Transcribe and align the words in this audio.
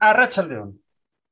Arracha 0.00 0.46
León. 0.46 0.80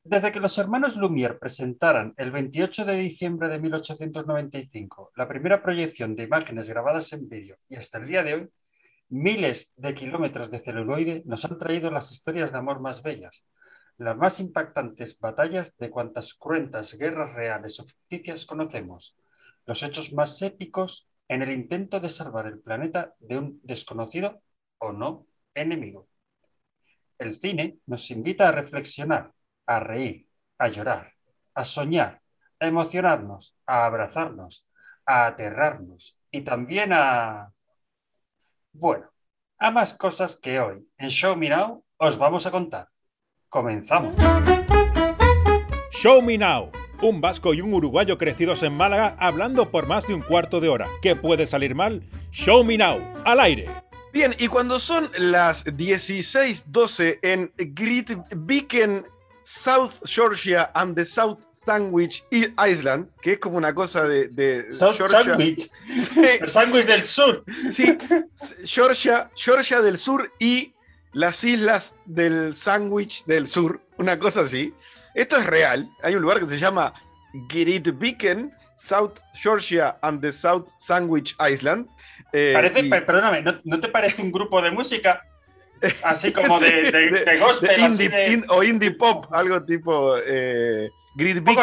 Desde 0.03 0.33
que 0.33 0.41
los 0.41 0.59
hermanos 0.59 0.97
Lumière 0.97 1.39
presentaran 1.39 2.15
el 2.17 2.33
28 2.33 2.85
de 2.85 2.97
diciembre 2.97 3.49
de 3.49 3.61
1895 3.61 5.13
la 5.15 5.29
primera 5.29 5.63
proyección 5.63 6.17
de 6.17 6.25
imágenes 6.25 6.69
grabadas 6.69 7.13
en 7.13 7.29
vídeo 7.29 7.59
y 7.69 7.77
hasta 7.77 7.99
el 7.99 8.09
día 8.09 8.25
de 8.25 8.35
hoy, 8.35 8.49
miles 9.09 9.73
de 9.77 9.95
kilómetros 9.95 10.51
de 10.51 10.59
celuloide 10.59 11.23
nos 11.27 11.45
han 11.45 11.59
traído 11.59 11.93
las 11.93 12.11
historias 12.11 12.51
de 12.51 12.59
amor 12.59 12.81
más 12.81 13.05
bellas, 13.05 13.47
las 13.99 14.17
más 14.17 14.41
impactantes 14.41 15.17
batallas 15.21 15.77
de 15.77 15.89
cuantas 15.89 16.35
cruentas 16.35 16.99
guerras 16.99 17.35
reales 17.35 17.79
o 17.79 17.85
ficticias 17.85 18.47
conocemos, 18.47 19.17
los 19.65 19.81
hechos 19.85 20.13
más 20.13 20.43
épicos 20.43 21.09
en 21.29 21.43
el 21.43 21.53
intento 21.53 22.01
de 22.01 22.11
salvar 22.11 22.49
el 22.49 22.59
planeta 22.59 23.15
de 23.21 23.39
un 23.39 23.61
desconocido 23.63 24.43
o 24.79 24.91
no 24.91 25.25
enemigo. 25.55 26.09
El 27.19 27.35
cine 27.35 27.79
nos 27.87 28.11
invita 28.11 28.49
a 28.49 28.53
reflexionar, 28.53 29.33
a 29.67 29.81
reír, 29.81 30.29
a 30.59 30.69
llorar, 30.69 31.13
a 31.55 31.65
soñar, 31.65 32.21
a 32.61 32.67
emocionarnos, 32.67 33.57
a 33.67 33.87
abrazarnos, 33.87 34.67
a 35.07 35.27
aterrarnos 35.27 36.19
y 36.31 36.43
también 36.43 36.93
a... 36.93 37.53
Bueno, 38.73 39.11
a 39.59 39.71
más 39.71 39.95
cosas 39.95 40.37
que 40.37 40.61
hoy 40.61 40.87
en 40.99 41.09
Show 41.09 41.37
Me 41.37 41.49
Now 41.49 41.83
os 41.97 42.19
vamos 42.19 42.45
a 42.47 42.51
contar. 42.51 42.89
Comenzamos. 43.49 44.15
Show 45.91 46.21
Me 46.21 46.37
Now. 46.37 46.71
Un 47.01 47.21
vasco 47.21 47.55
y 47.55 47.61
un 47.61 47.73
uruguayo 47.73 48.19
crecidos 48.19 48.63
en 48.63 48.75
Málaga 48.75 49.17
hablando 49.19 49.71
por 49.71 49.87
más 49.87 50.07
de 50.07 50.15
un 50.15 50.23
cuarto 50.23 50.61
de 50.61 50.69
hora. 50.69 50.89
¿Qué 51.01 51.17
puede 51.17 51.47
salir 51.47 51.75
mal? 51.75 52.03
Show 52.31 52.65
Me 52.65 52.77
Now. 52.77 52.99
Al 53.25 53.41
aire. 53.41 53.86
Bien, 54.17 54.35
y 54.39 54.49
cuando 54.49 54.81
son 54.81 55.11
las 55.19 55.67
16:12 55.67 57.19
en 57.21 57.53
Great 57.59 58.13
Beacon, 58.35 59.07
South 59.43 59.93
Georgia 60.07 60.71
and 60.73 60.97
the 60.97 61.05
South 61.05 61.39
Sandwich 61.67 62.25
Island, 62.31 63.11
que 63.21 63.33
es 63.33 63.39
como 63.39 63.59
una 63.59 63.75
cosa 63.75 64.09
de, 64.09 64.29
de 64.29 64.71
South 64.71 64.95
Georgia. 64.97 65.23
Sandwich. 65.23 65.71
Sí, 65.95 66.23
El 66.41 66.49
sándwich 66.49 66.87
del 66.87 67.07
sur. 67.07 67.45
sí, 67.71 67.99
Georgia, 68.65 69.31
Georgia 69.35 69.83
del 69.83 69.99
Sur 69.99 70.33
y 70.39 70.73
las 71.13 71.45
islas 71.45 71.97
del 72.07 72.57
Sandwich 72.57 73.27
del 73.27 73.47
Sur, 73.47 73.83
una 73.99 74.19
cosa 74.19 74.41
así. 74.41 74.73
Esto 75.15 75.37
es 75.37 75.45
real. 75.45 75.91
Hay 76.03 76.15
un 76.15 76.23
lugar 76.23 76.41
que 76.41 76.49
se 76.49 76.59
llama 76.59 76.95
Beacon, 77.93 78.53
South 78.77 79.21
Georgia 79.35 79.97
and 80.03 80.21
the 80.21 80.33
South 80.33 80.69
Sandwich 80.79 81.35
Island. 81.41 81.89
Eh, 82.33 82.53
Parece, 82.55 82.81
y- 82.81 82.91
perdóname, 82.91 83.43
¿no, 83.43 83.59
no 83.65 83.81
te 83.81 83.89
parece 83.89 84.23
un 84.23 84.31
grupo 84.33 84.61
de 84.63 84.71
música? 84.71 85.23
Así 86.05 86.33
como 86.33 86.59
de, 86.59 86.85
Sí, 86.87 86.91
de, 86.93 87.25
de 87.25 87.39
gospel, 87.39 87.69
de 87.77 87.83
indie, 87.83 88.33
in- 88.33 88.45
o 88.49 88.63
indie 88.63 88.91
pop, 88.93 89.27
algo 89.31 89.63
tipo 89.65 90.17
eh, 90.19 90.89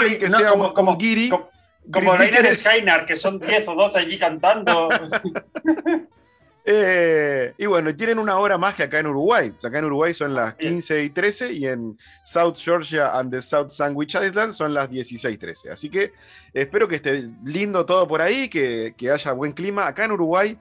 li- 0.02 0.18
que 0.20 0.28
no, 0.30 0.38
sea 0.40 0.50
como, 0.52 0.68
un, 0.68 0.74
como, 0.74 0.92
un 0.92 0.98
guiri. 0.98 1.30
como, 1.30 1.50
como 1.92 2.16
Reiner 2.18 2.46
es- 2.46 2.60
Skynar, 2.60 3.06
que 3.06 3.16
son 3.16 3.40
10 3.40 3.68
o 3.68 3.76
12 3.76 4.00
allí 4.00 4.18
cantando. 4.18 4.90
eh, 6.66 7.54
y 7.58 7.66
bueno, 7.66 7.94
tienen 7.96 8.20
una 8.20 8.38
hora 8.38 8.58
más 8.58 8.74
que 8.74 8.84
acá 8.84 9.00
en 9.00 9.08
Uruguay. 9.08 9.54
Acá 9.62 9.80
en 9.80 9.86
Uruguay 9.86 10.14
son 10.14 10.34
las 10.34 10.56
Bien. 10.58 10.76
15 10.76 11.04
y 11.04 11.10
13 11.10 11.54
y 11.54 11.68
en 11.68 11.98
South 12.24 12.56
Georgia 12.58 13.18
and 13.18 13.32
the 13.32 13.42
South 13.42 13.70
Sandwich 13.70 14.16
Island 14.16 14.54
son 14.54 14.74
las 14.74 14.90
16 14.90 15.36
y 15.36 15.38
13. 15.38 15.72
Así 15.72 15.90
que 15.90 16.14
espero 16.54 16.88
que 16.88 16.96
esté 16.96 17.26
lindo 17.44 17.86
todo 17.86 18.08
por 18.08 18.22
ahí, 18.22 18.48
que, 18.48 18.94
que 18.98 19.12
haya 19.12 19.32
buen 19.34 19.52
clima. 19.52 19.88
Acá 19.88 20.06
en 20.06 20.14
Uruguay 20.14 20.58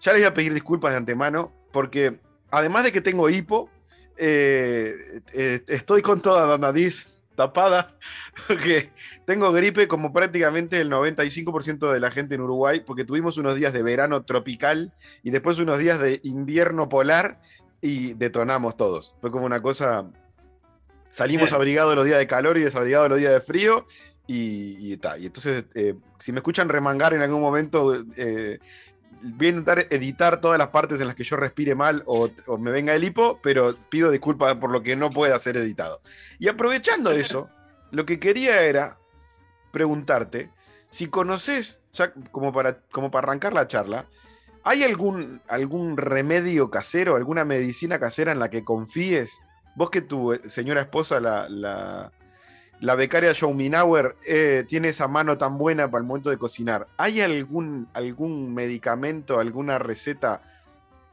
ya 0.00 0.12
les 0.12 0.22
voy 0.22 0.28
a 0.28 0.34
pedir 0.34 0.54
disculpas 0.54 0.92
de 0.92 0.98
antemano 0.98 1.52
porque 1.70 2.18
además 2.50 2.84
de 2.84 2.92
que 2.92 3.00
tengo 3.00 3.28
hipo, 3.28 3.70
eh, 4.16 4.94
eh, 5.32 5.60
estoy 5.66 6.02
con 6.02 6.20
toda 6.20 6.46
la 6.46 6.58
nariz 6.58 7.21
tapada 7.34 7.88
porque 8.48 8.90
tengo 9.26 9.52
gripe 9.52 9.88
como 9.88 10.12
prácticamente 10.12 10.80
el 10.80 10.90
95% 10.90 11.92
de 11.92 12.00
la 12.00 12.10
gente 12.10 12.34
en 12.34 12.42
Uruguay 12.42 12.80
porque 12.84 13.04
tuvimos 13.04 13.38
unos 13.38 13.56
días 13.56 13.72
de 13.72 13.82
verano 13.82 14.24
tropical 14.24 14.92
y 15.22 15.30
después 15.30 15.58
unos 15.58 15.78
días 15.78 16.00
de 16.00 16.20
invierno 16.24 16.88
polar 16.88 17.40
y 17.80 18.14
detonamos 18.14 18.76
todos. 18.76 19.14
Fue 19.20 19.30
como 19.30 19.44
una 19.44 19.60
cosa... 19.60 20.08
Salimos 21.10 21.52
abrigados 21.52 21.94
los 21.94 22.06
días 22.06 22.18
de 22.18 22.26
calor 22.26 22.56
y 22.56 22.62
desabrigados 22.62 23.10
los 23.10 23.18
días 23.18 23.32
de 23.32 23.40
frío 23.42 23.86
y, 24.26 24.92
y, 24.92 24.96
ta. 24.96 25.18
y 25.18 25.26
entonces, 25.26 25.64
eh, 25.74 25.94
si 26.18 26.32
me 26.32 26.38
escuchan 26.38 26.70
remangar 26.70 27.12
en 27.12 27.20
algún 27.20 27.42
momento, 27.42 28.02
eh, 28.16 28.60
voy 29.22 29.46
a 29.46 29.50
intentar 29.50 29.86
editar 29.90 30.40
todas 30.40 30.58
las 30.58 30.68
partes 30.68 31.00
en 31.00 31.06
las 31.06 31.16
que 31.16 31.24
yo 31.24 31.36
respire 31.36 31.74
mal 31.74 32.02
o, 32.06 32.28
o 32.46 32.58
me 32.58 32.70
venga 32.70 32.94
el 32.94 33.04
hipo, 33.04 33.38
pero 33.42 33.76
pido 33.88 34.10
disculpas 34.10 34.54
por 34.56 34.70
lo 34.70 34.82
que 34.82 34.96
no 34.96 35.10
pueda 35.10 35.38
ser 35.38 35.56
editado. 35.56 36.00
Y 36.38 36.48
aprovechando 36.48 37.10
eso, 37.12 37.48
lo 37.90 38.04
que 38.04 38.18
quería 38.18 38.62
era 38.62 38.98
preguntarte 39.70 40.50
si 40.92 41.06
conoces, 41.06 41.80
ya 41.94 42.12
como 42.30 42.52
para, 42.52 42.82
como 42.92 43.10
para 43.10 43.26
arrancar 43.26 43.54
la 43.54 43.66
charla, 43.66 44.04
¿hay 44.62 44.84
algún, 44.84 45.40
algún 45.48 45.96
remedio 45.96 46.70
casero, 46.70 47.16
alguna 47.16 47.46
medicina 47.46 47.98
casera 47.98 48.30
en 48.30 48.38
la 48.38 48.50
que 48.50 48.62
confíes? 48.62 49.38
Vos 49.74 49.88
que 49.88 50.02
tu 50.02 50.34
eh, 50.34 50.40
señora 50.50 50.82
esposa, 50.82 51.18
la, 51.18 51.48
la, 51.48 52.12
la 52.82 52.94
becaria 52.96 53.32
Schauminauer, 53.32 54.14
eh, 54.26 54.64
tiene 54.68 54.88
esa 54.88 55.08
mano 55.08 55.38
tan 55.38 55.56
buena 55.56 55.90
para 55.90 56.02
el 56.02 56.06
momento 56.06 56.30
de 56.30 56.36
cocinar. 56.36 56.86
¿Hay 56.98 57.20
algún, 57.20 57.88
algún 57.94 58.52
medicamento, 58.52 59.38
alguna 59.40 59.78
receta 59.78 60.42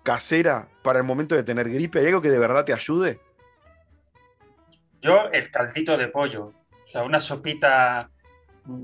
casera 0.03 0.67
para 0.81 0.99
el 0.99 1.05
momento 1.05 1.35
de 1.35 1.43
tener 1.43 1.69
gripe? 1.69 1.99
¿Hay 1.99 2.07
algo 2.07 2.21
que 2.21 2.29
de 2.31 2.39
verdad 2.39 2.65
te 2.65 2.73
ayude? 2.73 3.19
Yo, 5.01 5.29
el 5.31 5.49
caldito 5.51 5.97
de 5.97 6.07
pollo. 6.09 6.45
O 6.85 6.87
sea, 6.87 7.03
una 7.03 7.19
sopita. 7.19 8.09
mm, 8.65 8.83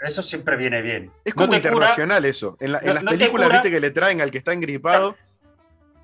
Eso 0.00 0.22
siempre 0.22 0.56
viene 0.56 0.82
bien. 0.82 1.10
Es 1.24 1.34
No 1.36 1.42
como 1.46 1.46
cura, 1.48 1.56
internacional 1.58 2.24
eso. 2.24 2.56
En, 2.60 2.72
la- 2.72 2.78
en 2.80 2.86
no- 2.86 2.94
las 2.94 3.02
no 3.04 3.10
películas, 3.12 3.46
cura. 3.48 3.58
viste 3.58 3.70
que 3.70 3.80
le 3.80 3.90
traen 3.90 4.20
al 4.20 4.30
que 4.30 4.38
está 4.38 4.52
engripado. 4.52 5.14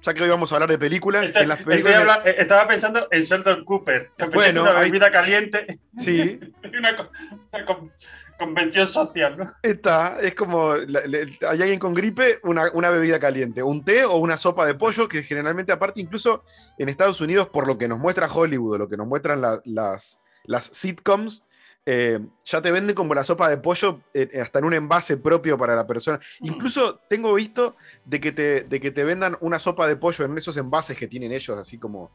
Ya 0.02 0.14
que 0.14 0.22
hoy 0.22 0.30
vamos 0.30 0.50
a 0.50 0.54
hablar 0.56 0.70
de 0.70 0.78
películas, 0.78 1.30
en 1.36 1.48
las 1.48 1.62
películas. 1.62 2.20
eh, 2.24 2.36
estaba 2.38 2.66
pensando 2.66 3.06
en 3.10 3.22
Sheldon 3.22 3.64
Cooper. 3.64 4.10
Bueno, 4.32 4.62
una 4.62 4.72
bebida 4.72 5.10
caliente 5.10 5.78
Sí, 5.98 6.40
una, 6.78 7.10
una 7.52 7.64
con- 7.66 7.92
convención 8.38 8.86
social, 8.86 9.36
¿no? 9.36 9.52
está. 9.62 10.16
Es 10.22 10.34
como. 10.34 10.74
la- 10.74 11.02
le- 11.06 11.26
hay 11.46 11.60
alguien 11.60 11.78
con 11.78 11.92
gripe, 11.92 12.38
una, 12.44 12.70
una 12.72 12.88
bebida 12.88 13.20
caliente. 13.20 13.62
Un 13.62 13.84
té 13.84 14.06
o 14.06 14.16
una 14.16 14.38
sopa 14.38 14.64
de 14.64 14.74
pollo, 14.74 15.06
que 15.06 15.22
generalmente, 15.22 15.70
aparte, 15.72 16.00
incluso 16.00 16.44
en 16.78 16.88
Estados 16.88 17.20
Unidos, 17.20 17.48
por 17.50 17.66
lo 17.66 17.76
que 17.76 17.86
nos 17.86 17.98
muestra 17.98 18.32
Hollywood, 18.32 18.78
lo 18.78 18.88
que 18.88 18.96
nos 18.96 19.06
muestran 19.06 19.42
la- 19.42 19.60
las, 19.66 20.18
las 20.44 20.64
sitcoms. 20.64 21.44
Eh, 21.86 22.20
ya 22.44 22.60
te 22.60 22.70
venden 22.70 22.94
como 22.94 23.14
la 23.14 23.24
sopa 23.24 23.48
de 23.48 23.56
pollo 23.56 24.02
eh, 24.12 24.40
hasta 24.40 24.58
en 24.58 24.66
un 24.66 24.74
envase 24.74 25.16
propio 25.16 25.56
para 25.56 25.74
la 25.74 25.86
persona. 25.86 26.20
Incluso 26.40 27.00
tengo 27.08 27.34
visto 27.34 27.76
de 28.04 28.20
que 28.20 28.32
te, 28.32 28.64
de 28.64 28.80
que 28.80 28.90
te 28.90 29.04
vendan 29.04 29.36
una 29.40 29.58
sopa 29.58 29.88
de 29.88 29.96
pollo 29.96 30.24
en 30.24 30.36
esos 30.36 30.56
envases 30.56 30.96
que 30.96 31.08
tienen 31.08 31.32
ellos, 31.32 31.56
así 31.56 31.78
como, 31.78 32.12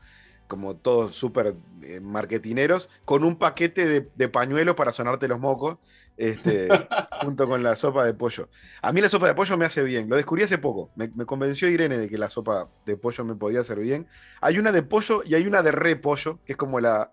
como 0.48 0.75
todos 0.75 1.16
súper 1.16 1.56
eh, 1.81 2.00
marketineros, 2.00 2.90
con 3.06 3.24
un 3.24 3.38
paquete 3.38 3.88
de, 3.88 4.09
de 4.16 4.30
pañuelos 4.30 4.75
para 4.75 4.92
sonarte 4.92 5.28
los 5.28 5.40
mocos, 5.40 5.78
este, 6.16 6.68
junto 7.22 7.48
con 7.48 7.64
la 7.64 7.75
sopa 7.75 8.06
de 8.06 8.14
pollo. 8.14 8.50
A 8.81 8.94
mí 8.94 9.02
la 9.02 9.09
sopa 9.09 9.28
de 9.28 9.34
pollo 9.34 9.58
me 9.58 9.66
hace 9.66 9.81
bien, 9.84 10.08
lo 10.09 10.16
descubrí 10.16 10.44
hace 10.44 10.59
poco, 10.59 10.92
me, 10.96 11.09
me 11.16 11.25
convenció 11.25 11.68
Irene 11.70 11.98
de 11.98 12.08
que 12.08 12.18
la 12.18 12.30
sopa 12.30 12.70
de 12.86 12.98
pollo 12.98 13.25
me 13.25 13.36
podía 13.36 13.62
hacer 13.62 13.80
bien. 13.80 14.08
Hay 14.42 14.59
una 14.59 14.72
de 14.72 14.84
pollo 14.84 15.24
y 15.25 15.34
hay 15.34 15.48
una 15.48 15.64
de 15.64 15.72
repollo, 15.72 16.40
que 16.46 16.54
es 16.54 16.58
como 16.58 16.80
la, 16.80 17.12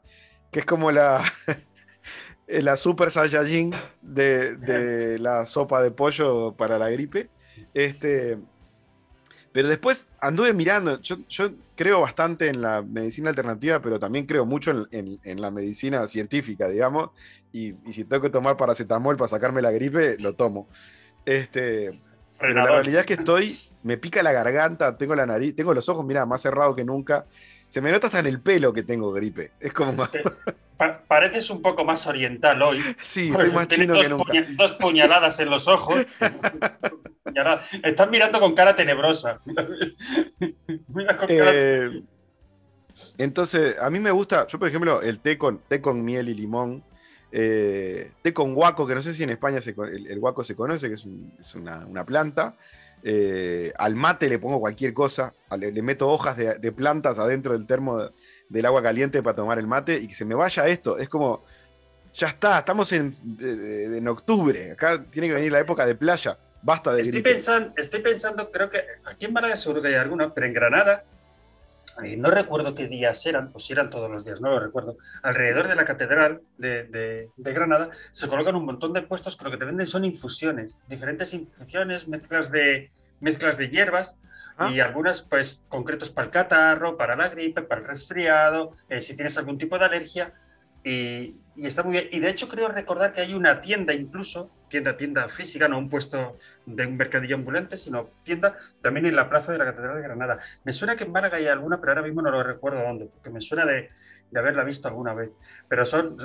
que 0.51 0.61
es 0.61 0.67
como 0.67 0.93
la, 0.93 1.25
la 2.61 2.77
super 2.77 3.11
saiyajin 3.11 3.73
de, 4.03 4.57
de 4.57 5.19
la 5.21 5.47
sopa 5.47 5.83
de 5.83 5.91
pollo 5.91 6.55
para 6.57 6.79
la 6.79 6.91
gripe. 6.91 7.31
Este, 7.73 8.39
pero 9.53 9.69
después 9.69 10.09
anduve 10.21 10.55
mirando, 10.55 10.99
yo, 11.01 11.17
yo 11.29 11.51
creo 11.77 12.01
bastante 12.01 12.49
en 12.49 12.63
la 12.63 12.83
medicina 12.83 13.31
alternativa, 13.31 13.81
pero 13.83 13.99
también 13.99 14.27
creo 14.27 14.47
mucho 14.47 14.71
en, 14.71 14.87
en- 14.91 15.19
en 15.25 15.41
la 15.43 15.51
medicina 15.51 16.07
científica, 16.09 16.69
digamos, 16.69 17.11
y, 17.53 17.75
y 17.89 17.93
si 17.93 18.05
tengo 18.05 18.23
que 18.23 18.31
tomar 18.31 18.57
paracetamol 18.57 19.17
para 19.17 19.29
sacarme 19.29 19.61
la 19.61 19.71
gripe, 19.71 20.17
lo 20.19 20.35
tomo. 20.35 20.69
Este, 21.27 22.01
pero 22.39 22.55
la 22.55 22.63
realidad 22.71 23.01
es 23.03 23.07
que 23.07 23.15
estoy, 23.15 23.59
me 23.83 23.99
pica 23.99 24.23
la 24.23 24.33
garganta, 24.33 24.97
tengo 24.97 25.15
la 25.15 25.27
nariz, 25.27 25.55
tengo 25.55 25.75
los 25.75 25.89
ojos, 25.91 26.05
mira, 26.07 26.25
más 26.25 26.41
cerrados 26.43 26.75
que 26.75 26.85
nunca. 26.85 27.27
Se 27.69 27.81
me 27.83 27.93
nota 27.93 28.07
hasta 28.07 28.21
en 28.21 28.27
el 28.27 28.41
pelo 28.41 28.73
que 28.73 28.83
tengo 28.83 29.13
gripe. 29.13 29.53
Es 29.61 29.73
como 29.75 30.07
Te- 30.09 30.23
pa- 30.77 31.03
pareces 31.07 31.49
un 31.51 31.63
poco 31.63 31.85
más 31.85 32.07
oriental 32.07 32.61
hoy. 32.63 32.79
sí, 33.03 33.31
estoy 33.31 33.51
más 33.51 33.69
Tienes 33.69 33.87
chino 33.87 33.95
dos, 33.95 34.03
que 34.05 34.09
nunca. 34.11 34.25
puña- 34.33 34.47
dos 34.57 34.73
puñaladas 34.73 35.41
en 35.41 35.51
los 35.51 35.69
ojos. 35.69 35.97
Estás 37.83 38.11
mirando 38.11 38.41
con 38.41 38.55
cara 38.55 38.77
tenebrosa. 38.77 39.41
Mira 40.89 41.17
con 41.17 41.29
cara- 41.29 41.51
Eh, 41.55 42.03
entonces, 43.19 43.77
a 43.81 43.89
mí 43.91 43.99
me 44.01 44.11
gusta, 44.11 44.47
yo 44.47 44.59
por 44.59 44.69
ejemplo, 44.69 45.01
el 45.01 45.21
té 45.21 45.39
con, 45.39 45.59
té 45.61 45.81
con 45.81 46.05
miel 46.05 46.29
y 46.29 46.35
limón, 46.35 46.85
eh, 47.31 48.13
té 48.23 48.35
con 48.35 48.55
guaco, 48.55 48.87
que 48.87 48.95
no 48.95 49.01
sé 49.01 49.15
si 49.15 49.23
en 49.23 49.31
España 49.31 49.61
se 49.63 49.71
el, 49.71 50.07
el 50.09 50.19
guaco 50.21 50.45
se 50.45 50.55
conoce, 50.55 50.89
que 50.89 50.95
es, 50.97 51.05
un- 51.05 51.33
es 51.41 51.55
una, 51.55 51.87
una 51.87 52.05
planta. 52.05 52.57
Eh, 53.05 53.73
al 53.79 53.97
mate 53.97 54.29
le 54.29 54.39
pongo 54.39 54.61
cualquier 54.61 54.93
cosa, 54.95 55.33
le, 55.59 55.73
le 55.73 55.83
meto 55.83 56.09
hojas 56.09 56.37
de, 56.37 56.55
de 56.59 56.71
plantas 56.73 57.19
adentro 57.19 57.53
del 57.55 57.67
termo 57.67 58.11
del 58.53 58.67
agua 58.67 58.83
caliente 58.83 59.23
para 59.23 59.35
tomar 59.35 59.59
el 59.59 59.67
mate 59.67 59.97
y 59.97 60.07
que 60.07 60.15
se 60.15 60.25
me 60.25 60.35
vaya 60.35 60.69
esto. 60.69 60.99
Es 60.99 61.09
como, 61.09 61.45
ya 62.15 62.29
está, 62.29 62.59
estamos 62.59 62.93
en, 62.93 63.15
eh, 63.41 63.97
en 63.97 64.07
octubre, 64.09 64.73
acá 64.73 65.03
tiene 65.11 65.29
que 65.29 65.35
venir 65.35 65.51
la 65.51 65.61
época 65.61 65.87
de 65.87 65.95
playa. 65.95 66.39
Basta 66.63 66.95
de 66.95 67.03
estoy 67.03 67.23
pensando, 67.23 67.73
estoy 67.77 68.01
pensando, 68.01 68.51
creo 68.53 68.71
que 68.71 68.85
aquí 69.05 69.25
en 69.25 69.33
Málaga 69.33 69.57
seguro 69.57 69.83
que 69.83 69.89
hay 69.89 69.95
alguna, 69.95 70.33
pero 70.33 70.47
en 70.47 70.53
Granada, 70.53 71.05
no 72.17 72.31
recuerdo 72.31 72.75
qué 72.75 72.87
días 72.87 73.27
eran, 73.27 73.51
pues 73.51 73.65
si 73.65 73.73
eran 73.73 73.91
todos 73.91 74.11
los 74.11 74.25
días, 74.25 74.41
no 74.41 74.51
lo 74.51 74.61
recuerdo. 74.61 74.97
Alrededor 75.23 75.67
de 75.67 75.75
la 75.75 75.85
catedral 75.85 76.41
de, 76.59 76.85
de, 77.37 77.53
Granada 77.53 77.91
se 78.13 78.29
colocan 78.29 78.55
un 78.55 78.65
montón 78.65 78.93
de 78.93 79.03
puestos 79.03 79.37
que 79.37 79.45
lo 79.45 79.51
que 79.51 79.57
te 79.57 79.65
venden 79.65 79.87
son 79.87 80.05
infusiones, 80.05 80.79
diferentes 80.89 81.35
infusiones, 81.35 82.07
mezclas 82.07 82.51
de, 82.51 82.91
mezclas 83.23 83.57
de 83.57 83.71
hierbas 83.71 84.19
ah. 84.59 84.71
y 84.71 84.81
algunas, 84.81 85.23
pues, 85.23 85.65
concretos 85.69 86.11
para 86.11 86.27
el 86.27 86.31
catarro, 86.31 86.99
para 86.99 87.17
la 87.17 87.29
gripe, 87.29 87.63
para 87.63 87.81
el 87.81 87.87
resfriado, 87.87 88.73
eh, 88.91 89.01
si 89.01 89.17
tienes 89.17 89.39
algún 89.39 89.57
tipo 89.57 89.79
de 89.79 89.87
alergia. 89.87 90.35
Y, 90.85 91.37
está 91.57 91.85
muy 91.85 91.93
bien. 91.93 92.09
Y 92.11 92.19
de 92.19 92.29
hecho 92.29 92.49
creo 92.49 92.69
recordar 92.69 93.13
que 93.13 93.21
hay 93.21 93.35
una 93.35 93.61
tienda 93.61 93.95
incluso, 93.95 94.51
tienda, 94.69 94.97
tienda 94.97 95.29
física, 95.29 95.69
no 95.69 95.79
un 95.79 95.89
puesto 95.89 96.37
de 96.67 96.87
un 96.87 96.97
mercadillo 96.97 97.37
ambulante, 97.37 97.77
sino 97.77 98.07
tienda 98.25 98.57
también 98.83 99.07
en 99.07 99.15
la 99.15 99.31
plaza 99.31 99.53
de 99.53 99.59
la 99.59 99.67
Catedral 99.67 99.97
de 99.97 100.03
Granada. 100.03 100.39
Me 100.65 100.73
suena 100.73 100.97
que 100.97 101.05
en 101.05 101.13
Málaga 101.13 101.37
hay 101.39 101.47
alguna, 101.47 101.79
pero 101.79 101.93
ahora 101.93 102.03
mismo 102.03 102.21
no 102.21 102.31
lo 102.31 102.43
recuerdo 102.43 102.83
dónde, 102.83 103.07
porque 103.07 103.31
me 103.31 103.41
suena 103.41 103.65
de, 103.65 103.91
de 104.31 104.41
haberla 104.41 104.65
visto 104.65 104.89
alguna 104.89 105.15
vez. 105.15 105.31
Pero 105.69 105.87
son... 105.87 106.17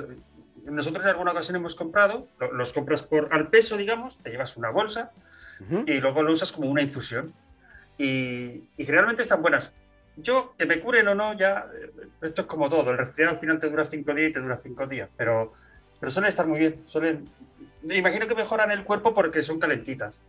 Nosotros 0.64 1.04
en 1.06 1.12
alguna 1.12 1.32
ocasión 1.32 1.56
hemos 1.56 1.76
comprado, 1.76 2.28
los 2.52 2.74
compras 2.74 3.02
por 3.02 3.34
al 3.34 3.48
peso, 3.48 3.78
digamos, 3.78 4.18
te 4.18 4.32
llevas 4.32 4.58
una 4.58 4.70
bolsa 4.70 5.12
y 5.86 5.94
luego 6.00 6.24
lo 6.24 6.33
usas 6.33 6.51
como 6.51 6.69
una 6.69 6.81
infusión. 6.81 7.33
Y, 7.98 8.63
y 8.77 8.86
generalmente 8.86 9.24
están 9.24 9.42
buenas 9.42 9.74
yo, 10.18 10.56
que 10.57 10.65
me 10.65 10.80
curen 10.80 11.07
o 11.07 11.15
no, 11.15 11.38
ya, 11.38 11.68
eh, 11.74 11.92
esto 12.21 12.42
es 12.42 12.48
como 12.48 12.69
todo. 12.69 12.92
El 12.92 12.98
resfriado 12.98 13.33
al 13.33 13.39
final 13.39 13.59
te 13.59 13.69
dura 13.69 13.83
cinco 13.83 14.13
días 14.13 14.31
y 14.31 14.33
te 14.33 14.39
dura 14.39 14.57
cinco 14.57 14.88
días, 14.88 15.09
pero, 15.15 15.54
pero 16.00 16.12
suelen 16.12 16.30
estar 16.30 16.48
muy 16.48 16.59
bien. 16.59 16.83
Suelen, 16.88 17.30
me 17.83 17.98
imagino 17.98 18.27
que 18.27 18.36
mejoran 18.36 18.71
el 18.71 18.83
cuerpo 18.83 19.13
porque 19.13 19.42
son 19.44 19.59
calentitas. 19.59 20.19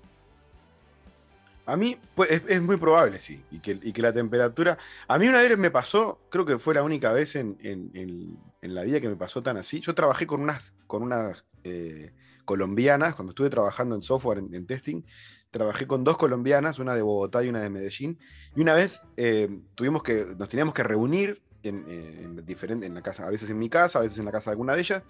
A 1.64 1.76
mí, 1.76 1.98
pues 2.14 2.30
es, 2.30 2.62
muy 2.62 2.78
probable, 2.78 3.18
sí, 3.18 3.44
y 3.50 3.58
que, 3.58 3.78
y 3.82 3.92
que, 3.92 4.00
la 4.00 4.12
temperatura... 4.12 4.78
A 5.06 5.18
mí 5.18 5.28
una 5.28 5.42
vez 5.42 5.58
me 5.58 5.70
pasó, 5.70 6.18
creo 6.30 6.46
que 6.46 6.58
fue 6.58 6.74
la 6.74 6.82
única 6.82 7.12
vez 7.12 7.36
en, 7.36 7.58
en, 7.62 8.38
en, 8.62 8.74
la 8.74 8.84
vida 8.84 9.00
que 9.00 9.08
me 9.08 9.16
pasó 9.16 9.42
tan 9.42 9.58
así. 9.58 9.80
Yo 9.80 9.94
trabajé 9.94 10.26
con 10.26 10.40
unas, 10.40 10.74
con 10.86 11.02
unas 11.02 11.44
eh, 11.64 12.10
colombianas, 12.48 13.14
cuando 13.14 13.32
estuve 13.32 13.50
trabajando 13.50 13.94
en 13.94 14.02
software, 14.02 14.38
en, 14.38 14.66
testing, 14.66 15.02
trabajé 15.50 15.86
con 15.86 16.02
dos 16.02 16.16
colombianas, 16.16 16.78
una 16.78 16.94
de 16.94 17.02
Bogotá 17.02 17.44
y 17.44 17.50
una 17.50 17.60
de 17.60 17.68
Medellín, 17.68 18.18
y 18.56 18.62
una 18.62 18.72
vez 18.72 19.02
eh, 19.18 19.60
tuvimos 19.74 20.02
que, 20.02 20.24
nos 20.38 20.48
teníamos 20.48 20.72
que 20.72 20.82
reunir 20.82 21.42
en, 21.62 21.84
en, 21.86 22.82
en 22.82 22.94
la 22.94 23.02
casa, 23.02 23.26
a 23.26 23.30
veces 23.30 23.50
en 23.50 23.58
mi 23.58 23.68
casa, 23.68 23.98
a 23.98 24.02
veces 24.02 24.16
en 24.16 24.24
la 24.24 24.32
casa 24.32 24.48
de 24.48 24.52
alguna 24.52 24.74
de 24.74 24.80
ellas, 24.80 25.02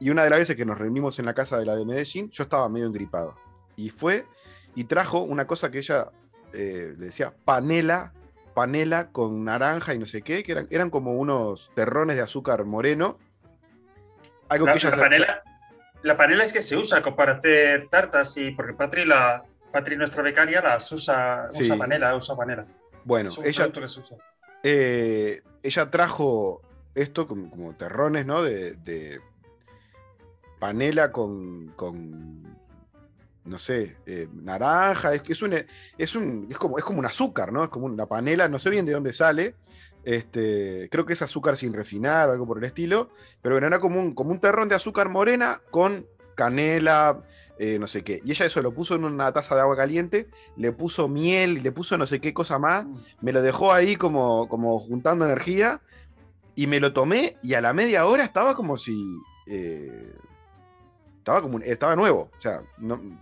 y 0.00 0.10
una 0.10 0.24
de 0.24 0.30
las 0.30 0.40
veces 0.40 0.56
que 0.56 0.64
nos 0.64 0.78
reunimos 0.78 1.20
en 1.20 1.26
la 1.26 1.34
casa 1.34 1.58
de 1.58 1.64
la 1.64 1.76
de 1.76 1.84
Medellín, 1.84 2.28
yo 2.30 2.42
estaba 2.42 2.68
medio 2.68 2.86
engripado. 2.86 3.38
Y 3.76 3.90
fue 3.90 4.26
y 4.74 4.84
trajo 4.84 5.20
una 5.20 5.46
cosa 5.46 5.70
que 5.70 5.78
ella 5.78 6.10
eh, 6.52 6.94
le 6.98 7.06
decía 7.06 7.32
panela, 7.44 8.12
panela 8.52 9.12
con 9.12 9.44
naranja 9.44 9.94
y 9.94 9.98
no 10.00 10.06
sé 10.06 10.22
qué, 10.22 10.42
que 10.42 10.50
eran, 10.50 10.66
eran 10.70 10.90
como 10.90 11.12
unos 11.12 11.70
terrones 11.76 12.16
de 12.16 12.22
azúcar 12.22 12.64
moreno. 12.64 13.16
Algo 14.48 14.66
que 14.66 14.78
ella 14.78 14.90
la, 14.90 14.96
panela, 14.96 15.42
la 16.02 16.16
panela 16.16 16.44
es 16.44 16.52
que 16.52 16.60
se 16.60 16.76
usa 16.76 17.02
para 17.14 17.34
hacer 17.34 17.88
tartas 17.88 18.36
y 18.36 18.50
porque 18.52 18.74
Patri 18.74 19.04
la, 19.04 19.44
Patri, 19.70 19.96
nuestra 19.96 20.22
becaria, 20.22 20.60
las 20.60 20.90
usa, 20.92 21.48
usa 21.52 21.76
panela, 21.76 22.16
usa 22.16 22.36
panela. 22.36 22.66
Bueno, 23.04 23.30
ella, 23.44 23.70
eh, 24.62 25.42
ella 25.62 25.90
trajo 25.90 26.62
esto 26.94 27.26
como, 27.26 27.74
terrones, 27.76 28.26
¿no? 28.26 28.42
De, 28.42 29.20
panela 30.58 31.10
con, 31.12 31.68
con, 31.76 32.42
no 33.44 33.58
sé, 33.58 33.96
eh, 34.06 34.28
naranja. 34.32 35.14
Es 35.14 35.22
que 35.22 35.32
es 35.32 35.42
un, 35.42 35.54
es 35.96 36.16
un, 36.16 36.48
es 36.50 36.58
como, 36.58 36.76
es 36.78 36.84
como 36.84 36.98
un 36.98 37.06
azúcar, 37.06 37.52
¿no? 37.52 37.64
Es 37.64 37.70
como 37.70 37.86
una 37.86 38.06
panela, 38.06 38.48
no 38.48 38.58
sé 38.58 38.70
bien 38.70 38.86
de 38.86 38.92
dónde 38.92 39.12
sale. 39.12 39.54
Este, 40.04 40.88
creo 40.90 41.04
que 41.04 41.12
es 41.12 41.22
azúcar 41.22 41.56
sin 41.56 41.72
refinar 41.72 42.28
o 42.28 42.32
algo 42.32 42.46
por 42.46 42.58
el 42.58 42.64
estilo. 42.64 43.10
Pero 43.42 43.54
bueno, 43.54 43.66
era 43.66 43.80
como 43.80 44.00
un, 44.00 44.14
como 44.14 44.30
un 44.30 44.40
terrón 44.40 44.68
de 44.68 44.74
azúcar 44.74 45.08
morena 45.08 45.60
con 45.70 46.06
canela, 46.34 47.22
eh, 47.58 47.78
no 47.78 47.86
sé 47.86 48.02
qué. 48.02 48.22
Y 48.24 48.30
ella 48.30 48.46
eso 48.46 48.62
lo 48.62 48.72
puso 48.72 48.94
en 48.94 49.04
una 49.04 49.30
taza 49.32 49.54
de 49.54 49.60
agua 49.60 49.76
caliente, 49.76 50.28
le 50.56 50.72
puso 50.72 51.08
miel, 51.08 51.62
le 51.62 51.72
puso 51.72 51.98
no 51.98 52.06
sé 52.06 52.18
qué 52.18 52.32
cosa 52.32 52.58
más, 52.58 52.86
mm. 52.86 52.98
me 53.20 53.32
lo 53.32 53.42
dejó 53.42 53.72
ahí 53.72 53.96
como, 53.96 54.48
como 54.48 54.78
juntando 54.78 55.26
energía 55.26 55.82
y 56.54 56.66
me 56.66 56.80
lo 56.80 56.94
tomé 56.94 57.36
y 57.42 57.52
a 57.52 57.60
la 57.60 57.74
media 57.74 58.06
hora 58.06 58.24
estaba 58.24 58.54
como 58.54 58.78
si... 58.78 58.98
Eh, 59.46 60.14
estaba, 61.18 61.42
como, 61.42 61.58
estaba 61.58 61.94
nuevo, 61.96 62.30
o 62.34 62.40
sea, 62.40 62.62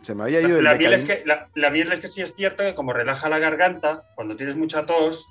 se 0.03 0.15
me 0.15 0.23
había 0.23 0.41
ido 0.41 0.63
la, 0.63 0.77
miel 0.77 0.93
es 0.93 1.05
que 1.05 1.25
la, 1.25 1.71
miel 1.71 1.93
es 1.93 1.99
que 1.99 2.07
sí 2.07 2.23
es 2.23 2.33
cierto 2.33 2.63
que 2.63 2.77
como 2.77 2.93
relaja 2.93 3.29
la 3.29 3.41
garganta, 3.41 4.05
cuando 4.15 4.37
tienes 4.37 4.55
mucha 4.55 4.87
tos, 4.87 5.29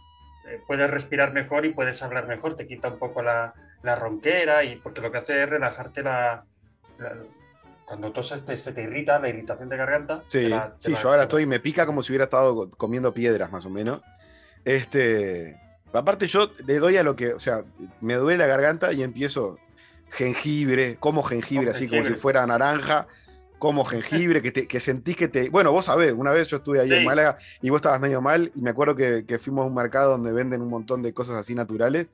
puedes 0.66 0.90
respirar 0.90 1.34
mejor 1.34 1.66
y 1.66 1.74
puedes 1.74 2.02
hablar 2.04 2.28
mejor, 2.28 2.56
te 2.56 2.68
quita 2.68 2.90
un 2.90 3.00
poco 3.00 3.22
la, 3.22 3.54
la 3.84 3.96
ronquera 3.96 4.64
y 4.64 4.76
porque 4.78 5.02
lo 5.02 5.12
que 5.12 5.20
hace 5.20 5.44
es 5.44 5.50
relajarte 5.50 6.04
la, 6.04 6.46
cuando 7.86 8.12
toses 8.12 8.44
se 8.62 8.72
te 8.74 8.84
irrita, 8.84 9.20
la 9.20 9.30
irritación 9.30 9.70
de 9.70 9.78
garganta. 9.78 10.24
Sí, 10.28 10.52
sí 10.78 10.94
yo 10.94 11.10
ahora 11.10 11.24
estoy, 11.24 11.46
me 11.46 11.60
pica 11.60 11.86
como 11.86 12.04
si 12.04 12.12
hubiera 12.12 12.26
estado 12.26 12.70
comiendo 12.72 13.14
piedras, 13.14 13.52
más 13.52 13.66
o 13.66 13.70
menos. 13.70 14.02
Este, 14.66 15.58
aparte 15.94 16.28
yo 16.28 16.52
le 16.66 16.80
doy 16.80 16.98
a 16.98 17.04
lo 17.04 17.16
que, 17.16 17.34
o 17.34 17.40
sea, 17.40 17.64
me 18.02 18.16
duele 18.16 18.40
la 18.40 18.48
garganta 18.48 18.92
y 18.92 19.04
empiezo 19.04 19.58
jengibre, 20.10 20.98
como 21.00 21.24
jengibre, 21.24 21.70
así 21.70 21.88
como 21.88 22.04
si 22.04 22.16
fuera 22.16 22.46
naranja, 22.46 23.08
como 23.60 23.86
jengibre, 23.86 24.42
que, 24.42 24.52
te, 24.52 24.68
que 24.68 24.80
sentís 24.80 25.16
que 25.16 25.28
te... 25.28 25.50
Bueno, 25.50 25.72
vos 25.72 25.86
sabés, 25.86 26.14
una 26.14 26.32
vez 26.32 26.48
yo 26.48 26.58
estuve 26.58 26.80
ahí 26.80 26.92
en 26.94 27.06
Málaga 27.06 27.38
y 27.62 27.70
vos 27.70 27.78
estabas 27.78 28.00
medio 28.00 28.22
mal 28.22 28.52
y 28.56 28.62
me 28.62 28.70
acuerdo 28.70 28.96
que, 28.96 29.26
que 29.26 29.40
fuimos 29.40 29.64
a 29.64 29.68
un 29.68 29.76
mercado 29.76 30.12
donde 30.12 30.32
venden 30.32 30.62
un 30.62 30.70
montón 30.70 31.02
de 31.02 31.14
cosas 31.14 31.36
así 31.36 31.56
naturales 31.56 32.08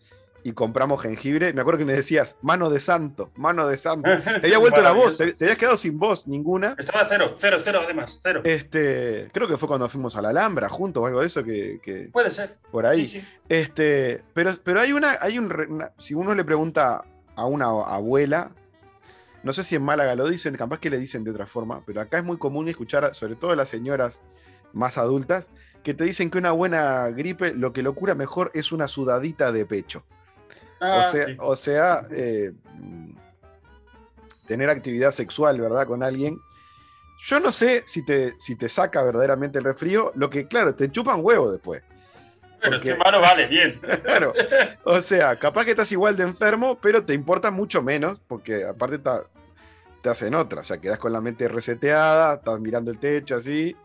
y 0.44 0.52
compramos 0.54 1.02
jengibre. 1.02 1.54
Me 1.54 1.62
acuerdo 1.62 1.80
que 1.80 1.86
me 1.86 1.94
decías, 1.94 2.36
mano 2.42 2.70
de 2.70 2.80
santo, 2.80 3.32
mano 3.36 3.68
de 3.68 3.78
santo. 3.78 4.10
Te 4.42 4.48
había 4.48 4.58
vuelto 4.58 4.82
la 4.82 4.92
voz, 4.92 5.18
te, 5.18 5.34
habías 5.42 5.58
quedado 5.58 5.78
sin 5.78 5.98
voz, 5.98 6.28
ninguna. 6.28 6.76
Estaba 6.78 7.06
cero, 7.08 7.34
cero, 7.36 7.58
cero 7.62 7.82
además, 7.84 8.20
cero. 8.22 8.42
Este, 8.44 9.30
creo 9.32 9.48
que 9.48 9.58
fue 9.58 9.68
cuando 9.68 9.88
fuimos 9.90 10.16
a 10.16 10.22
la 10.22 10.30
Alhambra 10.30 10.70
juntos 10.70 11.02
o 11.02 11.06
algo 11.06 11.22
de 11.22 11.28
eso 11.28 11.44
que... 11.44 12.10
Puede 12.12 12.32
ser. 12.32 12.58
Por 12.72 12.86
ahí. 12.86 13.26
Este, 13.48 14.22
pero, 14.34 14.54
pero 14.64 14.82
hay 14.82 14.94
una, 14.94 15.18
hay 15.22 15.40
un, 15.40 15.84
si 15.98 16.14
uno 16.14 16.36
le 16.36 16.44
pregunta 16.44 17.04
a 17.36 17.46
una 17.46 17.66
abuela, 17.66 18.52
no 19.44 19.54
sé 19.54 19.64
si 19.64 19.76
en 19.76 19.84
Málaga 19.84 20.16
lo 20.16 20.28
dicen, 20.28 20.56
capaz 20.56 20.80
que 20.80 20.90
le 20.90 20.98
dicen 20.98 21.24
de 21.24 21.32
otra 21.32 21.46
forma, 21.46 21.84
pero 21.86 22.02
acá 22.02 22.18
es 22.18 22.24
muy 22.24 22.38
común 22.38 22.70
escuchar, 22.70 23.14
sobre 23.14 23.36
todo 23.36 23.56
las 23.56 23.70
señoras 23.70 24.22
más 24.72 24.98
adultas, 24.98 25.48
que 25.84 25.94
te 25.94 26.06
dicen 26.06 26.32
que 26.32 26.38
una 26.38 26.52
buena 26.52 27.10
gripe 27.10 27.54
lo 27.54 27.74
que 27.74 27.84
lo 27.84 27.94
cura 27.94 28.16
mejor 28.16 28.52
es 28.54 28.72
una 28.72 28.88
sudadita 28.88 29.52
de 29.52 29.66
pecho. 29.66 30.04
Ah, 30.80 31.12
o 31.40 31.56
sea, 31.56 32.02
eh, 32.12 32.52
tener 34.48 34.70
actividad 34.70 35.12
sexual, 35.12 35.60
¿verdad? 35.60 35.88
Con 35.88 36.04
alguien. 36.04 36.40
Yo 37.26 37.40
no 37.40 37.52
sé 37.52 37.84
si 37.86 38.04
te, 38.04 38.34
si 38.38 38.56
te 38.56 38.68
saca 38.68 39.02
verdaderamente 39.04 39.60
el 39.60 39.64
resfrío, 39.64 40.12
lo 40.16 40.30
que, 40.30 40.48
claro, 40.48 40.76
te 40.76 40.92
chupan 40.92 41.20
huevo 41.24 41.52
después. 41.52 41.84
Pero 42.64 42.78
porque... 42.78 42.96
mano 42.96 43.22
vale, 43.22 43.48
bien. 43.48 43.80
claro. 44.04 44.32
O 44.84 45.02
sea, 45.02 45.38
capaz 45.38 45.66
que 45.66 45.72
estás 45.72 45.92
igual 45.92 46.16
de 46.18 46.24
enfermo, 46.24 46.78
pero 46.82 47.04
te 47.04 47.14
importa 47.14 47.52
mucho 47.52 47.82
menos, 47.82 48.20
porque 48.28 48.64
aparte 48.64 49.00
te 50.02 50.10
hacen 50.10 50.34
otra. 50.34 50.62
O 50.62 50.64
sea, 50.64 50.80
quedas 50.80 50.98
con 50.98 51.14
la 51.14 51.22
mente 51.22 51.48
reseteada, 51.48 52.36
estás 52.36 52.60
mirando 52.60 52.90
el 52.90 52.98
techo 52.98 53.36
así. 53.36 53.76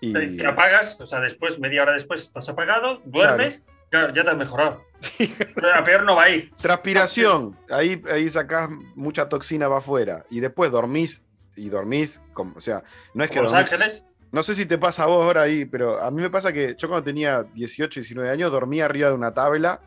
Y... 0.00 0.12
Te, 0.12 0.46
apagas, 0.46 1.00
o 1.00 1.06
sea, 1.06 1.20
después, 1.20 1.58
media 1.58 1.82
hora 1.82 1.92
después, 1.92 2.22
estás 2.22 2.48
apagado, 2.48 3.00
duermes 3.04 3.64
ya 3.90 4.12
te 4.12 4.30
has 4.30 4.36
mejorado. 4.36 4.82
Pero 5.18 5.74
a 5.74 5.84
peor 5.84 6.04
no 6.04 6.16
va 6.16 6.24
a 6.24 6.30
ir. 6.30 6.50
Transpiración. 6.60 7.56
Ahí, 7.70 8.02
ahí 8.10 8.28
sacás 8.28 8.68
mucha 8.94 9.28
toxina 9.28 9.68
va 9.68 9.78
afuera. 9.78 10.24
Y 10.30 10.40
después 10.40 10.70
dormís. 10.70 11.24
Y 11.54 11.68
dormís. 11.68 12.20
Como, 12.32 12.56
o 12.56 12.60
sea, 12.60 12.82
no 13.14 13.24
es 13.24 13.30
que. 13.30 13.40
Los 13.40 13.52
Ángeles? 13.52 14.04
No 14.32 14.42
sé 14.42 14.54
si 14.54 14.66
te 14.66 14.78
pasa 14.78 15.04
a 15.04 15.06
vos 15.06 15.24
ahora 15.24 15.42
ahí, 15.42 15.64
pero 15.64 16.00
a 16.02 16.10
mí 16.10 16.20
me 16.20 16.30
pasa 16.30 16.52
que 16.52 16.74
yo 16.76 16.88
cuando 16.88 17.04
tenía 17.04 17.44
18, 17.54 18.00
19 18.00 18.28
años 18.30 18.50
dormía 18.50 18.84
arriba 18.84 19.08
de 19.08 19.14
una 19.14 19.32
tabla. 19.32 19.80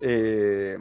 Eh, 0.00 0.78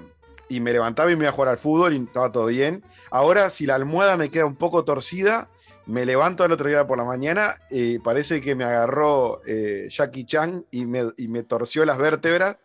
y 0.48 0.60
me 0.60 0.74
levantaba 0.74 1.12
y 1.12 1.16
me 1.16 1.24
iba 1.24 1.30
a 1.30 1.34
jugar 1.34 1.50
al 1.50 1.58
fútbol 1.58 1.94
y 1.94 2.04
estaba 2.04 2.32
todo 2.32 2.48
bien. 2.48 2.84
Ahora, 3.10 3.50
si 3.50 3.66
la 3.66 3.76
almohada 3.76 4.18
me 4.18 4.30
queda 4.30 4.46
un 4.46 4.56
poco 4.56 4.84
torcida, 4.84 5.50
me 5.86 6.06
levanto 6.06 6.44
al 6.44 6.52
otro 6.52 6.68
día 6.68 6.86
por 6.86 6.98
la 6.98 7.04
mañana 7.04 7.56
y 7.70 8.00
parece 8.00 8.42
que 8.42 8.56
me 8.56 8.64
agarró 8.64 9.42
eh, 9.48 9.88
Jackie 9.90 10.26
Chan 10.26 10.66
y 10.72 10.86
me, 10.86 11.12
y 11.18 11.28
me 11.28 11.44
torció 11.44 11.86
las 11.86 11.98
vértebras 11.98 12.58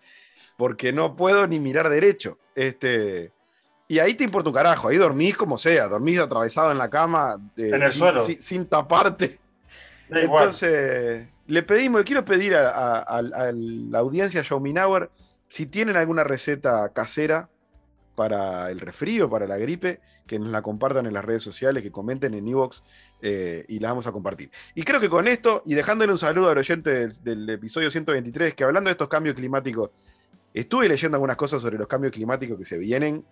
porque 0.57 0.93
no 0.93 1.17
puedo 1.17 1.47
ni 1.47 1.61
mirar 1.61 1.89
derecho. 1.89 2.39
Este, 2.55 3.33
y 3.89 3.99
ahí 3.99 4.15
te 4.15 4.25
importa 4.25 4.49
un 4.49 4.55
carajo, 4.55 4.89
ahí 4.89 4.97
dormís 4.97 5.37
como 5.37 5.59
sea, 5.59 5.89
dormís 5.89 6.19
atravesado 6.19 6.71
en 6.73 6.79
la 6.79 6.89
cama, 6.89 7.39
en 7.57 7.83
el 7.83 7.91
sin, 7.91 7.99
suelo. 7.99 8.21
Sin, 8.21 8.67
taparte. 8.67 9.39
Entonces, 10.11 11.29
le 11.47 11.63
pedimos, 11.63 12.01
le 12.01 12.05
quiero 12.05 12.25
pedir 12.25 12.55
a, 12.55 13.23
la 13.23 13.99
audiencia 13.99 14.43
Show 14.43 14.61
Me 14.61 14.75
Si 15.49 15.67
tienen 15.67 15.97
alguna 15.97 16.25
receta 16.25 16.89
casera 16.93 17.49
para 18.15 18.71
el 18.71 18.81
resfrío, 18.81 19.31
para 19.31 19.47
la 19.47 19.57
gripe, 19.57 20.01
que 20.27 20.39
nos 20.39 20.51
la 20.51 20.63
compartan 20.63 21.07
en 21.07 21.15
las 21.15 21.25
redes 21.25 21.43
sociales, 21.43 21.83
que 21.83 21.91
comenten 21.91 22.35
en 22.35 22.47
Evox 22.47 22.83
eh, 23.23 23.65
y 23.69 23.79
la 23.79 23.89
vamos 23.89 24.07
a 24.07 24.13
compartir. 24.13 24.51
Y 24.75 24.83
creo 24.83 25.01
que 25.01 25.09
con 25.09 25.27
esto, 25.27 25.63
y 25.67 25.75
dejándole 25.75 26.13
un 26.13 26.19
saludo 26.19 26.51
al 26.51 26.59
oyente 26.59 26.91
del, 26.91 27.25
del 27.25 27.51
episodio 27.51 27.91
123, 27.91 28.55
que 28.55 28.65
hablando 28.65 28.89
de 28.89 28.93
estos 28.93 29.09
cambios 29.09 29.35
climáticos, 29.35 29.91
estuve 30.55 30.89
leyendo 30.89 31.17
algunas 31.17 31.37
cosas 31.37 31.63
sobre 31.63 31.79
los 31.79 31.87
cambios 31.87 32.13
climáticos 32.13 32.59
que 32.59 32.65
se 32.65 32.79
vienen. 32.79 33.25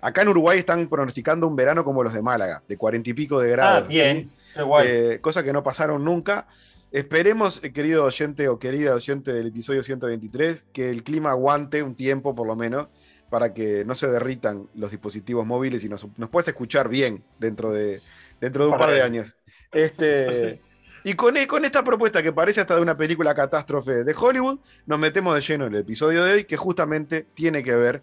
Acá 0.00 0.22
en 0.22 0.28
Uruguay 0.28 0.58
están 0.58 0.86
pronosticando 0.88 1.46
un 1.46 1.56
verano 1.56 1.84
como 1.84 2.02
los 2.02 2.12
de 2.12 2.20
Málaga, 2.20 2.62
de 2.68 2.76
cuarenta 2.76 3.10
y 3.10 3.14
pico 3.14 3.40
de 3.40 3.50
grados. 3.50 3.84
Ah, 3.84 3.88
bien, 3.88 4.22
¿sí? 4.22 4.43
Qué 4.54 4.62
guay. 4.62 4.88
Eh, 4.88 5.18
cosa 5.20 5.42
que 5.42 5.52
no 5.52 5.62
pasaron 5.62 6.04
nunca. 6.04 6.46
Esperemos, 6.92 7.62
eh, 7.64 7.72
querido 7.72 8.04
oyente 8.04 8.48
o 8.48 8.58
querida 8.58 8.94
oyente 8.94 9.32
del 9.32 9.48
episodio 9.48 9.82
123, 9.82 10.68
que 10.72 10.90
el 10.90 11.02
clima 11.02 11.30
aguante 11.30 11.82
un 11.82 11.94
tiempo 11.94 12.34
por 12.34 12.46
lo 12.46 12.54
menos 12.56 12.88
para 13.30 13.52
que 13.52 13.84
no 13.84 13.96
se 13.96 14.06
derritan 14.06 14.68
los 14.74 14.92
dispositivos 14.92 15.44
móviles 15.44 15.82
y 15.84 15.88
nos, 15.88 16.06
nos 16.16 16.28
puedas 16.30 16.46
escuchar 16.46 16.88
bien 16.88 17.24
dentro 17.40 17.72
de, 17.72 18.00
dentro 18.40 18.64
de 18.64 18.70
un 18.70 18.78
par 18.78 18.92
de 18.92 19.02
años. 19.02 19.36
Este, 19.72 20.60
y 21.02 21.14
con, 21.14 21.36
e- 21.36 21.48
con 21.48 21.64
esta 21.64 21.82
propuesta 21.82 22.22
que 22.22 22.32
parece 22.32 22.60
hasta 22.60 22.76
de 22.76 22.82
una 22.82 22.96
película 22.96 23.34
catástrofe 23.34 24.04
de 24.04 24.14
Hollywood, 24.16 24.60
nos 24.86 24.98
metemos 25.00 25.34
de 25.34 25.40
lleno 25.40 25.66
en 25.66 25.74
el 25.74 25.80
episodio 25.80 26.22
de 26.22 26.32
hoy 26.32 26.44
que 26.44 26.56
justamente 26.56 27.26
tiene 27.34 27.64
que 27.64 27.74
ver 27.74 28.02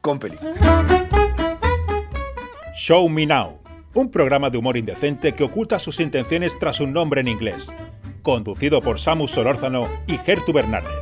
con 0.00 0.18
películas. 0.18 0.58
Show 2.74 3.08
Me 3.08 3.24
Now, 3.24 3.61
un 3.94 4.10
programa 4.10 4.50
de 4.50 4.58
humor 4.58 4.76
indecente 4.76 5.32
que 5.34 5.44
oculta 5.44 5.78
sus 5.78 6.00
intenciones 6.00 6.58
tras 6.58 6.80
un 6.80 6.92
nombre 6.92 7.20
en 7.20 7.28
inglés. 7.28 7.70
Conducido 8.22 8.80
por 8.80 8.98
Samus 8.98 9.32
Solórzano 9.32 9.88
y 10.06 10.16
Gertu 10.18 10.52
Bernárdez. 10.52 10.92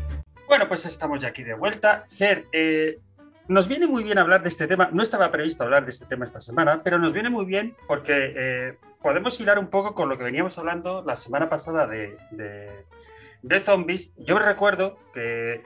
Bueno, 0.48 0.66
pues 0.68 0.86
estamos 0.86 1.20
ya 1.20 1.28
aquí 1.28 1.42
de 1.42 1.54
vuelta. 1.54 2.04
Ger, 2.16 2.46
eh, 2.52 2.98
nos 3.46 3.68
viene 3.68 3.86
muy 3.86 4.02
bien 4.02 4.18
hablar 4.18 4.42
de 4.42 4.48
este 4.48 4.66
tema. 4.66 4.90
No 4.92 5.02
estaba 5.02 5.30
previsto 5.30 5.62
hablar 5.62 5.84
de 5.84 5.90
este 5.90 6.06
tema 6.06 6.24
esta 6.24 6.40
semana, 6.40 6.82
pero 6.82 6.98
nos 6.98 7.12
viene 7.12 7.30
muy 7.30 7.44
bien 7.44 7.76
porque 7.86 8.32
eh, 8.36 8.76
podemos 9.02 9.40
hilar 9.40 9.58
un 9.58 9.68
poco 9.68 9.94
con 9.94 10.08
lo 10.08 10.18
que 10.18 10.24
veníamos 10.24 10.58
hablando 10.58 11.04
la 11.06 11.14
semana 11.14 11.48
pasada 11.48 11.86
de, 11.86 12.16
de, 12.32 13.60
zombies. 13.60 14.12
Yo 14.16 14.38
recuerdo 14.38 14.98
que 15.14 15.62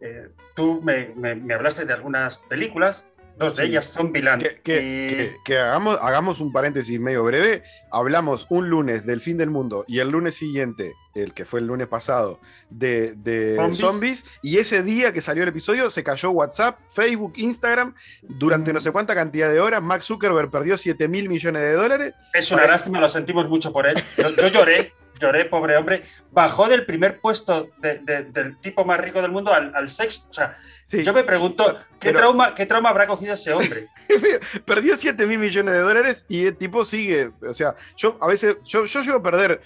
eh, 0.00 0.28
tú 0.54 0.82
me- 0.82 1.14
me 1.14 1.54
hablaste 1.54 1.86
de 1.86 1.92
algunas 1.94 2.38
películas, 2.38 3.08
dos 3.36 3.56
de 3.56 3.64
Sí. 3.64 3.70
ellas 3.70 3.90
Zombieland. 3.92 4.42
Que, 4.42 4.60
que- 4.62 4.82
y- 4.82 5.16
que- 5.16 5.36
que 5.44 5.58
hagamos, 5.58 5.98
hagamos 6.00 6.40
un 6.40 6.52
paréntesis 6.52 6.98
medio 7.00 7.22
breve. 7.24 7.62
Hablamos 7.90 8.46
un 8.50 8.68
lunes 8.70 9.06
del 9.06 9.20
fin 9.20 9.36
del 9.38 9.50
mundo 9.50 9.84
y 9.86 9.98
el 10.00 10.10
lunes 10.10 10.34
siguiente, 10.34 10.92
el 11.14 11.32
que 11.34 11.44
fue 11.44 11.60
el 11.60 11.66
lunes 11.66 11.86
pasado, 11.88 12.40
de, 12.70 13.14
de 13.14 13.56
Zombies. 13.56 13.78
zombies. 13.78 14.24
Y 14.42 14.58
ese 14.58 14.82
día 14.82 15.12
que 15.12 15.20
salió 15.20 15.42
el 15.42 15.48
episodio 15.50 15.90
se 15.90 16.02
cayó 16.04 16.30
WhatsApp, 16.30 16.78
Facebook, 16.90 17.34
Instagram. 17.36 17.94
Durante 18.22 18.72
no 18.72 18.80
sé 18.80 18.90
cuánta 18.90 19.14
cantidad 19.14 19.50
de 19.50 19.60
horas, 19.60 19.82
Max 19.82 20.06
Zuckerberg 20.06 20.50
perdió 20.50 20.76
7 20.76 21.08
mil 21.08 21.28
millones 21.28 21.62
de 21.62 21.72
dólares. 21.72 22.14
Es 22.34 22.50
una 22.50 22.62
Vale. 22.62 22.72
lástima, 22.72 23.00
lo 23.00 23.08
sentimos 23.08 23.48
mucho 23.48 23.72
por 23.72 23.86
él. 23.86 23.96
Yo, 24.16 24.30
yo 24.30 24.48
lloré, 24.48 24.92
lloré, 25.20 25.44
pobre 25.46 25.76
hombre. 25.76 26.04
Bajó 26.32 26.68
del 26.68 26.84
primer 26.86 27.20
puesto 27.20 27.68
de- 27.78 27.98
de- 28.00 28.24
del 28.24 28.58
tipo 28.58 28.84
más 28.84 29.00
rico 29.00 29.20
del 29.22 29.30
mundo 29.30 29.52
al, 29.52 29.74
al 29.74 29.88
sexto. 29.88 30.28
O 30.30 30.32
sea, 30.32 30.54
Sí, 30.86 31.02
yo 31.02 31.12
me 31.12 31.24
pregunto, 31.24 31.76
¿qué, 31.98 32.08
Pero- 32.08 32.18
trauma, 32.18 32.54
¿qué 32.54 32.64
trauma 32.66 32.90
habrá 32.90 33.06
cogido 33.06 33.34
ese 33.34 33.52
hombre? 33.52 33.88
perdió 34.64 34.96
7 34.96 35.26
mil 35.26 35.38
millones 35.38 35.74
de 35.74 35.80
dólares 35.80 36.24
y 36.28 36.46
el 36.46 36.56
tipo 36.56 36.84
sigue. 36.84 37.32
O 37.46 37.52
sea, 37.54 37.74
yo 37.96 38.16
a 38.20 38.26
veces, 38.28 38.56
yo, 38.64 38.84
yo 38.84 39.02
llego 39.02 39.16
a 39.18 39.22
perder 39.22 39.60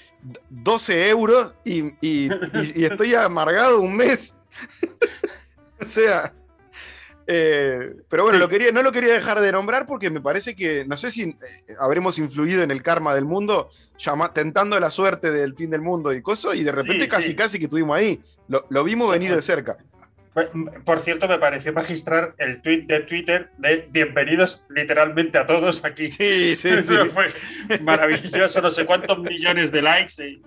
12 0.48 1.08
euros 1.10 1.54
y, 1.64 1.80
y- 2.00 2.30
y- 2.30 2.72
y 2.76 2.84
estoy 2.84 3.14
amargado 3.14 3.80
un 3.80 3.96
mes. 3.96 4.34
o 5.80 5.86
sea. 5.86 6.32
Eh, 7.32 7.92
pero 8.08 8.24
bueno, 8.24 8.38
Sí. 8.38 8.40
lo 8.40 8.48
quería, 8.48 8.72
no 8.72 8.82
lo 8.82 8.90
quería 8.90 9.12
dejar 9.14 9.40
de 9.40 9.52
nombrar 9.52 9.86
porque 9.86 10.10
me 10.10 10.20
parece 10.20 10.56
que, 10.56 10.84
no 10.84 10.96
sé 10.96 11.12
si 11.12 11.22
eh, 11.22 11.36
habremos 11.78 12.18
influido 12.18 12.62
en 12.64 12.72
el 12.72 12.82
karma 12.82 13.14
del 13.14 13.24
mundo, 13.24 13.70
llama- 13.98 14.32
tentando 14.32 14.80
la 14.80 14.90
suerte 14.90 15.30
del 15.30 15.54
fin 15.54 15.70
del 15.70 15.80
mundo 15.80 16.12
y 16.12 16.22
cosas, 16.22 16.56
y 16.56 16.64
de 16.64 16.72
repente 16.72 17.04
Sí, 17.04 17.08
casi, 17.08 17.26
sí. 17.28 17.34
casi 17.36 17.58
que 17.58 17.66
estuvimos 17.66 17.96
ahí. 17.96 18.20
Lo, 18.48 18.66
lo 18.70 18.82
vimos 18.82 19.10
venir 19.12 19.32
de 19.34 19.42
cerca. 19.42 19.76
Por 20.84 21.00
cierto, 21.00 21.28
me 21.28 21.38
pareció 21.38 21.72
magistrar 21.72 22.34
el 22.38 22.62
tweet 22.62 22.82
de 22.86 23.00
Twitter 23.00 23.50
de 23.58 23.86
bienvenidos 23.90 24.64
literalmente 24.70 25.38
a 25.38 25.44
todos 25.46 25.84
aquí. 25.84 26.10
Sí, 26.10 26.54
sí, 26.56 26.68
sí. 26.68 26.78
Eso 26.78 27.06
fue 27.06 27.26
maravilloso, 27.80 28.60
no 28.62 28.70
sé 28.70 28.86
cuántos 28.86 29.18
millones 29.18 29.70
de 29.70 29.82
likes. 29.82 30.12
y- 30.26 30.42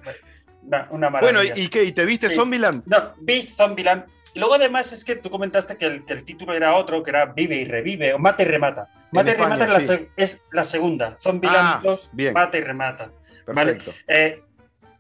una, 0.66 0.88
una 0.90 1.10
Bueno. 1.10 1.42
¿y 1.44 1.68
qué? 1.68 1.84
¿Y 1.84 1.92
te 1.92 2.06
viste 2.06 2.30
Sí. 2.30 2.36
Zombieland? 2.36 2.84
No, 2.86 3.14
Beast 3.20 3.50
Zombieland. 3.58 4.06
Y 4.34 4.40
luego 4.40 4.56
además 4.56 4.92
es 4.92 5.04
que 5.04 5.16
tú 5.16 5.30
comentaste 5.30 5.78
que 5.78 5.86
el, 5.86 6.06
que 6.06 6.14
el 6.14 6.24
título 6.24 6.54
era 6.56 6.74
otro, 6.76 7.04
que 7.04 7.12
era 7.12 7.26
Vive 7.26 7.56
y 7.56 7.66
Revive, 7.66 8.14
o 8.14 8.20
Mata 8.20 8.42
y 8.42 8.46
Remata. 8.46 8.90
Mata 9.12 9.30
y 9.30 9.34
España, 9.34 9.56
Remata 9.56 9.66
es, 9.66 9.74
la, 9.74 9.80
sí. 9.80 9.86
se- 9.88 10.10
es 10.18 10.44
la 10.52 10.64
segunda. 10.64 11.16
Zombieland 11.20 11.60
Ah, 11.62 11.82
2, 11.84 12.10
bien. 12.14 12.34
Mata 12.34 12.58
y 12.58 12.62
Remata. 12.62 13.12
Vale. 13.48 13.74
Perfecto. 13.76 14.00
Eh, 14.08 14.42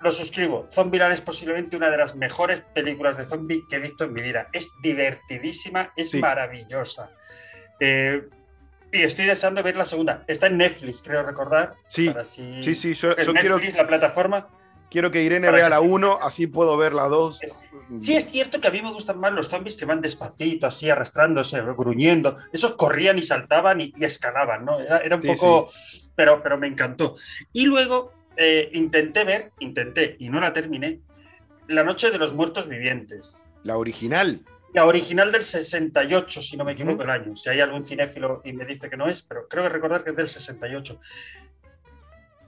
lo 0.01 0.11
suscribo. 0.11 0.67
Zombieland 0.69 1.13
es 1.13 1.21
posiblemente 1.21 1.75
una 1.77 1.89
de 1.89 1.97
las 1.97 2.15
mejores 2.15 2.61
películas 2.73 3.17
de 3.17 3.25
zombie 3.25 3.63
que 3.69 3.77
he 3.77 3.79
visto 3.79 4.03
en 4.03 4.13
mi 4.13 4.21
vida. 4.21 4.49
Es 4.53 4.69
divertidísima, 4.83 5.91
es 5.95 6.09
Sí. 6.11 6.19
maravillosa. 6.19 7.09
Eh, 7.79 8.21
y 8.91 9.01
estoy 9.01 9.25
deseando 9.25 9.63
ver 9.63 9.75
la 9.75 9.85
segunda. 9.85 10.23
Está 10.27 10.47
en 10.47 10.57
Netflix, 10.57 11.01
creo 11.01 11.23
recordar. 11.23 11.73
Sí, 11.87 12.13
si- 12.23 12.61
Sí, 12.61 12.75
sí, 12.75 12.93
yo, 12.93 13.15
yo 13.15 13.33
quiero, 13.33 13.55
Netflix, 13.57 13.75
la 13.75 13.87
plataforma. 13.87 14.47
Quiero 14.93 15.11
que 15.11 15.21
Irene 15.23 15.47
para 15.47 15.57
vea 15.57 15.65
que- 15.65 15.69
la 15.71 15.81
1, 15.81 16.19
así 16.21 16.47
puedo 16.47 16.77
ver 16.77 16.93
la 16.93 17.09
2. 17.09 17.41
Es- 17.43 17.59
Sí, 17.97 18.15
es 18.15 18.29
cierto 18.29 18.61
que 18.61 18.67
a 18.69 18.71
mí 18.71 18.81
me 18.81 18.91
gustan 18.91 19.19
más 19.19 19.33
los 19.33 19.49
zombies 19.49 19.75
que 19.75 19.85
van 19.85 19.99
despacito, 20.01 20.65
así 20.65 20.89
arrastrándose, 20.89 21.59
gruñendo. 21.61 22.37
Esos 22.53 22.75
corrían 22.75 23.17
y 23.19 23.21
saltaban 23.23 23.81
y, 23.81 23.93
y 23.97 24.05
escalaban, 24.05 24.63
¿no? 24.65 24.79
Era, 24.79 24.99
era 24.99 25.15
un 25.17 25.21
Sí, 25.21 25.27
poco. 25.27 25.67
Pero, 26.15 26.41
pero 26.41 26.57
me 26.57 26.67
encantó. 26.67 27.17
Y 27.51 27.65
luego 27.65 28.13
eh, 28.37 28.69
intenté 28.73 29.25
ver, 29.25 29.51
intenté 29.59 30.15
y 30.17 30.29
no 30.29 30.39
la 30.39 30.53
terminé, 30.53 31.01
La 31.67 31.83
Noche 31.83 32.09
de 32.09 32.17
los 32.17 32.33
Muertos 32.33 32.67
Vivientes. 32.67 33.39
La 33.63 33.77
original. 33.77 34.41
La 34.73 34.85
original 34.85 35.31
del 35.31 35.43
68, 35.43 36.41
si 36.41 36.57
no 36.57 36.63
me 36.65 36.71
equivoco 36.71 37.03
el 37.03 37.09
año. 37.11 37.35
Si 37.35 37.49
hay 37.49 37.59
algún 37.61 37.85
cinéfilo 37.85 38.41
y 38.43 38.53
me 38.53 38.65
dice 38.65 38.89
que 38.89 38.97
no 38.97 39.07
es, 39.07 39.21
pero 39.21 39.47
creo 39.47 39.63
que 39.63 39.69
recordar 39.69 40.03
que 40.03 40.11
es 40.11 40.15
del 40.15 40.29
68. 40.29 40.99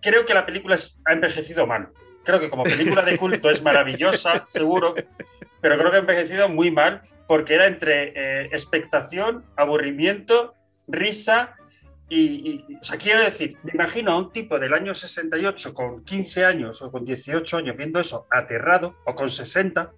Creo 0.01 0.25
que 0.25 0.33
la 0.33 0.45
película 0.45 0.75
ha 1.05 1.13
envejecido 1.13 1.67
mal. 1.67 1.89
Creo 2.25 2.39
que 2.39 2.49
como 2.49 2.63
película 2.63 3.01
de 3.03 3.17
culto 3.17 3.49
es 3.49 3.61
maravillosa, 3.61 4.45
seguro, 4.49 4.95
pero 5.61 5.77
creo 5.77 5.91
que 5.91 5.97
ha 5.97 5.99
envejecido 6.01 6.49
muy 6.49 6.71
mal 6.71 7.01
porque 7.27 7.53
era 7.55 7.67
entre 7.67 8.13
eh, 8.15 8.45
expectación, 8.51 9.45
aburrimiento, 9.55 10.53
risa 10.87 11.55
y, 12.09 12.19
y- 12.69 12.75
O 12.79 12.83
sea, 12.83 12.97
quiero 12.97 13.23
decir, 13.23 13.57
me 13.63 13.71
imagino 13.73 14.11
a 14.11 14.17
un 14.17 14.31
tipo 14.31 14.59
del 14.59 14.73
año 14.73 14.93
68 14.93 15.73
con 15.73 16.03
15 16.03 16.45
años 16.45 16.81
o 16.81 16.91
con 16.91 17.03
18 17.05 17.57
años 17.57 17.75
viendo 17.77 17.99
eso 17.99 18.27
aterrado 18.29 18.95
o 19.05 19.15
con 19.15 19.29
60 19.29 19.91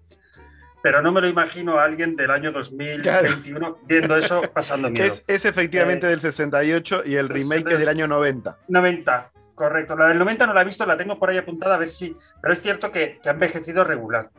pero 0.84 1.02
no 1.02 1.12
me 1.12 1.20
lo 1.20 1.28
imagino 1.28 1.80
a 1.80 1.84
alguien 1.84 2.16
del 2.16 2.32
año 2.32 2.52
2021 2.54 3.80
viendo 3.86 4.16
eso 4.16 4.42
pasando 4.54 4.90
miedo. 4.90 5.06
Es, 5.06 5.24
es 5.28 5.44
efectivamente 5.44 6.06
Eh, 6.08 6.12
del 6.12 6.22
68 6.22 7.02
y 7.06 7.16
el 7.16 7.28
remake 7.28 7.74
es 7.74 7.80
del 7.80 7.90
año 7.90 8.08
90. 8.08 8.58
90, 8.70 9.32
correcto. 9.58 9.96
La 9.98 10.08
del 10.08 10.20
90 10.20 10.46
no 10.48 10.54
la 10.54 10.62
he 10.62 10.66
visto, 10.66 10.86
la 10.86 10.96
tengo 10.96 11.18
por 11.20 11.30
ahí 11.30 11.38
apuntada 11.38 11.76
a 11.76 11.78
ver 11.80 11.90
si. 11.90 12.16
Pero 12.42 12.54
es 12.54 12.62
cierto 12.62 12.92
que, 12.92 13.20
que 13.22 13.28
ha 13.28 13.34
envejecido 13.34 13.84
regular. 13.84 14.30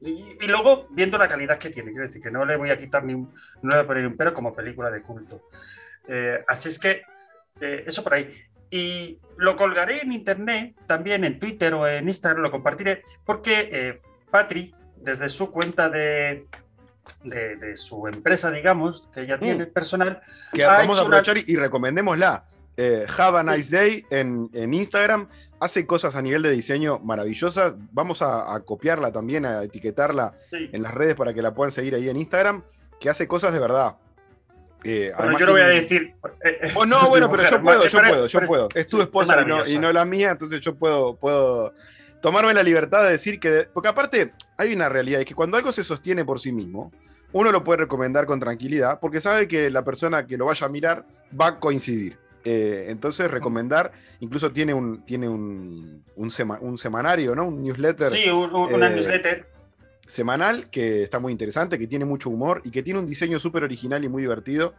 Y, 0.00 0.36
y 0.40 0.46
luego 0.46 0.86
viendo 0.90 1.18
la 1.18 1.26
calidad 1.28 1.58
que 1.58 1.70
tiene, 1.70 1.90
quiero 1.90 2.06
decir 2.06 2.22
que 2.22 2.30
no 2.30 2.44
le 2.44 2.56
voy 2.56 2.70
a 2.70 2.78
quitar 2.78 3.02
ni 3.04 3.14
un, 3.14 3.32
no 3.62 3.70
le 3.70 3.76
voy 3.76 3.84
a 3.84 3.86
poner 3.86 4.06
un 4.06 4.16
pero 4.16 4.32
como 4.34 4.54
película 4.54 4.90
de 4.90 5.02
culto. 5.02 5.48
Eh, 6.06 6.44
así 6.46 6.68
es 6.68 6.78
que 6.78 7.02
eh, 7.60 7.84
eso 7.86 8.04
por 8.04 8.14
ahí. 8.14 8.30
Y 8.70 9.18
lo 9.38 9.56
colgaré 9.56 10.02
en 10.02 10.12
internet, 10.12 10.74
también 10.86 11.24
en 11.24 11.38
Twitter 11.38 11.72
o 11.74 11.86
en 11.86 12.06
Instagram, 12.08 12.42
lo 12.42 12.50
compartiré, 12.50 13.02
porque 13.24 13.68
eh, 13.72 14.00
Patri, 14.30 14.74
desde 14.96 15.28
su 15.28 15.50
cuenta 15.52 15.88
de, 15.88 16.46
de, 17.22 17.56
de 17.56 17.76
su 17.76 18.08
empresa, 18.08 18.50
digamos, 18.50 19.08
que 19.14 19.20
ella 19.22 19.38
tiene 19.38 19.66
personal, 19.66 20.20
Que 20.52 20.64
vamos 20.66 20.98
a 20.98 21.04
una- 21.04 21.18
aprovechar 21.18 21.36
y 21.48 21.56
recomendémosla. 21.56 22.44
Eh, 22.76 23.06
Have 23.16 23.38
a 23.38 23.42
Nice 23.42 23.74
Day 23.74 24.04
en, 24.10 24.50
en 24.52 24.74
Instagram. 24.74 25.28
Hace 25.60 25.86
cosas 25.86 26.14
a 26.16 26.22
nivel 26.22 26.42
de 26.42 26.50
diseño 26.50 26.98
maravillosas. 26.98 27.74
Vamos 27.92 28.20
a, 28.22 28.54
a 28.54 28.60
copiarla 28.60 29.10
también, 29.12 29.46
a 29.46 29.62
etiquetarla 29.62 30.34
sí, 30.50 30.68
en 30.72 30.82
las 30.82 30.92
redes 30.92 31.14
para 31.14 31.32
que 31.32 31.40
la 31.42 31.54
puedan 31.54 31.72
seguir 31.72 31.94
ahí 31.94 32.08
en 32.08 32.16
Instagram. 32.16 32.62
Que 33.00 33.08
hace 33.08 33.26
cosas 33.26 33.52
de 33.54 33.58
verdad. 33.60 33.96
Eh, 34.84 35.12
Bueno, 35.16 35.38
yo 35.38 35.46
no 35.46 35.52
voy 35.52 35.60
a 35.62 35.66
decir. 35.68 36.14
eh, 36.44 36.58
eh, 36.62 36.72
Oh, 36.74 36.84
no, 36.84 37.08
bueno, 37.08 37.30
pero 37.30 37.42
mujer, 37.42 37.50
yo 37.58 37.62
puedo, 37.62 37.86
yo 37.86 37.98
puedo, 38.00 38.26
yo 38.26 38.40
puedo. 38.46 38.68
Es 38.74 38.90
tu 38.90 39.00
esposa 39.00 39.34
y 39.34 39.36
no, 39.36 39.42
y 39.42 39.48
maravillosa. 39.50 39.80
no 39.80 39.92
la 39.92 40.04
mía, 40.04 40.30
entonces 40.32 40.60
yo 40.60 40.74
puedo, 40.76 41.16
puedo 41.16 41.72
tomarme 42.20 42.52
la 42.54 42.62
libertad 42.62 43.04
de 43.04 43.10
decir 43.12 43.40
que. 43.40 43.66
Porque 43.72 43.88
aparte, 43.88 44.32
hay 44.58 44.74
una 44.74 44.88
realidad, 44.90 45.20
es 45.20 45.26
que 45.26 45.34
cuando 45.34 45.56
algo 45.56 45.72
se 45.72 45.82
sostiene 45.82 46.24
por 46.26 46.38
sí 46.40 46.52
mismo, 46.52 46.92
uno 47.32 47.50
lo 47.50 47.64
puede 47.64 47.78
recomendar 47.78 48.26
con 48.26 48.38
tranquilidad, 48.38 49.00
porque 49.00 49.20
sabe 49.22 49.48
que 49.48 49.70
la 49.70 49.82
persona 49.84 50.26
que 50.26 50.36
lo 50.36 50.44
vaya 50.46 50.66
a 50.66 50.68
mirar 50.68 51.04
va 51.38 51.46
a 51.48 51.58
coincidir. 51.58 52.18
Eh, 52.48 52.86
entonces, 52.90 53.28
recomendar, 53.28 53.90
incluso 54.20 54.52
tiene 54.52 54.72
un, 54.72 55.04
tiene 55.04 55.28
un, 55.28 56.04
un, 56.14 56.30
sema- 56.30 56.58
un 56.60 56.78
semanario, 56.78 57.34
¿no? 57.34 57.46
Un 57.48 57.60
newsletter. 57.64 58.10
Sí, 58.12 58.30
un- 58.30 58.54
un- 58.54 58.72
una 58.72 58.86
Eh, 58.86 58.94
newsletter. 58.94 59.46
semanal 60.06 60.70
que 60.70 61.02
está 61.02 61.18
muy 61.18 61.32
interesante, 61.32 61.76
que 61.76 61.88
tiene 61.88 62.04
mucho 62.04 62.30
humor 62.30 62.60
y 62.62 62.70
que 62.70 62.84
tiene 62.84 63.00
un 63.00 63.06
diseño 63.06 63.40
súper 63.40 63.64
original 63.64 64.04
y 64.04 64.08
muy 64.08 64.22
divertido. 64.22 64.74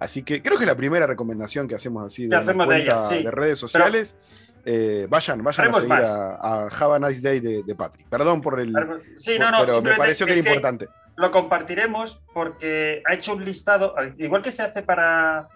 Así 0.00 0.24
que 0.24 0.42
creo 0.42 0.58
que 0.58 0.64
es 0.64 0.68
la 0.68 0.74
primera 0.76 1.06
recomendación 1.06 1.68
que 1.68 1.76
hacemos 1.76 2.04
así 2.04 2.26
de, 2.26 2.34
hacemos 2.34 2.66
de, 2.68 2.82
ella, 2.82 2.98
sí. 2.98 3.22
de, 3.22 3.30
redes 3.30 3.58
sociales. 3.58 4.16
Eh, 4.64 5.06
vayan, 5.08 5.42
vayan 5.44 5.68
a 5.68 5.72
seguir 5.74 5.92
a, 5.92 6.34
a, 6.40 6.66
Have 6.68 6.96
a 6.96 7.08
Nice 7.08 7.20
Day 7.22 7.38
de, 7.38 7.62
de 7.62 7.74
Patrick. 7.76 8.08
Perdón 8.08 8.40
por 8.40 8.58
el. 8.58 8.72
Sí, 9.16 9.38
no, 9.38 9.52
no, 9.52 9.58
pero 9.60 9.80
me 9.80 9.94
pareció 9.96 10.26
que 10.26 10.32
era 10.32 10.40
importante. 10.40 10.88
Lo 11.16 11.30
compartiremos 11.30 12.20
porque 12.34 13.00
ha 13.08 13.14
hecho 13.14 13.34
un 13.34 13.44
listado, 13.44 13.94
igual 14.18 14.42
que 14.42 14.50
se 14.50 14.62
hace 14.62 14.82
para, 14.82 15.46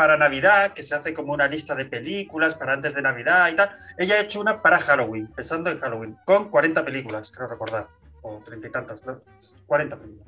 para 0.00 0.16
Navidad, 0.16 0.72
que 0.72 0.82
se 0.82 0.94
hace 0.94 1.12
como 1.12 1.34
una 1.34 1.46
lista 1.46 1.74
de 1.74 1.84
películas 1.84 2.54
para 2.54 2.72
antes 2.72 2.94
de 2.94 3.02
Navidad 3.02 3.50
y 3.50 3.54
tal. 3.54 3.76
Ella 3.98 4.14
ha 4.14 4.20
hecho 4.20 4.40
una 4.40 4.62
para 4.62 4.80
Halloween, 4.80 5.26
pensando 5.26 5.68
en 5.68 5.78
Halloween, 5.78 6.16
con 6.24 6.48
40 6.48 6.82
películas, 6.86 7.30
creo 7.30 7.48
recordar, 7.48 7.86
o 8.22 8.40
30 8.42 8.66
y 8.66 8.70
tantas, 8.70 9.04
¿no? 9.04 9.20
40 9.66 9.98
películas. 9.98 10.26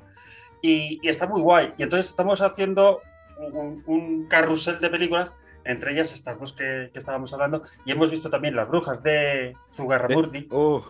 Y, 0.61 0.99
y, 1.01 1.09
está 1.09 1.25
muy 1.25 1.41
guay. 1.41 1.73
Y 1.79 1.81
entonces 1.81 2.07
estamos 2.07 2.39
haciendo 2.41 3.01
un, 3.39 3.81
un 3.87 4.27
carrusel 4.27 4.79
de 4.79 4.91
películas 4.91 5.33
entre 5.65 5.93
ellas 5.93 6.13
estas 6.13 6.39
dos 6.39 6.53
que, 6.53 6.91
que, 6.93 6.99
estábamos 6.99 7.33
hablando, 7.33 7.63
y 7.83 7.93
hemos 7.93 8.11
visto 8.11 8.29
también 8.29 8.55
Las 8.55 8.67
Brujas 8.67 9.01
de 9.01 9.55
Zugarramurdi, 9.71 10.49
oh. 10.51 10.85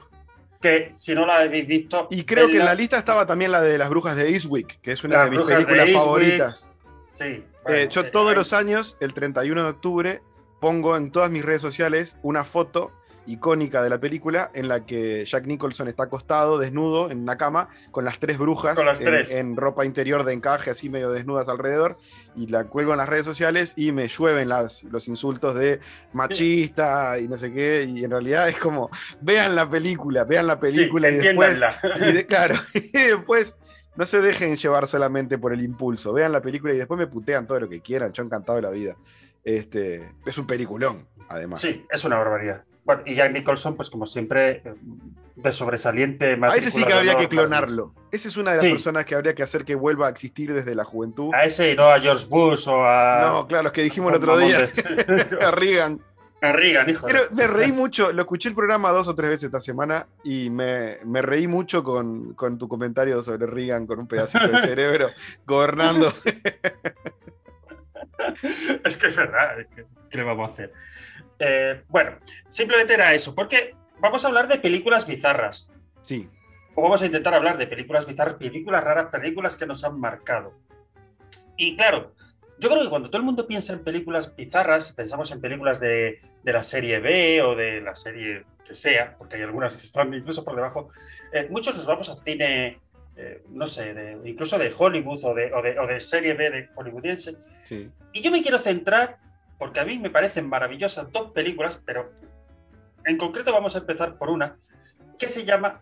que 0.61 0.91
si 0.93 1.15
no 1.15 1.25
la 1.25 1.37
habéis 1.37 1.65
visto... 1.65 2.09
Y 2.11 2.25
creo 2.25 2.49
que 2.49 2.57
en 2.57 2.65
la 2.65 2.75
lista 2.75 2.97
estaba 2.97 3.25
también 3.25 3.53
la 3.53 3.61
de 3.61 3.77
Las 3.77 3.89
Brujas 3.89 4.17
de 4.17 4.29
Eastwick, 4.29 4.81
que 4.81 4.91
es 4.91 5.05
una 5.05 5.19
Las 5.19 5.29
de 5.29 5.37
mis 5.37 5.45
películas 5.45 5.85
de 5.85 5.93
favoritas. 5.93 6.69
Sí. 7.05 7.45
Eh, 7.67 7.87
yo 7.89 8.11
todos 8.11 8.35
los 8.35 8.53
años, 8.53 8.97
el 8.99 9.13
31 9.13 9.63
de 9.63 9.69
octubre, 9.69 10.21
pongo 10.59 10.95
en 10.97 11.11
todas 11.11 11.29
mis 11.29 11.43
redes 11.43 11.61
sociales 11.61 12.15
una 12.23 12.43
foto 12.43 12.91
icónica 13.25 13.81
de 13.81 13.89
la 13.89 13.99
película 13.99 14.51
en 14.53 14.67
la 14.67 14.85
que 14.85 15.25
Jack 15.25 15.45
Nicholson 15.45 15.87
está 15.87 16.03
acostado, 16.03 16.57
desnudo, 16.57 17.09
en 17.09 17.19
una 17.19 17.37
cama, 17.37 17.69
con 17.91 18.05
las 18.05 18.19
tres 18.19 18.37
brujas 18.37 18.77
las 18.83 18.99
en, 18.99 19.05
tres. 19.05 19.31
en 19.31 19.55
ropa 19.55 19.85
interior 19.85 20.23
de 20.23 20.33
encaje, 20.33 20.71
así 20.71 20.89
medio 20.89 21.11
desnudas 21.11 21.47
alrededor, 21.47 21.97
y 22.35 22.47
la 22.47 22.65
cuelgo 22.65 22.91
en 22.91 22.97
las 22.97 23.07
redes 23.07 23.25
sociales 23.25 23.73
y 23.77 23.91
me 23.91 24.07
llueven 24.07 24.49
las, 24.49 24.83
los 24.85 25.07
insultos 25.07 25.55
de 25.55 25.79
machista 26.11 27.19
y 27.19 27.27
no 27.27 27.37
sé 27.37 27.53
qué, 27.53 27.83
y 27.85 28.03
en 28.03 28.11
realidad 28.11 28.49
es 28.49 28.57
como, 28.57 28.89
vean 29.21 29.55
la 29.55 29.69
película, 29.69 30.23
vean 30.25 30.47
la 30.47 30.59
película 30.59 31.09
sí, 31.09 31.15
y 31.15 31.19
después... 31.19 31.57
Y 32.01 32.11
de- 32.11 32.25
claro, 32.25 32.55
y 32.73 32.91
después 32.91 33.55
no 33.95 34.05
se 34.05 34.21
dejen 34.21 34.55
llevar 34.55 34.87
solamente 34.87 35.37
por 35.37 35.53
el 35.53 35.61
impulso. 35.63 36.13
Vean 36.13 36.31
la 36.31 36.41
película 36.41 36.73
y 36.73 36.77
después 36.77 36.97
me 36.97 37.07
putean 37.07 37.45
todo 37.47 37.59
lo 37.59 37.69
que 37.69 37.81
quieran. 37.81 38.11
Yo 38.13 38.23
encantado 38.23 38.55
de 38.57 38.61
la 38.63 38.69
vida. 38.71 38.95
Este, 39.43 40.11
es 40.25 40.37
un 40.37 40.47
peliculón, 40.47 41.07
además. 41.29 41.59
Sí, 41.61 41.85
es 41.89 42.03
una 42.05 42.17
barbaridad. 42.17 42.63
Bueno, 42.85 43.01
y 43.05 43.15
Jack 43.15 43.31
Nicholson, 43.31 43.75
pues 43.77 43.89
como 43.89 44.05
siempre, 44.05 44.61
eh, 44.65 44.73
de 45.35 45.51
sobresaliente. 45.53 46.37
A 46.41 46.55
ese 46.55 46.69
sí 46.69 46.83
que 46.83 46.93
habría 46.93 47.15
que 47.15 47.29
clonarlo. 47.29 47.93
Esa 48.11 48.27
es 48.27 48.35
una 48.37 48.51
de 48.51 48.57
las 48.57 48.65
Sí. 48.65 48.71
personas 48.71 49.05
que 49.05 49.15
habría 49.15 49.33
que 49.35 49.41
hacer 49.43 49.63
que 49.63 49.75
vuelva 49.75 50.07
a 50.07 50.09
existir 50.09 50.53
desde 50.53 50.75
la 50.75 50.83
juventud. 50.83 51.33
A 51.33 51.45
ese 51.45 51.71
y 51.71 51.75
no 51.77 51.85
a 51.85 51.99
George 52.01 52.25
Bush 52.29 52.67
o 52.67 52.83
a. 52.85 53.21
No, 53.21 53.47
claro, 53.47 53.63
los 53.63 53.71
que 53.71 53.83
dijimos 53.83 54.11
el 54.11 54.17
otro 54.17 54.37
día. 54.37 54.67
a 55.41 55.51
Reagan. 55.51 56.01
A 56.43 56.51
Reagan, 56.51 56.89
hijo. 56.89 57.07
Pero 57.07 57.21
me 57.31 57.47
reí 57.47 57.71
mucho, 57.71 58.11
lo 58.11 58.21
escuché 58.23 58.49
el 58.49 58.55
programa 58.55 58.91
dos 58.91 59.07
o 59.07 59.15
tres 59.15 59.29
veces 59.29 59.43
esta 59.45 59.61
semana 59.61 60.07
y 60.23 60.49
me, 60.49 60.97
me 61.05 61.21
reí 61.21 61.47
mucho 61.47 61.83
con, 61.83 62.33
con 62.33 62.57
tu 62.57 62.67
comentario 62.67 63.21
sobre 63.23 63.47
Reagan 63.47 63.87
con 63.87 63.99
un 63.99 64.07
pedacito 64.07 64.47
de 64.47 64.57
cerebro 64.59 65.09
gobernando. 65.45 66.11
Es 68.83 68.97
que 68.97 69.07
es 69.07 69.15
verdad, 69.15 69.59
es 69.59 69.67
que- 69.67 69.85
¿qué 70.09 70.17
le 70.17 70.23
vamos 70.23 70.49
a 70.49 70.53
hacer? 70.53 70.73
Eh, 71.39 71.83
bueno, 71.89 72.11
simplemente 72.47 72.93
era 72.93 73.13
eso, 73.13 73.33
porque 73.33 73.75
vamos 73.99 74.23
a 74.23 74.27
hablar 74.27 74.47
de 74.47 74.59
películas 74.59 75.05
bizarras. 75.07 75.69
Sí, 76.03 76.29
O 76.75 76.81
vamos 76.83 77.01
a 77.01 77.05
intentar 77.05 77.33
hablar 77.33 77.57
de 77.57 77.67
películas 77.67 78.05
bizarras, 78.05 78.35
películas 78.35 78.83
raras, 78.83 79.07
películas 79.11 79.55
que 79.57 79.65
nos 79.65 79.83
han 79.83 79.99
marcado. 79.99 80.53
Y 81.57 81.75
claro, 81.75 82.13
yo 82.63 82.69
creo 82.69 82.81
que 82.83 82.89
cuando 82.89 83.09
todo 83.09 83.17
el 83.19 83.25
mundo 83.25 83.45
piensa 83.45 83.73
en 83.73 83.83
películas 83.83 84.35
bizarras, 84.35 84.91
pensamos 84.93 85.29
en 85.31 85.41
películas 85.41 85.79
de, 85.79 86.19
de 86.43 86.53
la 86.53 86.63
serie 86.63 86.99
B 86.99 87.41
o 87.41 87.55
de 87.55 87.81
la 87.81 87.93
serie 87.95 88.45
que 88.65 88.73
sea, 88.73 89.15
porque 89.17 89.35
hay 89.35 89.41
algunas 89.43 89.75
que 89.77 89.83
están 89.83 90.13
incluso 90.13 90.43
por 90.45 90.55
debajo, 90.55 90.89
eh, 91.33 91.47
muchos 91.49 91.75
nos 91.75 91.85
vamos 91.85 92.07
al 92.09 92.17
cine, 92.19 92.79
eh, 93.17 93.43
no 93.49 93.67
sé, 93.67 93.93
de- 93.93 94.17
incluso 94.29 94.57
de 94.57 94.73
Hollywood 94.75 95.23
o 95.25 95.33
de, 95.33 95.53
o 95.53 95.61
de- 95.61 95.77
o 95.77 95.85
de 95.85 95.99
serie 95.99 96.33
B 96.33 96.49
de 96.49 96.69
hollywoodiense. 96.75 97.35
sí. 97.63 97.89
Y 98.13 98.21
yo 98.21 98.31
me 98.31 98.41
quiero 98.41 98.57
centrar, 98.59 99.17
porque 99.59 99.79
a 99.79 99.85
mí 99.85 99.97
me 99.99 100.09
parecen 100.09 100.47
maravillosas 100.47 101.11
dos 101.11 101.31
películas, 101.31 101.81
pero 101.85 102.11
en 103.05 103.17
concreto 103.17 103.51
vamos 103.51 103.75
a 103.75 103.79
empezar 103.79 104.17
por 104.17 104.29
una 104.29 104.55
que 105.19 105.27
se 105.27 105.43
llama 105.45 105.81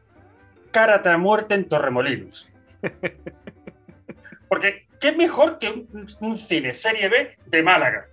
Karate 0.71 1.09
a 1.09 1.17
muerte 1.17 1.53
en 1.55 1.65
Torremolinos. 1.69 2.49
Porque, 4.47 4.87
¿qué 5.01 5.11
mejor 5.11 5.57
que 5.57 5.85
un, 6.21 6.37
cine 6.37 6.73
serie 6.73 7.09
B 7.09 7.37
de 7.47 7.63
Málaga? 7.63 8.07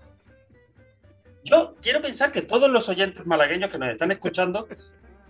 Yo 1.44 1.77
quiero 1.81 2.01
pensar 2.01 2.33
que 2.33 2.42
todos 2.42 2.68
los 2.68 2.88
oyentes 2.88 3.24
malagueños 3.27 3.70
que 3.70 3.79
nos 3.79 3.90
están 3.90 4.11
escuchando 4.11 4.66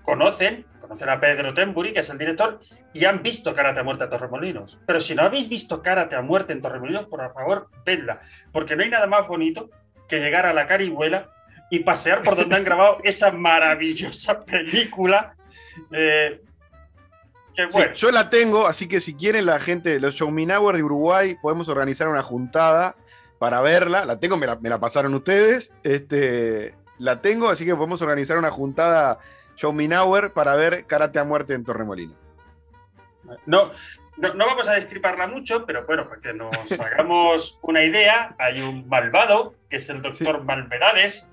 conocen, 0.03 0.65
conocen 0.81 1.09
a 1.11 1.21
Pedro 1.21 1.53
Temburi, 1.53 1.93
que 1.93 2.01
es 2.01 2.09
el 2.09 2.17
director, 2.17 2.61
y 2.95 3.05
han 3.05 3.23
visto 3.23 3.55
Karate 3.55 3.81
a 3.81 3.83
muerte 3.83 4.05
en 4.05 4.11
Torremolinos. 4.11 4.81
Pero 4.87 5.01
si 5.01 5.15
no 5.15 5.23
habéis 5.23 5.49
visto 5.49 5.83
Karate 5.83 6.17
a 6.17 6.23
muerte 6.23 6.55
en 6.55 6.63
Torremolinos, 6.63 7.07
por 7.07 7.21
favor, 7.35 7.69
vedla, 7.85 8.21
porque 8.53 8.75
no 8.75 8.85
hay 8.85 8.89
nada 8.89 9.07
más 9.07 9.29
bonito 9.29 9.69
que 10.09 10.21
llegar 10.21 10.47
a 10.47 10.55
la 10.55 10.67
Carihuela 10.67 11.29
y 11.71 11.81
pasear 11.81 12.23
por 12.23 12.37
donde 12.37 12.57
han 12.57 12.65
grabado 12.65 12.99
esa 13.05 13.31
maravillosa 13.31 14.45
película. 14.45 15.35
eh, 15.93 16.41
Sí, 17.67 17.73
bueno, 17.73 17.93
yo 17.93 18.13
la 18.13 18.31
tengo, 18.31 18.69
así 18.69 18.87
que 18.87 19.01
si 19.01 19.15
quieren 19.15 19.45
la 19.45 19.59
gente, 19.59 19.99
los 19.99 20.15
Showminauer 20.15 20.77
de 20.77 20.85
Uruguay, 20.85 21.37
podemos 21.43 21.69
organizar 21.69 22.07
una 22.07 22.23
juntada 22.23 22.95
para 23.41 23.61
verla. 23.61 24.05
La 24.05 24.21
tengo, 24.21 24.37
me 24.37 24.47
la, 24.47 24.57
me 24.57 24.69
la 24.69 24.79
pasaron 24.79 25.13
ustedes. 25.15 25.73
Este, 25.83 26.77
la 26.99 27.21
tengo, 27.21 27.49
así 27.49 27.65
que 27.65 27.75
podemos 27.75 28.01
organizar 28.01 28.39
una 28.39 28.53
juntada 28.53 29.19
Showminauer 29.57 30.33
para 30.33 30.55
ver 30.55 30.85
Karate 30.87 31.19
a 31.19 31.25
muerte 31.25 31.55
en 31.55 31.65
Torremolino. 31.65 32.15
no, 33.47 33.73
no, 34.19 34.35
no 34.35 34.47
vamos 34.47 34.69
a 34.69 34.75
destriparla 34.75 35.27
mucho, 35.27 35.67
pero 35.67 35.85
bueno, 35.85 36.09
para 36.09 36.21
que 36.21 36.33
nos 36.33 36.73
hagamos 36.81 37.59
una 37.63 37.83
idea, 37.83 38.37
hay 38.39 38.61
un 38.61 38.89
malvado, 38.89 39.57
que 39.69 39.79
es 39.79 39.89
el 39.89 40.01
doctor 40.01 40.45
Malverades, 40.45 41.29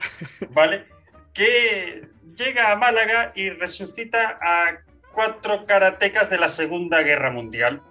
¿vale? 0.50 0.88
Que 1.36 2.08
llega 2.34 2.72
a 2.72 2.78
Málaga 2.78 3.34
y 3.36 3.50
resucita 3.50 4.40
a 4.42 4.80
cuatro 5.16 5.66
karatecas 5.66 6.30
de 6.30 6.38
la 6.38 6.50
Segunda 6.50 7.02
Guerra 7.02 7.32
Mundial, 7.32 7.82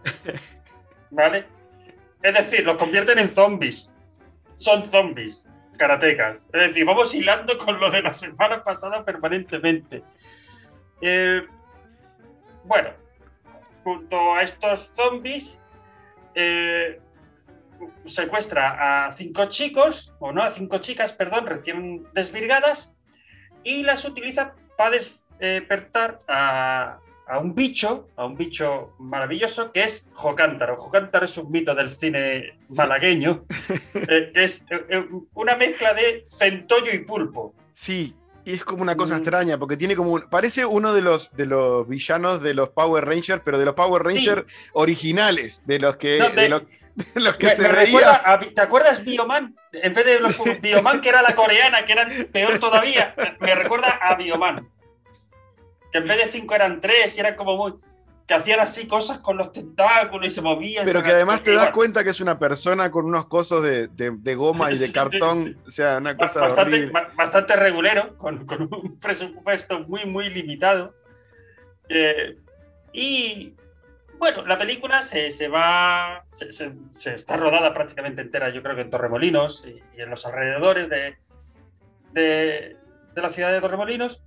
¿vale? 1.10 1.46
Es 2.22 2.34
decir, 2.34 2.64
los 2.64 2.76
convierten 2.76 3.18
en 3.18 3.30
zombies. 3.30 3.92
Son 4.54 4.84
zombies, 4.84 5.46
karatecas. 5.76 6.46
Es 6.52 6.68
decir, 6.68 6.84
vamos 6.84 7.14
hilando 7.14 7.58
con 7.58 7.80
lo 7.80 7.90
de 7.90 8.02
la 8.02 8.12
semana 8.12 8.62
pasada 8.62 9.04
permanentemente. 9.04 10.04
Eh, 11.00 11.42
bueno, 12.64 12.90
junto 13.82 14.34
a 14.34 14.42
estos 14.42 14.80
zombies, 14.80 15.62
eh, 16.34 17.00
secuestra 18.04 19.06
a 19.06 19.12
cinco 19.12 19.46
chicos, 19.46 20.14
o 20.18 20.30
no, 20.30 20.42
a 20.42 20.50
cinco 20.50 20.78
chicas, 20.78 21.12
perdón, 21.12 21.46
recién 21.46 22.06
desvirgadas, 22.12 22.94
y 23.62 23.82
las 23.82 24.04
utiliza 24.04 24.54
para 24.76 24.96
despertar 25.38 26.20
a, 26.28 26.98
a 27.26 27.38
un 27.38 27.54
bicho, 27.54 28.08
a 28.16 28.26
un 28.26 28.36
bicho 28.36 28.94
maravilloso 28.98 29.72
que 29.72 29.82
es 29.82 30.06
Jocántaro. 30.12 30.76
Jocántaro 30.76 31.24
es 31.24 31.36
un 31.38 31.50
mito 31.50 31.74
del 31.74 31.90
cine 31.90 32.58
malagueño, 32.68 33.44
eh, 33.94 34.30
que 34.34 34.44
es 34.44 34.62
eh, 34.70 34.84
eh, 34.90 35.08
una 35.34 35.56
mezcla 35.56 35.94
de 35.94 36.22
centollo 36.26 36.92
y 36.92 36.98
pulpo. 36.98 37.54
Sí, 37.72 38.14
y 38.44 38.52
es 38.52 38.62
como 38.64 38.82
una 38.82 38.94
cosa 38.96 39.14
Mm. 39.14 39.18
extraña, 39.18 39.58
porque 39.58 39.76
tiene 39.78 39.96
como 39.96 40.12
un- 40.12 40.22
parece 40.28 40.66
uno 40.66 40.92
de 40.92 41.00
los, 41.00 41.34
de 41.34 41.46
los 41.46 41.88
villanos 41.88 42.42
de 42.42 42.52
los 42.52 42.68
Power 42.70 43.04
Rangers, 43.06 43.40
pero 43.44 43.58
de 43.58 43.64
los 43.64 43.74
Power 43.74 44.02
Sí. 44.02 44.08
Rangers 44.26 44.44
originales, 44.74 45.62
de 45.66 45.78
los 45.78 45.96
que, 45.96 46.18
No, 46.18 46.28
de 46.28 46.42
de- 46.42 46.48
los, 46.50 46.62
de 47.14 47.20
los 47.22 47.36
que 47.38 47.46
Me- 47.46 47.56
se 47.56 47.62
me 47.62 47.68
recuerda 47.68 48.22
a 48.24 48.38
¿Te 48.38 48.60
acuerdas 48.60 49.02
Bioman? 49.02 49.56
En 49.72 49.94
vez 49.94 50.04
de 50.04 50.20
los 50.20 50.36
Bioman, 50.60 51.00
que 51.00 51.08
era 51.08 51.22
la 51.22 51.34
coreana, 51.34 51.86
que 51.86 51.92
era 51.92 52.06
peor 52.30 52.58
todavía, 52.58 53.14
me 53.40 53.54
recuerda 53.54 53.98
a 54.02 54.14
Bioman. 54.14 54.68
Que 55.94 55.98
en 55.98 56.08
vez 56.08 56.16
de 56.18 56.26
cinco 56.26 56.56
eran 56.56 56.80
tres 56.80 57.16
y 57.16 57.20
eran 57.20 57.36
como 57.36 57.56
muy. 57.56 57.74
que 58.26 58.34
hacían 58.34 58.58
así 58.58 58.88
cosas 58.88 59.20
con 59.20 59.36
los 59.36 59.52
tentáculos 59.52 60.28
y 60.28 60.32
se 60.32 60.40
movían. 60.42 60.84
Pero 60.86 61.04
que 61.04 61.10
además 61.12 61.44
te 61.44 61.54
das 61.54 61.70
cuenta 61.70 62.02
que 62.02 62.10
es 62.10 62.20
una 62.20 62.36
persona 62.36 62.90
con 62.90 63.04
unos 63.04 63.26
cosos 63.26 63.62
de, 63.62 63.86
de- 63.86 64.10
de 64.18 64.34
goma 64.34 64.72
y 64.72 64.76
de 64.76 64.86
Sí. 64.88 64.92
cartón. 64.92 65.56
O 65.64 65.70
sea, 65.70 65.98
una 65.98 66.16
cosa 66.16 66.40
Bastante, 66.40 66.76
horrible. 66.78 67.00
bastante 67.16 67.54
regulero, 67.54 68.18
con, 68.18 68.44
con 68.44 68.62
un 68.62 68.98
presupuesto 69.00 69.78
muy, 69.80 70.04
muy 70.04 70.30
limitado. 70.30 70.94
Eh, 71.88 72.38
y 72.92 73.54
bueno, 74.18 74.44
la 74.46 74.58
película 74.58 75.00
se, 75.02 75.30
se 75.30 75.46
va. 75.46 76.24
Se, 76.28 76.50
se- 76.50 76.74
se 76.90 77.14
está 77.14 77.36
rodada 77.36 77.72
prácticamente 77.72 78.20
entera, 78.20 78.48
yo 78.48 78.64
creo 78.64 78.74
que 78.74 78.80
en 78.82 78.90
Torremolinos 78.90 79.64
y, 79.64 79.80
y 79.96 80.00
en 80.02 80.10
los 80.10 80.26
alrededores 80.26 80.88
de, 80.88 81.18
de, 82.10 82.76
de 83.14 83.22
la 83.22 83.28
ciudad 83.28 83.52
de 83.52 83.60
Torremolinos. 83.60 84.20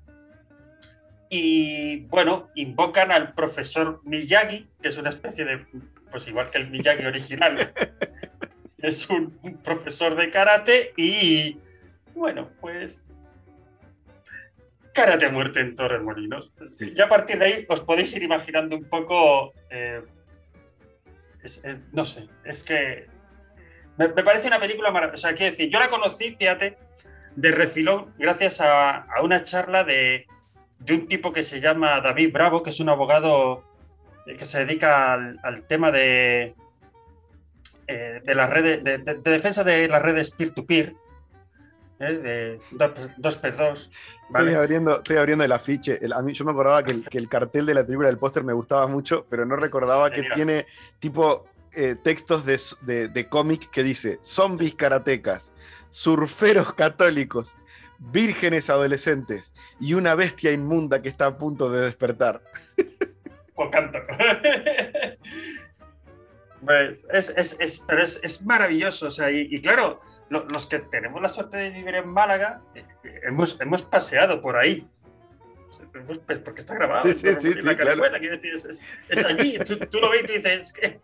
Y 1.29 2.01
bueno, 2.05 2.49
invocan 2.55 3.11
al 3.11 3.33
profesor 3.33 4.01
Miyagi, 4.05 4.67
que 4.81 4.87
es 4.89 4.97
una 4.97 5.09
especie 5.09 5.43
de, 5.45 5.65
pues 6.09 6.27
igual 6.27 6.49
que 6.49 6.57
el 6.59 6.69
Miyagi 6.69 7.05
original, 7.05 7.57
es 8.77 9.09
un, 9.09 9.37
un 9.41 9.57
profesor 9.57 10.15
de 10.15 10.29
karate 10.31 10.93
y 10.95 11.57
bueno, 12.13 12.49
pues 12.61 13.03
karate 14.93 15.25
a 15.25 15.31
muerte 15.31 15.59
en 15.59 15.75
Torremolinos. 15.75 16.53
Sí. 16.79 16.93
Ya 16.95 17.05
a 17.05 17.09
partir 17.09 17.37
de 17.37 17.45
ahí 17.45 17.65
os 17.69 17.81
podéis 17.81 18.15
ir 18.15 18.23
imaginando 18.23 18.75
un 18.75 18.85
poco, 18.85 19.53
eh, 19.69 20.01
es- 21.43 21.61
eh, 21.63 21.77
no 21.91 22.03
sé, 22.05 22.27
es 22.45 22.63
que 22.63 23.05
me, 23.97 24.07
me 24.07 24.23
parece 24.23 24.47
una 24.47 24.59
película 24.59 24.91
maravillosa. 24.91 25.27
O 25.27 25.29
sea, 25.29 25.37
quiero 25.37 25.51
decir, 25.51 25.69
yo 25.69 25.79
la 25.79 25.89
conocí, 25.89 26.35
fíjate, 26.35 26.77
de 27.35 27.51
refilón 27.51 28.13
gracias 28.17 28.61
a, 28.61 29.01
a 29.03 29.21
una 29.21 29.43
charla 29.43 29.83
de, 29.83 30.25
de 30.79 30.93
un 30.93 31.07
tipo 31.07 31.33
que 31.33 31.43
se 31.43 31.59
llama 31.59 31.99
David 32.01 32.31
Bravo, 32.33 32.61
que 32.63 32.69
es 32.69 32.79
un 32.79 32.89
abogado 32.89 33.63
eh, 34.25 34.35
que 34.37 34.45
se 34.45 34.59
dedica 34.65 35.13
al, 35.13 35.39
al 35.43 35.63
tema 35.63 35.91
de, 35.91 36.55
eh, 37.87 38.21
de 38.23 38.35
las 38.35 38.49
redes, 38.49 38.83
de, 38.83 38.97
de- 38.99 39.15
de 39.15 39.31
defensa 39.31 39.63
de 39.63 39.87
las 39.87 40.01
redes 40.01 40.31
peer-to-peer, 40.31 40.93
¿eh? 41.99 42.13
de 42.13 42.59
2x2. 42.71 43.89
¿vale? 44.29 44.49
Estoy, 44.51 44.53
abriendo, 44.63 44.97
estoy 44.97 45.17
abriendo 45.17 45.43
el 45.45 45.51
afiche. 45.51 45.97
El- 46.03 46.13
a 46.13 46.21
mí, 46.21 46.33
yo 46.33 46.45
me 46.45 46.51
acordaba 46.51 46.83
que 46.83 46.91
el, 46.91 47.07
que 47.09 47.17
el 47.17 47.29
cartel 47.29 47.65
de 47.65 47.73
la 47.73 47.83
película 47.85 48.07
del 48.09 48.17
póster 48.17 48.43
me 48.43 48.53
gustaba 48.53 48.87
mucho, 48.87 49.25
pero 49.29 49.45
no 49.45 49.55
recordaba 49.55 50.11
que 50.11 50.23
tiene 50.35 50.65
tipo 50.99 51.45
eh, 51.73 51.95
textos 51.95 52.45
de, 52.45 52.59
de- 52.81 53.07
de 53.07 53.29
cómic 53.29 53.69
que 53.71 53.83
dice 53.83 54.19
zombies 54.21 54.75
karatecas, 54.75 55.53
surferos 55.89 56.73
católicos, 56.73 57.57
vírgenes 57.99 58.69
adolescentes 58.69 59.53
y 59.79 59.93
una 59.93 60.15
bestia 60.15 60.51
inmunda 60.51 61.01
que 61.01 61.09
está 61.09 61.25
a 61.27 61.37
punto 61.37 61.69
de 61.71 61.81
despertar. 61.85 62.41
Pues 63.55 63.69
canto. 63.71 63.97
Pues, 66.65 67.05
es, 67.13 67.29
es, 67.35 67.55
es- 67.59 67.83
pero 67.87 68.03
es, 68.03 68.19
es 68.23 68.41
maravilloso. 68.43 69.07
O 69.07 69.11
sea, 69.11 69.29
y, 69.31 69.47
y 69.51 69.61
claro, 69.61 70.01
lo- 70.29 70.45
los 70.45 70.65
que 70.65 70.79
tenemos 70.79 71.21
la 71.21 71.29
suerte 71.29 71.57
de 71.57 71.69
vivir 71.69 71.95
en 71.95 72.07
Málaga, 72.09 72.61
eh, 72.75 72.83
eh, 73.03 73.21
hemos, 73.27 73.59
hemos 73.61 73.83
paseado 73.83 74.41
por 74.41 74.57
ahí. 74.57 74.87
Pues, 76.25 76.39
Porque 76.43 76.61
está 76.61 76.73
grabado. 76.75 77.05
Sí, 77.05 77.13
sí, 77.13 77.27
sí, 77.39 77.47
en 77.59 77.65
la 77.65 77.71
sí, 77.73 77.77
claro. 77.77 78.05
Es, 78.05 78.83
es- 79.09 79.25
allí. 79.25 79.59
Tú, 79.59 79.77
tú 79.77 79.99
lo 79.99 80.09
ves 80.09 80.23
y 80.23 80.27
tú 80.27 80.33
dices, 80.33 80.61
es 80.61 80.73
que, 80.73 80.99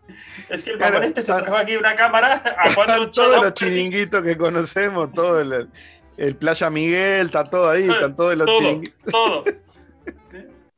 es 0.48 0.64
que 0.64 0.70
el 0.72 0.78
Claro, 0.78 1.02
este 1.02 1.22
se 1.22 1.32
trajo 1.32 1.56
aquí 1.56 1.76
una 1.76 1.94
cámara 1.94 2.42
a 2.58 2.74
cuatro 2.74 3.10
todos 3.10 3.42
los 3.44 3.54
chiringuitos 3.54 4.22
que 4.22 4.36
conocemos, 4.36 5.12
todo 5.12 5.40
el, 5.40 5.68
el 6.16 6.36
Playa 6.36 6.70
Miguel, 6.70 7.26
está 7.26 7.44
todo 7.48 7.68
ahí, 7.70 7.88
están 7.88 8.14
todos 8.16 8.36
los 8.36 8.46
todo, 8.46 8.80
todo. 9.10 9.44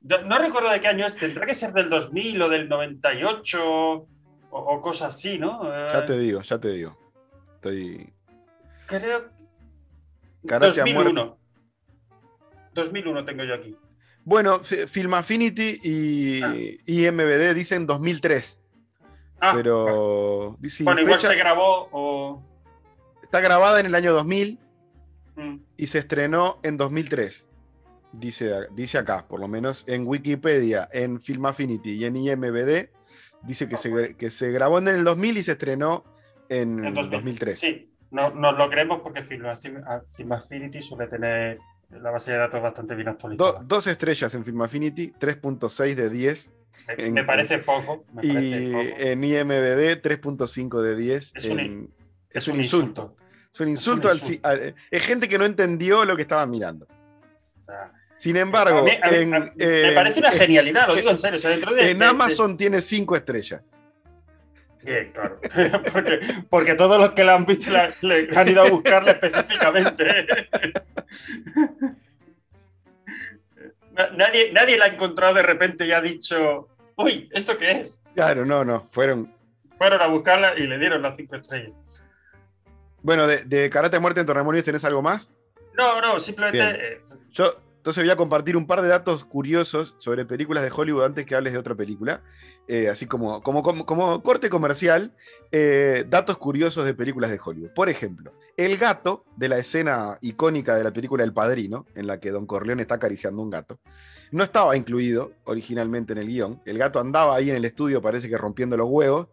Yo 0.03 0.23
No 0.23 0.39
recuerdo 0.39 0.71
de 0.71 0.81
qué 0.81 0.89
año 0.89 1.07
es, 1.07 1.17
tendrá 1.17 1.47
que 1.47 1.55
ser 1.55 1.73
del 1.73 1.91
2000 1.91 2.43
o 2.43 2.49
del 2.49 2.69
98 2.69 3.65
o, 3.65 4.07
o 4.51 4.81
cosas 4.81 5.15
así, 5.15 5.39
¿no? 5.39 5.63
Eh, 5.65 5.89
Ya 5.93 6.05
te 6.07 6.19
digo, 6.19 6.41
ya 6.43 6.59
te 6.59 6.69
digo. 6.71 6.97
Estoy. 7.57 8.13
Creo. 8.87 9.25
Karate 10.47 10.81
a 10.81 10.85
2001. 10.85 11.39
2001 12.75 13.25
tengo 13.25 13.45
yo 13.45 13.55
aquí. 13.55 13.77
Bueno, 14.25 14.61
Fi- 14.63 14.87
Film 14.87 15.15
Affinity 15.15 15.81
y 15.83 16.43
Ah. 16.43 17.53
Dicen 17.55 17.87
2003, 17.87 18.63
Ah, 19.41 19.53
pero 19.55 20.57
Bueno, 20.83 21.01
igual 21.01 21.21
se 21.21 21.35
grabó 21.35 21.89
o. 21.93 22.43
está 23.23 23.41
grabada 23.41 23.81
en 23.81 23.87
el 23.87 23.95
año 23.95 24.13
2000 24.13 24.59
mm, 25.37 25.57
y 25.77 25.87
se 25.87 25.99
estrenó 25.99 26.59
en 26.63 26.77
2003. 26.77 27.49
Dice, 28.13 28.51
dice 28.75 28.99
acá, 28.99 29.27
por 29.29 29.41
lo 29.41 29.49
menos 29.49 29.85
en 29.87 30.07
Wikipedia, 30.07 30.89
en 30.93 31.21
Film 31.21 31.47
Affinity 31.47 31.93
y 31.93 32.05
en 32.07 32.17
IMBD, 32.17 32.89
dice 33.43 33.69
que 33.69 33.77
se, 33.77 34.17
que 34.17 34.31
se 34.31 34.51
grabó 34.53 34.79
en 34.79 34.89
el 34.89 35.05
2000 35.05 35.37
y 35.39 35.43
se 35.43 35.53
estrenó 35.53 36.05
en, 36.49 36.85
en 36.85 36.95
2000. 36.95 37.11
2003. 37.11 37.59
Sí, 37.59 37.91
no, 38.11 38.31
nos 38.31 38.57
lo 38.57 38.71
creemos 38.71 39.01
porque 39.03 39.23
Film, 39.23 39.45
Film 40.09 40.33
Affinity 40.33 40.81
suele 40.81 41.09
tener 41.09 41.59
la 41.91 42.11
base 42.11 42.33
de 42.33 42.39
datos 42.39 42.63
bastante 42.63 42.95
bien 42.95 43.07
Do- 43.07 43.11
actualizada. 43.13 43.63
dos 43.65 43.87
estrellas 43.87 44.35
en 44.35 44.45
Film 44.45 44.63
Affinity, 44.63 45.13
3.6 45.21 45.95
de 45.95 46.09
10. 46.11 46.53
me, 46.99 47.05
en- 47.05 47.15
me 47.15 47.25
parece 47.25 47.59
poco. 47.59 48.05
Me 48.15 48.23
parece 48.23 48.63
Y 48.63 48.73
poco. 48.73 48.85
en 48.99 49.25
IMBD, 49.25 50.01
3.5 50.01 50.81
de 50.81 50.97
10. 50.97 51.33
Es 51.35 51.49
un- 51.51 51.61
en- 51.61 51.91
es 52.31 52.49
un 52.49 52.57
insulto. 52.61 53.17
Es 53.57 53.61
un 53.63 53.69
insulto, 53.71 54.09
al 54.11 54.19
ci- 54.19 54.23
insulto. 54.35 54.49
al- 54.49 54.75
es 54.91 55.03
gente 55.03 55.29
que 55.29 55.39
no 55.39 55.47
entendió 55.47 56.05
lo 56.05 56.15
que 56.15 56.23
estaban 56.23 56.51
mirando. 56.51 56.87
O 57.59 57.63
sea, 57.63 57.91
Sin 58.17 58.37
embargo, 58.37 58.81
a 58.81 58.83
mí- 58.83 58.91
a 59.03 59.11
mí- 59.11 59.17
en, 59.17 59.35
a- 59.35 59.39
me 59.41 59.51
eh, 59.59 59.93
parece 59.95 60.21
una 60.21 60.31
genialidad, 60.31 60.87
lo 60.89 60.95
digo 60.95 61.11
en 61.11 61.17
serio. 61.19 61.37
o 61.37 61.41
sea, 61.41 61.51
dentro 61.51 61.75
de, 61.75 61.91
en 61.91 61.99
de- 61.99 62.05
de- 62.05 62.11
Amazon 62.11 62.57
tiene 62.59 62.83
5 62.83 63.17
estrellas. 63.17 63.63
Bien, 64.85 65.11
claro. 65.13 65.41
porque, 65.93 66.21
porque 66.51 66.75
todos 66.75 67.01
los 67.01 67.11
que 67.13 67.25
la 67.25 67.35
han 67.35 67.47
visto 67.47 67.71
la- 67.71 67.91
le, 68.03 68.29
han 68.37 68.47
ido 68.49 68.63
a 68.63 68.69
buscarla 68.71 69.13
específicamente. 69.13 70.05
Na- 73.93 74.11
Nadie, 74.17 74.53
nadie 74.53 74.77
la 74.77 74.85
ha 74.85 74.89
encontrado 74.89 75.33
de 75.35 75.43
repente 75.43 75.87
y 75.87 75.93
ha 75.93 76.01
dicho, 76.03 76.69
uy, 76.97 77.29
¿esto 77.33 77.57
qué 77.57 77.71
es? 77.81 78.03
Claro, 78.15 78.45
no, 78.45 78.65
no. 78.65 78.87
Fueron. 78.91 79.33
Fueron 79.79 80.01
a 80.03 80.07
buscarla 80.07 80.55
y 80.59 80.67
le 80.67 80.79
dieron 80.79 81.03
las 81.03 81.17
cinco 81.17 81.37
estrellas. 81.37 81.73
Bueno, 83.07 83.29
de, 83.29 83.45
de 83.45 83.71
Karate 83.71 84.01
Muerte 84.01 84.19
en 84.19 84.27
Torremolinos, 84.27 84.65
¿tenés 84.65 84.85
algo 84.85 85.01
más? 85.01 85.33
No, 85.79 86.01
no, 86.01 86.19
simplemente... 86.19 86.95
Eh, 86.95 87.03
Yo 87.31 87.55
entonces 87.77 88.03
voy 88.03 88.11
a 88.11 88.17
compartir 88.17 88.57
un 88.57 88.67
par 88.67 88.83
de 88.83 88.89
datos 88.89 89.25
curiosos 89.25 89.95
sobre 89.99 90.25
películas 90.25 90.65
de 90.65 90.73
Hollywood 90.75 91.05
antes 91.05 91.25
que 91.25 91.37
hables 91.37 91.53
de 91.53 91.61
otra 91.61 91.77
película. 91.77 92.25
Eh, 92.67 92.89
así 92.89 93.07
como, 93.07 93.45
como, 93.45 93.63
como, 93.63 93.87
como 93.87 94.21
corte 94.25 94.51
comercial, 94.51 95.13
eh, 95.53 96.05
datos 96.09 96.37
curiosos 96.37 96.85
de 96.85 96.95
películas 96.95 97.31
de 97.31 97.39
Hollywood. 97.41 97.71
Por 97.77 97.89
ejemplo, 97.89 98.33
el 98.57 98.77
gato 98.77 99.25
de 99.37 99.51
la 99.51 99.59
escena 99.59 100.19
icónica 100.21 100.75
de 100.75 100.83
la 100.83 100.91
película 100.91 101.23
El 101.23 101.33
Padrino, 101.33 101.87
en 101.95 102.09
la 102.09 102.19
que 102.19 102.33
Don 102.33 102.45
Corleone 102.45 102.83
está 102.83 102.97
acariciando 102.97 103.41
un 103.41 103.51
gato, 103.51 103.79
no 104.33 104.43
estaba 104.43 104.77
incluido 104.77 105.31
originalmente 105.45 106.13
en 106.13 106.19
el 106.19 106.27
guion. 106.27 106.61
El 106.65 106.77
gato 106.77 106.99
andaba 106.99 107.37
ahí 107.37 107.51
en 107.51 107.57
el 107.57 107.65
estudio, 107.65 108.03
parece 108.03 108.29
que 108.29 108.37
rompiendo 108.37 108.77
los 108.77 108.89
huevos, 108.91 109.29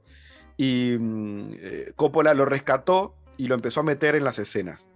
y 0.57 0.95
mm, 0.99 1.53
eh, 1.57 1.93
Coppola 1.95 2.35
lo 2.35 2.45
rescató 2.45 3.15
y 3.37 3.47
lo 3.47 3.55
empezó 3.55 3.81
a 3.81 3.83
meter 3.83 4.15
en 4.15 4.23
las 4.23 4.39
escenas. 4.39 4.87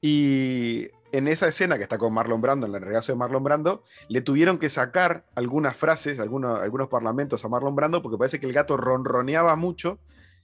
Y 0.00 0.88
en 1.12 1.28
esa 1.28 1.48
escena 1.48 1.76
que 1.76 1.82
está 1.82 1.98
con 1.98 2.12
Marlon 2.14 2.40
Brando, 2.40 2.66
en 2.66 2.74
el 2.74 2.80
regazo 2.80 3.12
de 3.12 3.18
Marlon 3.18 3.44
Brando, 3.44 3.84
le 4.08 4.20
tuvieron 4.20 4.58
que 4.58 4.70
sacar 4.70 5.26
algunas 5.34 5.76
frases, 5.76 6.18
algunos, 6.18 6.60
algunos 6.60 6.88
parlamentos 6.88 7.44
a 7.44 7.48
Marlon 7.48 7.74
Brando, 7.74 8.02
porque 8.02 8.18
parece 8.18 8.40
que 8.40 8.46
el 8.46 8.52
gato 8.52 8.76
ronroneaba 8.76 9.56
mucho 9.56 9.98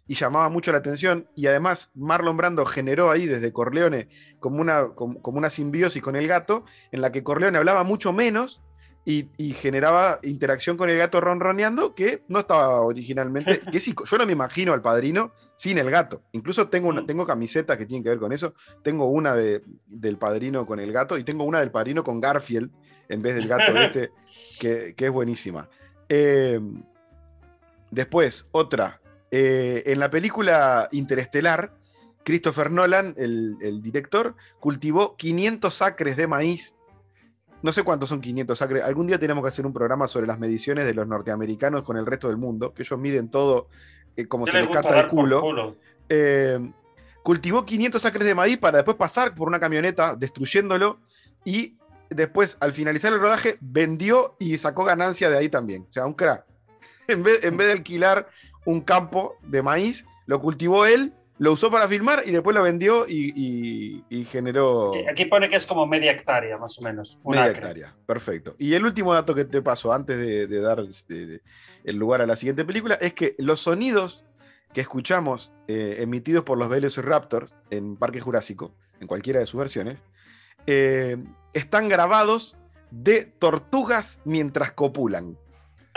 y 0.07 0.15
llamaba 0.15 0.49
mucho 0.49 0.73
la 0.73 0.79
atención. 0.79 1.29
Y 1.35 1.47
además, 1.47 1.91
Marlon 1.95 2.37
Brando 2.37 2.65
generó 2.65 3.11
ahí 3.11 3.27
desde 3.27 3.53
Corleone 3.53 4.09
como 4.41 4.61
una, 4.61 4.89
como, 4.95 5.23
como 5.23 5.39
una 5.39 5.51
simbiosis 5.51 6.03
con 6.03 6.17
el 6.17 6.29
gato, 6.29 6.65
en 6.93 7.01
la 7.01 7.13
que 7.13 7.23
Corleone 7.23 7.59
hablaba 7.59 7.85
mucho 7.85 8.13
menos 8.13 8.63
y, 9.09 9.29
y 9.37 9.53
generaba 9.53 10.19
interacción 10.25 10.77
con 10.77 10.91
el 10.91 10.99
gato 10.99 11.21
ronroneando 11.21 11.95
que 11.95 12.25
no 12.27 12.41
estaba 12.41 12.81
originalmente. 12.81 13.61
Que 13.71 13.79
sí, 13.79 13.95
yo 14.05 14.19
no 14.19 14.27
me 14.27 14.33
imagino 14.33 14.73
al 14.73 14.83
padrino 14.83 15.31
sin 15.55 15.79
el 15.79 15.89
gato. 15.91 16.23
Incluso 16.33 16.69
tengo, 16.69 16.89
una, 16.89 17.07
tengo 17.07 17.25
camisetas 17.25 17.79
que 17.79 17.87
tienen 17.87 18.03
que 18.03 18.09
ver 18.11 18.19
con 18.19 18.33
eso. 18.33 18.55
Tengo 18.83 19.07
una 19.07 19.35
de, 19.37 19.63
del 19.87 20.19
padrino 20.19 20.67
con 20.67 20.81
el 20.81 20.93
gato 20.93 21.17
y 21.17 21.25
tengo 21.25 21.45
una 21.45 21.61
del 21.61 21.71
padrino 21.71 22.03
con 22.03 22.21
Garfield 22.21 22.73
en 23.09 23.23
vez 23.23 23.37
del 23.37 23.47
gato 23.47 23.77
este, 23.79 24.11
que, 24.61 24.95
que 24.97 25.07
es 25.07 25.13
buenísima. 25.13 25.69
Eh, 26.09 26.61
después, 27.93 28.49
otra. 28.51 29.01
Eh, 29.31 29.85
en 29.87 30.01
la 30.01 30.11
película 30.11 30.89
Interestelar, 30.91 31.73
Christopher 32.25 32.73
Nolan, 32.73 33.15
el, 33.17 33.57
el 33.61 33.83
director, 33.83 34.35
cultivó 34.59 35.17
500 35.17 35.83
acres 35.83 36.17
de 36.17 36.27
maíz 36.27 36.76
no 37.67 37.73
sé 37.73 37.83
cuántos 37.83 38.09
son 38.09 38.21
500 38.21 38.63
acres. 38.63 38.85
Algún 38.85 39.09
día 39.09 39.19
tenemos 39.19 39.43
que 39.43 39.49
hacer 39.49 39.67
un 39.67 39.73
programa 39.73 40.07
sobre 40.07 40.29
las 40.29 40.39
mediciones 40.39 40.87
de 40.87 40.95
los 40.95 41.05
norteamericanos 41.09 41.83
con 41.83 41.97
el 41.97 42.07
resto 42.07 42.29
del 42.29 42.37
mundo, 42.37 42.73
que 42.73 42.83
ellos 42.85 42.97
miden 42.97 43.29
todo 43.29 43.67
eh, 44.17 44.27
como 44.29 44.45
¿qué 44.45 44.53
se 44.53 44.59
les 44.59 44.69
canta 44.69 45.01
el 45.01 45.09
culo? 45.09 45.77
Eh, 46.09 46.61
cultivó 47.25 47.67
500 47.67 48.05
acres 48.05 48.25
de 48.25 48.37
maíz 48.37 48.57
para 48.59 48.79
después 48.79 48.97
pasar 48.97 49.35
por 49.35 49.49
una 49.49 49.59
camioneta 49.59 50.15
destruyéndolo 50.15 51.01
y 51.45 51.75
después, 52.09 52.57
al 52.61 52.73
finalizar 52.73 53.13
el 53.13 53.19
rodaje, 53.19 53.59
vendió 53.61 54.37
y 54.39 54.57
sacó 54.59 54.85
ganancia 54.85 55.29
de 55.29 55.37
ahí 55.37 55.49
también. 55.49 55.87
O 55.89 55.93
sea, 55.93 56.07
un 56.07 56.15
crack. 56.15 56.45
En 57.09 57.25
vez, 57.25 57.43
en 57.43 57.57
vez 57.57 57.67
de 57.67 57.73
alquilar 57.73 58.29
un 58.65 58.81
campo 58.81 59.35
de 59.43 59.61
maíz, 59.61 60.07
lo 60.27 60.41
cultivó 60.41 60.87
él, 60.87 61.13
lo 61.39 61.53
usó 61.53 61.71
para 61.71 61.87
filmar 61.87 62.23
y 62.25 62.31
después 62.31 62.55
lo 62.57 62.63
vendió 62.63 63.07
y, 63.07 63.33
y- 63.37 64.05
y 64.09 64.25
generó 64.25 64.89
Aquí, 64.91 65.07
aquí 65.09 65.25
pone 65.27 65.49
que 65.51 65.57
es 65.57 65.67
como 65.67 65.87
media 65.87 66.13
hectárea, 66.13 66.57
más 66.59 66.79
o 66.79 66.83
menos. 66.83 67.21
media 67.25 67.45
acre. 67.45 67.59
hectárea. 67.59 67.95
Perfecto. 68.07 68.55
Y 68.59 68.73
el 68.75 68.85
último 68.85 69.13
dato 69.13 69.35
que 69.35 69.45
te 69.45 69.61
paso 69.63 69.93
antes 69.93 70.17
de, 70.19 70.47
de 70.47 70.61
dar 70.61 70.83
de- 70.83 71.43
el 71.85 71.97
lugar 71.97 72.23
a 72.23 72.27
la 72.27 72.37
siguiente 72.37 72.65
película 72.65 72.95
es 72.95 73.13
que 73.13 73.35
los 73.39 73.61
sonidos 73.61 74.25
que 74.73 74.81
escuchamos 74.81 75.53
eh, 75.69 75.97
emitidos 76.01 76.45
por 76.45 76.59
los 76.59 76.69
Velociraptors 76.69 77.55
en 77.71 77.97
Parque 77.97 78.21
Jurásico, 78.21 78.75
en 79.01 79.07
cualquiera 79.07 79.41
de 79.41 79.47
sus 79.47 79.59
versiones, 79.61 79.99
eh, 80.67 81.17
están 81.53 81.89
grabados 81.89 82.57
de 82.91 83.25
tortugas 83.25 84.21
mientras 84.25 84.73
copulan. 84.73 85.37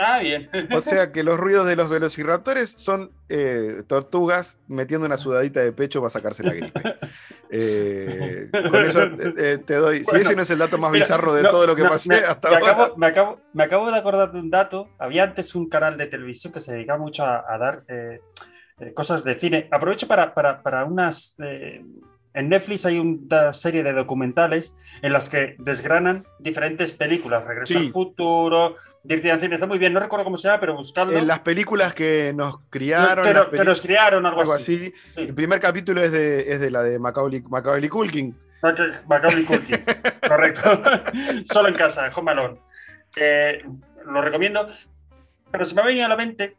Ah, 0.02 0.18
bien. 0.20 0.48
O 0.72 0.80
sea 0.80 1.12
que 1.12 1.22
los 1.22 1.38
ruidos 1.38 1.66
de 1.66 1.76
los 1.76 1.90
velociraptores 1.90 2.70
son 2.70 3.12
eh, 3.28 3.82
tortugas 3.86 4.58
metiendo 4.66 5.06
una 5.06 5.18
sudadita 5.18 5.60
de 5.60 5.72
pecho 5.72 6.00
para 6.00 6.10
sacarse 6.10 6.42
la 6.42 6.54
gripe. 6.54 6.80
Eh, 7.52 8.48
con 8.52 8.84
eso 8.84 9.02
eh, 9.02 9.58
te 9.58 9.74
doy. 9.74 10.04
si 10.04 10.16
ese 10.16 10.36
no 10.36 10.42
es 10.42 10.50
el 10.50 10.58
dato 10.58 10.78
más 10.78 10.92
bizarro 10.92 11.34
de 11.34 11.42
todo 11.42 11.66
lo 11.66 11.74
que 11.74 11.82
pasé 11.82 12.14
hasta 12.14 12.48
ahora. 12.48 12.92
me, 12.96 13.06
acabo, 13.64 13.90
de 13.90 13.98
acordar 13.98 14.32
de 14.32 14.38
un 14.38 14.50
dato. 14.50 14.88
Había 14.98 15.24
antes 15.24 15.54
un 15.56 15.68
canal 15.68 15.96
de 15.96 16.06
televisión 16.06 16.52
que 16.52 16.60
se 16.60 16.72
dedicaba 16.72 17.00
mucho 17.00 17.24
a, 17.24 17.58
dar 17.58 17.84
cosas 18.94 19.24
de 19.24 19.34
cine. 19.34 19.68
Aprovecho 19.70 20.06
para, 20.06 20.32
para, 20.32 20.62
para 20.62 20.84
unas 20.84 21.36
en 22.32 22.48
Netflix 22.48 22.86
hay 22.86 22.98
una 22.98 23.52
serie 23.52 23.82
de 23.82 23.92
documentales 23.92 24.76
en 25.02 25.12
las 25.12 25.28
que 25.28 25.56
desgranan 25.58 26.26
diferentes 26.38 26.92
películas. 26.92 27.44
Regreso 27.44 27.78
al 27.78 27.90
futuro, 27.90 28.76
Dirty 29.02 29.28
Dancing, 29.28 29.52
está 29.52 29.66
muy 29.66 29.78
bien, 29.78 29.92
no 29.92 30.00
recuerdo 30.00 30.24
cómo 30.24 30.36
se 30.36 30.48
llama, 30.48 30.60
pero 30.60 30.76
buscadlo. 30.76 31.16
En 31.16 31.26
las 31.26 31.40
películas 31.40 31.92
que 31.92 32.32
nos 32.34 32.58
criaron. 32.70 33.24
Que, 33.24 33.64
nos 33.64 33.80
criaron, 33.80 34.26
algo, 34.26 34.42
así. 34.42 34.92
El 35.16 35.34
primer 35.34 35.60
capítulo 35.60 36.02
es 36.02 36.12
de, 36.12 36.52
es 36.52 36.60
de 36.60 36.70
la 36.70 36.82
de 36.82 36.98
Macaulay, 36.98 37.42
Macaulay 37.48 37.88
Culkin. 37.88 38.36
Macaulay 39.08 39.44
Culkin, 39.44 39.78
correcto. 40.28 40.82
Solo 41.44 41.68
en 41.68 41.74
casa, 41.74 42.10
Home 42.14 42.30
Alone. 42.30 42.60
Eh, 43.16 43.64
lo 44.06 44.22
recomiendo. 44.22 44.68
Pero 45.50 45.64
se 45.64 45.74
me 45.74 45.82
ha 45.82 45.84
venido 45.84 46.06
a 46.06 46.08
la 46.08 46.16
mente 46.16 46.56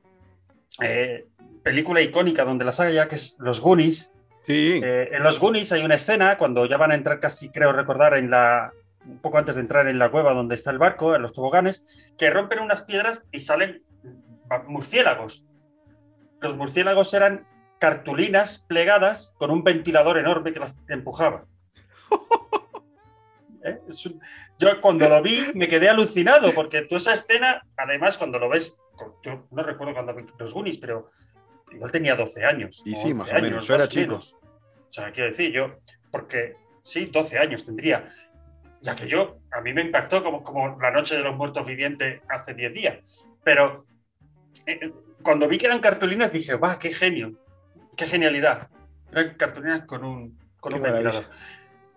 eh, 0.82 1.26
película 1.64 2.02
icónica 2.02 2.44
donde 2.44 2.66
la 2.66 2.74
saga 2.74 2.92
ya 2.92 3.08
que 3.08 3.16
es 3.16 3.38
Los 3.40 3.62
Goonies 3.62 4.12
eh, 4.48 5.10
en 5.12 5.24
los 5.24 5.40
Goonies 5.40 5.72
hay 5.72 5.84
una 5.84 5.96
escena 5.96 6.38
cuando 6.38 6.66
ya 6.66 6.78
van 6.78 6.92
a 6.92 6.96
entrar 6.96 7.20
casi, 7.20 7.50
creo 7.50 7.74
recordar, 7.74 8.16
en 8.16 8.30
la 8.30 8.72
un 9.06 9.20
poco 9.20 9.38
antes 9.38 9.56
de 9.56 9.62
entrar 9.62 9.88
en 9.88 10.00
la 10.00 10.12
cueva 10.12 10.34
donde 10.34 10.56
está 10.56 10.72
el 10.72 10.78
barco, 10.78 11.16
en 11.16 11.22
los 11.22 11.34
toboganes, 11.34 11.86
que 12.18 12.30
rompen 12.30 12.60
unas 12.60 12.82
piedras 12.82 13.24
y 13.32 13.40
salen 13.40 13.84
murciélagos. 14.68 15.48
Los 16.40 16.56
murciélagos 16.56 17.14
eran 17.14 17.48
cartulinas 17.80 18.60
plegadas 18.68 19.34
con 19.38 19.50
un 19.50 19.64
ventilador 19.64 20.18
enorme 20.18 20.54
que 20.54 20.60
las 20.60 20.78
empujaba. 20.88 21.46
¿Eh? 23.64 23.80
Yo 24.58 24.82
cuando 24.82 25.08
lo 25.08 25.22
vi 25.22 25.52
me 25.54 25.68
quedé 25.68 25.90
alucinado, 25.90 26.52
porque 26.54 26.82
tú 26.84 26.96
esa 26.96 27.14
escena, 27.14 27.64
además 27.78 28.18
cuando 28.18 28.40
lo 28.40 28.50
ves, 28.50 28.78
yo 29.24 29.48
no 29.52 29.64
recuerdo 29.64 29.94
cuando 29.94 30.16
vi 30.16 30.26
los 30.38 30.54
Goonies, 30.54 30.78
pero 30.78 31.10
igual 31.72 31.92
tenía 31.92 32.16
12 32.16 32.46
años. 32.46 32.82
Y 32.86 32.96
sí, 32.96 33.14
más 33.14 33.32
o 33.32 33.40
menos, 33.40 33.68
yo 33.68 33.76
era 33.76 33.88
chico. 33.88 34.16
O 34.16 34.94
sea, 34.94 35.12
quiero 35.12 35.30
decir, 35.30 35.52
yo, 35.52 35.76
porque 36.12 36.56
sí, 36.84 37.06
12 37.06 37.38
años 37.40 37.64
tendría. 37.64 38.06
Ya 38.82 38.96
que 38.96 39.08
yo, 39.08 39.38
a 39.52 39.62
mí 39.62 39.74
me 39.74 39.82
impactó 39.82 40.24
como, 40.24 40.44
como 40.44 40.80
la 40.80 40.92
noche 40.92 41.16
de 41.16 41.24
los 41.24 41.36
muertos 41.36 41.66
vivientes 41.66 42.22
hace 42.30 42.54
10 42.54 42.74
días. 42.74 43.28
Pero 43.44 43.84
eh, 44.66 44.80
eh, 44.82 44.92
cuando 45.24 45.48
vi 45.48 45.58
que 45.58 45.68
eran 45.68 45.80
cartulinas 45.80 46.32
dije, 46.32 46.56
va, 46.56 46.80
qué 46.80 46.92
genio, 46.92 47.34
qué 47.96 48.06
genialidad. 48.06 48.70
Eran 49.12 49.36
cartulinas 49.36 49.86
con 49.86 50.04
un, 50.04 50.38
con 50.60 50.74
un 50.74 50.82
ventilador. 50.82 51.26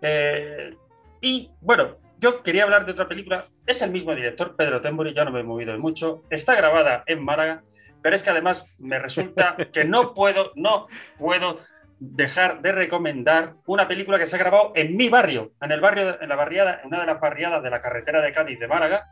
Eh, 0.01 0.75
y 1.21 1.51
bueno, 1.61 1.97
yo 2.19 2.43
quería 2.43 2.63
hablar 2.63 2.85
de 2.85 2.91
otra 2.91 3.07
película. 3.07 3.47
Es 3.65 3.81
el 3.81 3.91
mismo 3.91 4.13
director, 4.13 4.55
Pedro 4.55 4.79
Tembori, 4.79 5.13
ya 5.13 5.25
no 5.25 5.31
me 5.31 5.39
he 5.39 5.43
movido 5.43 5.77
mucho. 5.79 6.23
Está 6.29 6.55
grabada 6.55 7.03
en 7.07 7.23
Málaga 7.23 7.63
pero 8.05 8.15
es 8.15 8.21
que 8.21 8.29
además 8.29 8.67
me 8.77 8.99
resulta 8.99 9.57
que 9.73 9.83
no 9.83 10.13
puedo, 10.13 10.51
no 10.53 10.85
puedo 11.17 11.57
dejar 11.97 12.61
de 12.61 12.71
recomendar 12.71 13.55
una 13.65 13.87
película 13.87 14.19
que 14.19 14.27
se 14.27 14.35
ha 14.35 14.37
grabado 14.37 14.73
en 14.75 14.95
mi 14.95 15.09
barrio, 15.09 15.53
en 15.59 15.71
el 15.71 15.81
barrio, 15.81 16.21
en 16.21 16.29
la 16.29 16.35
barriada, 16.35 16.81
en 16.83 16.89
una 16.89 16.99
de 16.99 17.07
las 17.07 17.19
barriadas 17.19 17.63
de 17.63 17.71
la 17.71 17.81
carretera 17.81 18.21
de 18.21 18.31
Cádiz 18.31 18.59
de 18.59 18.67
Málaga, 18.67 19.07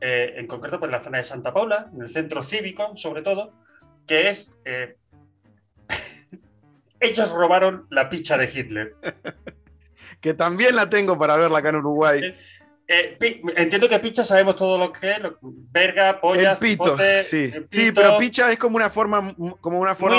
eh, 0.00 0.32
en 0.38 0.46
concreto 0.46 0.78
pues, 0.78 0.88
en 0.88 0.92
la 0.92 1.02
zona 1.02 1.18
de 1.18 1.24
Santa 1.24 1.52
Paula, 1.52 1.90
en 1.92 2.00
el 2.00 2.08
centro 2.08 2.42
cívico 2.42 2.96
sobre 2.96 3.20
todo, 3.20 3.52
que 4.06 4.30
es 4.30 4.56
eh, 4.64 4.96
ellos 7.00 7.30
robaron 7.32 7.86
la 7.90 8.08
picha 8.08 8.38
de 8.38 8.46
Hitler. 8.46 8.96
que 10.22 10.32
también 10.32 10.74
la 10.74 10.88
tengo 10.88 11.18
para 11.18 11.36
verla 11.36 11.58
acá 11.58 11.68
en 11.68 11.76
Uruguay. 11.76 12.34
Eh, 12.88 13.16
entiendo 13.56 13.88
que 13.88 13.98
picha 14.00 14.24
sabemos 14.24 14.56
todo 14.56 14.76
lo 14.76 14.92
que 14.92 15.12
es, 15.12 15.18
verga, 15.40 16.20
polla, 16.20 16.56
pito, 16.56 16.96
sí. 17.22 17.52
sí, 17.70 17.92
pero 17.92 18.18
picha 18.18 18.50
es 18.50 18.58
como 18.58 18.76
una 18.76 18.90
forma, 18.90 19.34
como 19.60 19.78
una 19.78 19.94
forma 19.94 20.18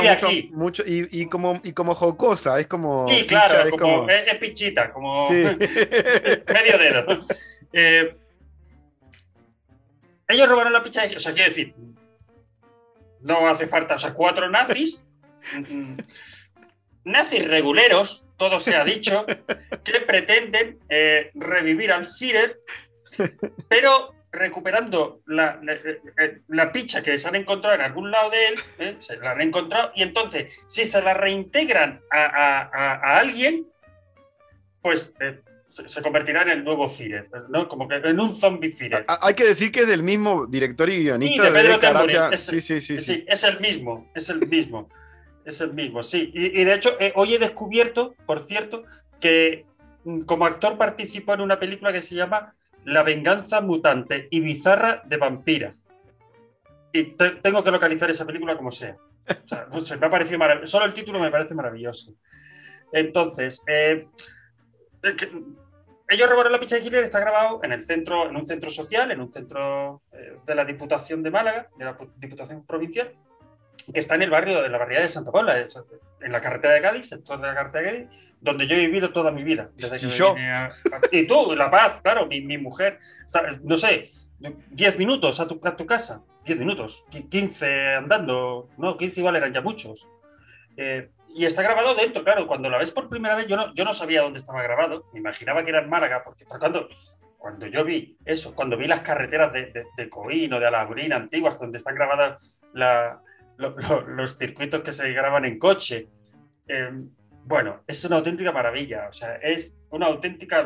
mucho, 0.51 0.83
y, 0.85 1.25
como 1.27 1.59
y 1.63 1.73
como 1.73 1.93
jocosa, 1.93 2.59
es 2.59 2.67
como 2.67 3.05
sí, 3.07 3.25
claro, 3.27 3.65
es, 3.65 3.71
como, 3.71 4.09
Es, 4.09 4.35
pichita, 4.37 4.91
como 4.91 5.29
medio 5.29 6.77
dedo. 6.79 7.25
Eh, 7.73 8.15
ellos 10.27 10.47
robaron 10.47 10.73
la 10.73 10.81
picha, 10.81 11.03
o 11.15 11.19
sea, 11.19 11.33
quiero 11.33 11.49
decir, 11.49 11.75
no 13.21 13.47
hace 13.47 13.67
falta, 13.67 13.95
o 13.95 13.99
sea, 13.99 14.13
cuatro 14.13 14.49
nazis, 14.49 15.03
mm, 15.53 15.75
mm, 15.75 15.97
nazis 17.05 17.47
reguleros, 17.47 18.25
todo 18.37 18.59
se 18.59 18.75
ha 18.75 18.83
dicho, 18.83 19.25
que 19.83 20.01
pretenden 20.01 20.79
eh, 20.89 21.31
revivir 21.33 21.91
al 21.91 22.05
Führer, 22.05 22.59
pero 23.67 24.13
recuperando 24.31 25.21
la, 25.27 25.61
eh, 26.17 26.39
la, 26.47 26.71
picha 26.71 27.03
que 27.03 27.19
se 27.19 27.27
han 27.27 27.35
encontrado 27.35 27.75
en 27.75 27.81
algún 27.81 28.09
lado 28.09 28.31
de 28.31 28.47
él, 28.47 28.55
eh, 28.79 28.95
se 28.99 29.17
la 29.17 29.31
han 29.31 29.41
encontrado, 29.41 29.91
y 29.95 30.01
entonces, 30.01 30.65
si 30.67 30.85
se 30.85 31.01
la 31.01 31.13
reintegran 31.13 32.01
a, 32.11 33.17
alguien, 33.19 33.67
pues 34.81 35.13
se, 35.67 36.01
convertirá 36.01 36.41
en 36.41 36.49
el 36.49 36.63
nuevo 36.63 36.89
Führer, 36.89 37.29
¿no? 37.49 37.67
Como 37.67 37.87
que 37.87 37.95
en 37.95 38.19
un 38.19 38.33
zombie 38.33 38.71
Führer. 38.71 39.05
Hay 39.07 39.35
que 39.35 39.45
decir 39.45 39.71
que 39.71 39.81
es 39.81 39.87
del 39.87 40.01
mismo 40.01 40.47
director 40.47 40.89
y 40.89 41.03
guionista 41.03 41.51
de 41.51 41.77
Pedro 41.79 42.37
sí, 42.37 42.59
sí, 42.59 42.81
sí, 42.81 42.99
sí, 42.99 43.23
es 43.27 43.43
el 43.43 43.59
mismo, 43.59 44.11
es 44.15 44.29
el 44.29 44.47
mismo. 44.47 44.89
Es 45.45 45.59
el 45.61 45.73
mismo, 45.73 46.03
sí. 46.03 46.31
Y, 46.33 46.63
de 46.63 46.73
hecho, 46.73 46.95
eh, 46.99 47.11
hoy 47.15 47.33
he 47.33 47.39
descubierto, 47.39 48.15
por 48.25 48.39
cierto, 48.39 48.83
que 49.19 49.65
mm, 50.05 50.21
como 50.21 50.45
actor 50.45 50.77
participó 50.77 51.33
en 51.33 51.41
una 51.41 51.59
película 51.59 51.91
que 51.91 52.01
se 52.01 52.15
llama 52.15 52.55
La 52.85 53.03
venganza 53.03 53.59
mutante 53.61 54.27
y 54.31 54.39
bizarra 54.39 55.03
de 55.05 55.17
vampira. 55.17 55.75
Y 56.93 57.15
tengo 57.41 57.63
que 57.63 57.71
localizar 57.71 58.09
esa 58.09 58.25
película 58.25 58.55
como 58.55 58.71
sea. 58.71 58.97
O 59.27 59.47
sea 59.47 59.67
no 59.71 59.79
sé, 59.79 59.97
me 59.97 60.07
ha 60.07 60.09
parecido 60.09 60.39
maravilloso. 60.39 60.71
Solo 60.71 60.85
el 60.85 60.93
título 60.93 61.19
me 61.19 61.31
parece 61.31 61.53
maravilloso. 61.53 62.13
Entonces, 62.91 63.63
eh, 63.67 64.07
eh, 65.01 65.15
ellos 66.07 66.29
robaron 66.29 66.51
la 66.51 66.59
picha 66.59 66.75
de 66.75 66.83
Hitler 66.83 67.03
está 67.03 67.19
grabado 67.19 67.59
en 67.63 67.71
el 67.71 67.81
centro, 67.81 68.29
en 68.29 68.35
un 68.35 68.45
centro 68.45 68.69
social, 68.69 69.11
en 69.11 69.19
un 69.19 69.31
centro 69.31 70.03
de 70.45 70.55
la 70.55 70.63
Diputación 70.63 71.23
de 71.23 71.31
Málaga, 71.31 71.69
de 71.77 71.85
la 71.85 71.97
Diputación 72.17 72.65
Provincial, 72.65 73.13
que 73.91 73.99
está 73.99 74.15
en 74.15 74.21
el 74.21 74.29
barrio 74.29 74.61
de 74.61 74.69
la 74.69 74.77
barriada 74.77 75.03
de 75.03 75.09
Santa 75.09 75.31
Paula, 75.31 75.65
en 76.21 76.31
la 76.31 76.41
carretera 76.41 76.73
de 76.73 76.81
Cádiz, 76.81 77.11
en 77.11 77.23
de 77.23 77.37
la 77.37 77.53
carretera 77.53 77.91
de 77.91 77.91
Cádiz, 77.91 78.35
donde 78.39 78.67
yo 78.67 78.75
he 78.75 78.85
vivido 78.85 79.11
toda 79.11 79.31
mi 79.31 79.43
vida. 79.43 79.69
Desde 79.75 79.99
que 79.99 80.05
y 80.05 80.09
yo. 80.09 80.35
y 81.11 81.27
tú, 81.27 81.55
La 81.55 81.69
Paz, 81.69 82.01
claro, 82.01 82.27
mi, 82.27 82.41
mi 82.41 82.57
mujer, 82.57 82.99
no 83.63 83.77
sé, 83.77 84.09
10 84.39 84.97
minutos 84.97 85.39
a 85.39 85.47
tu, 85.47 85.59
a 85.63 85.75
tu 85.75 85.85
casa, 85.85 86.21
10 86.45 86.59
minutos, 86.59 87.05
15 87.29 87.95
andando, 87.95 88.69
no, 88.77 88.97
15 88.97 89.19
igual 89.19 89.35
eran 89.35 89.53
ya 89.53 89.61
muchos. 89.61 90.07
Eh, 90.77 91.09
y 91.35 91.45
está 91.45 91.63
grabado 91.63 91.95
dentro, 91.95 92.23
claro, 92.23 92.45
cuando 92.45 92.69
la 92.69 92.77
ves 92.77 92.91
por 92.91 93.09
primera 93.09 93.35
vez, 93.35 93.47
yo 93.47 93.57
no, 93.57 93.73
yo 93.73 93.83
no 93.85 93.93
sabía 93.93 94.21
dónde 94.21 94.39
estaba 94.39 94.61
grabado, 94.61 95.05
me 95.13 95.19
imaginaba 95.19 95.63
que 95.63 95.69
era 95.69 95.81
en 95.81 95.89
Málaga, 95.89 96.23
porque 96.23 96.45
por 96.45 96.59
cuando, 96.59 96.87
cuando 97.37 97.65
yo 97.67 97.83
vi 97.83 98.17
eso, 98.25 98.53
cuando 98.53 98.77
vi 98.77 98.87
las 98.87 99.01
carreteras 99.01 99.51
de, 99.51 99.67
de, 99.67 99.85
de 99.97 100.09
Coín 100.09 100.53
o 100.53 100.59
de 100.59 100.67
Alabrina 100.67 101.15
antiguas, 101.15 101.59
donde 101.59 101.77
están 101.77 101.95
grabadas 101.95 102.67
la, 102.73 103.19
los 103.57 104.37
circuitos 104.37 104.81
que 104.81 104.91
se 104.91 105.11
graban 105.11 105.45
en 105.45 105.59
coche. 105.59 106.07
Eh, 106.67 106.91
bueno, 107.45 107.81
es 107.87 108.03
una 108.05 108.17
auténtica 108.17 108.51
maravilla, 108.51 109.07
o 109.09 109.11
sea, 109.11 109.35
es 109.35 109.77
una 109.89 110.07
auténtica 110.07 110.65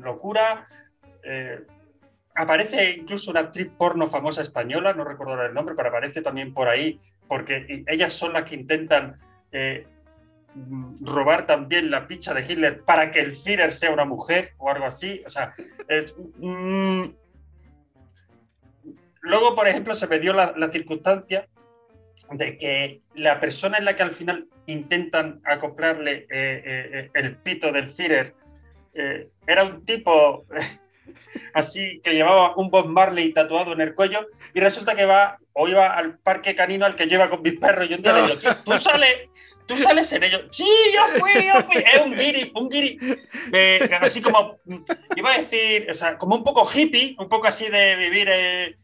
locura. 0.00 0.66
Eh, 1.22 1.62
aparece 2.34 2.90
incluso 2.90 3.30
una 3.30 3.40
actriz 3.40 3.68
porno 3.78 4.08
famosa 4.08 4.42
española, 4.42 4.92
no 4.92 5.04
recuerdo 5.04 5.40
el 5.42 5.54
nombre, 5.54 5.74
pero 5.76 5.88
aparece 5.88 6.20
también 6.20 6.52
por 6.52 6.68
ahí, 6.68 6.98
porque 7.28 7.84
ellas 7.86 8.12
son 8.12 8.32
las 8.32 8.42
que 8.42 8.56
intentan 8.56 9.16
eh, 9.52 9.86
robar 11.00 11.46
también 11.46 11.90
la 11.90 12.08
picha 12.08 12.34
de 12.34 12.42
Hitler 12.42 12.82
para 12.82 13.10
que 13.10 13.20
el 13.20 13.32
Führer 13.32 13.70
sea 13.70 13.92
una 13.92 14.04
mujer 14.04 14.54
o 14.58 14.70
algo 14.70 14.86
así. 14.86 15.22
O 15.24 15.30
sea, 15.30 15.52
luego, 19.20 19.54
por 19.54 19.68
ejemplo, 19.68 19.94
se 19.94 20.08
me 20.08 20.18
dio 20.18 20.32
la 20.32 20.70
circunstancia 20.70 21.48
de 22.30 22.58
que 22.58 23.00
la 23.14 23.38
persona 23.40 23.78
en 23.78 23.84
la 23.84 23.96
que 23.96 24.02
al 24.02 24.12
final 24.12 24.46
intentan 24.66 25.40
acoplarle 25.44 26.26
eh, 26.30 26.62
eh, 26.64 27.10
el 27.14 27.36
pito 27.36 27.70
del 27.70 27.88
Führer 27.88 28.34
eh, 28.94 29.28
era 29.46 29.64
un 29.64 29.84
tipo 29.84 30.46
así 31.54 32.00
que 32.02 32.14
llevaba 32.14 32.56
un 32.56 32.70
Bob 32.70 32.86
Marley 32.86 33.32
tatuado 33.32 33.72
en 33.72 33.80
el 33.80 33.94
cuello 33.94 34.26
y 34.54 34.60
resulta 34.60 34.94
que 34.94 35.04
va 35.04 35.38
o 35.52 35.68
iba 35.68 35.94
al 35.94 36.18
parque 36.18 36.56
canino 36.56 36.86
al 36.86 36.96
que 36.96 37.06
lleva 37.06 37.28
con 37.28 37.42
mis 37.42 37.58
perros 37.58 37.88
y 37.88 37.94
un 37.94 38.02
día 38.02 38.12
le 38.12 38.22
digo, 38.22 38.36
"Tío, 38.36 38.56
tú 38.64 38.72
sales, 38.72 39.28
tú 39.66 39.76
sales 39.76 40.12
en 40.12 40.24
ello. 40.24 40.40
Sí, 40.50 40.66
yo 40.92 41.20
fui, 41.20 41.32
yo 41.46 41.60
fui. 41.62 41.76
Es 41.76 42.00
un 42.04 42.16
guiri, 42.16 42.52
un 42.54 42.68
guiri. 42.68 42.98
eh, 43.52 43.88
así 44.00 44.20
como, 44.20 44.58
iba 45.16 45.32
a 45.32 45.38
decir, 45.38 45.86
o 45.90 45.94
sea, 45.94 46.16
como 46.18 46.36
un 46.36 46.44
poco 46.44 46.68
hippie, 46.72 47.14
un 47.18 47.28
poco 47.28 47.46
así 47.46 47.68
de 47.68 47.96
vivir 47.96 48.28
eh, 48.30 48.74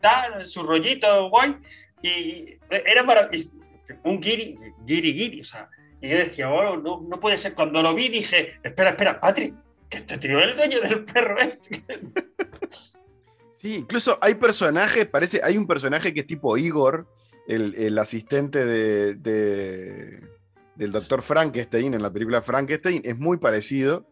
tal, 0.00 0.44
su 0.46 0.62
rollito 0.62 1.28
guay. 1.30 1.56
Y 2.02 2.58
era. 2.70 3.04
Un 4.02 4.20
guiri, 4.20 4.56
guiri, 4.84 5.12
guiri, 5.12 5.40
o 5.40 5.44
sea. 5.44 5.68
Y 6.00 6.08
yo 6.10 6.16
decía, 6.18 6.50
oh, 6.50 6.76
no, 6.76 7.00
no 7.08 7.20
puede 7.20 7.38
ser. 7.38 7.54
Cuando 7.54 7.82
lo 7.82 7.94
vi 7.94 8.08
dije, 8.08 8.54
espera, 8.62 8.90
espera, 8.90 9.20
Patrick, 9.20 9.54
que 9.88 9.98
este 9.98 10.18
tío 10.18 10.38
es 10.40 10.50
el 10.50 10.56
dueño 10.56 10.80
del 10.80 11.04
perro 11.04 11.38
este. 11.38 11.82
Sí, 13.58 13.76
incluso 13.76 14.18
hay 14.20 14.34
personajes, 14.34 15.06
parece, 15.06 15.40
hay 15.42 15.56
un 15.56 15.66
personaje 15.66 16.12
que 16.12 16.20
es 16.20 16.26
tipo 16.26 16.56
Igor, 16.58 17.08
el, 17.48 17.74
el 17.76 17.98
asistente 17.98 18.64
de, 18.64 19.14
de- 19.14 20.20
del 20.74 20.92
doctor 20.92 21.22
Frankenstein 21.22 21.94
en 21.94 22.02
la 22.02 22.12
película 22.12 22.42
Frankenstein, 22.42 23.00
es 23.04 23.16
muy 23.18 23.38
parecido, 23.38 24.06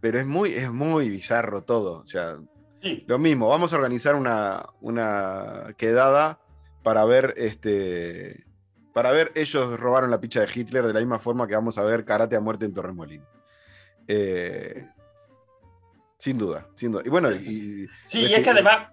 pero 0.00 0.18
es 0.20 0.24
muy, 0.26 0.52
es 0.54 0.70
muy 0.70 1.10
bizarro 1.10 1.62
todo. 1.64 1.98
O 1.98 2.06
sea, 2.06 2.38
Sí, 2.80 3.04
lo 3.08 3.18
mismo, 3.18 3.48
vamos 3.50 3.72
a 3.72 3.76
organizar 3.76 4.14
una, 4.14 4.64
una 4.80 5.74
quedada 5.76 6.40
para 6.82 7.04
ver 7.04 7.34
este. 7.36 8.44
Para 8.92 9.10
ver, 9.12 9.30
ellos 9.34 9.78
robaron 9.78 10.10
la 10.10 10.20
picha 10.20 10.40
de 10.40 10.48
Hitler 10.52 10.84
de 10.84 10.92
la 10.92 11.00
misma 11.00 11.18
forma 11.18 11.46
que 11.46 11.54
vamos 11.54 11.78
a 11.78 11.84
ver 11.84 12.04
Karate 12.04 12.36
a 12.36 12.40
muerte 12.40 12.64
en 12.64 12.74
Torremolín. 12.74 13.22
Eh, 14.08 14.84
sin 16.18 16.36
duda, 16.38 16.66
sin 16.74 16.92
duda. 16.92 17.02
Y 17.04 17.08
bueno, 17.08 17.30
y, 17.30 17.38
Sí, 17.40 17.86
y- 18.22 18.24
es 18.26 18.42
que 18.42 18.50
además, 18.50 18.88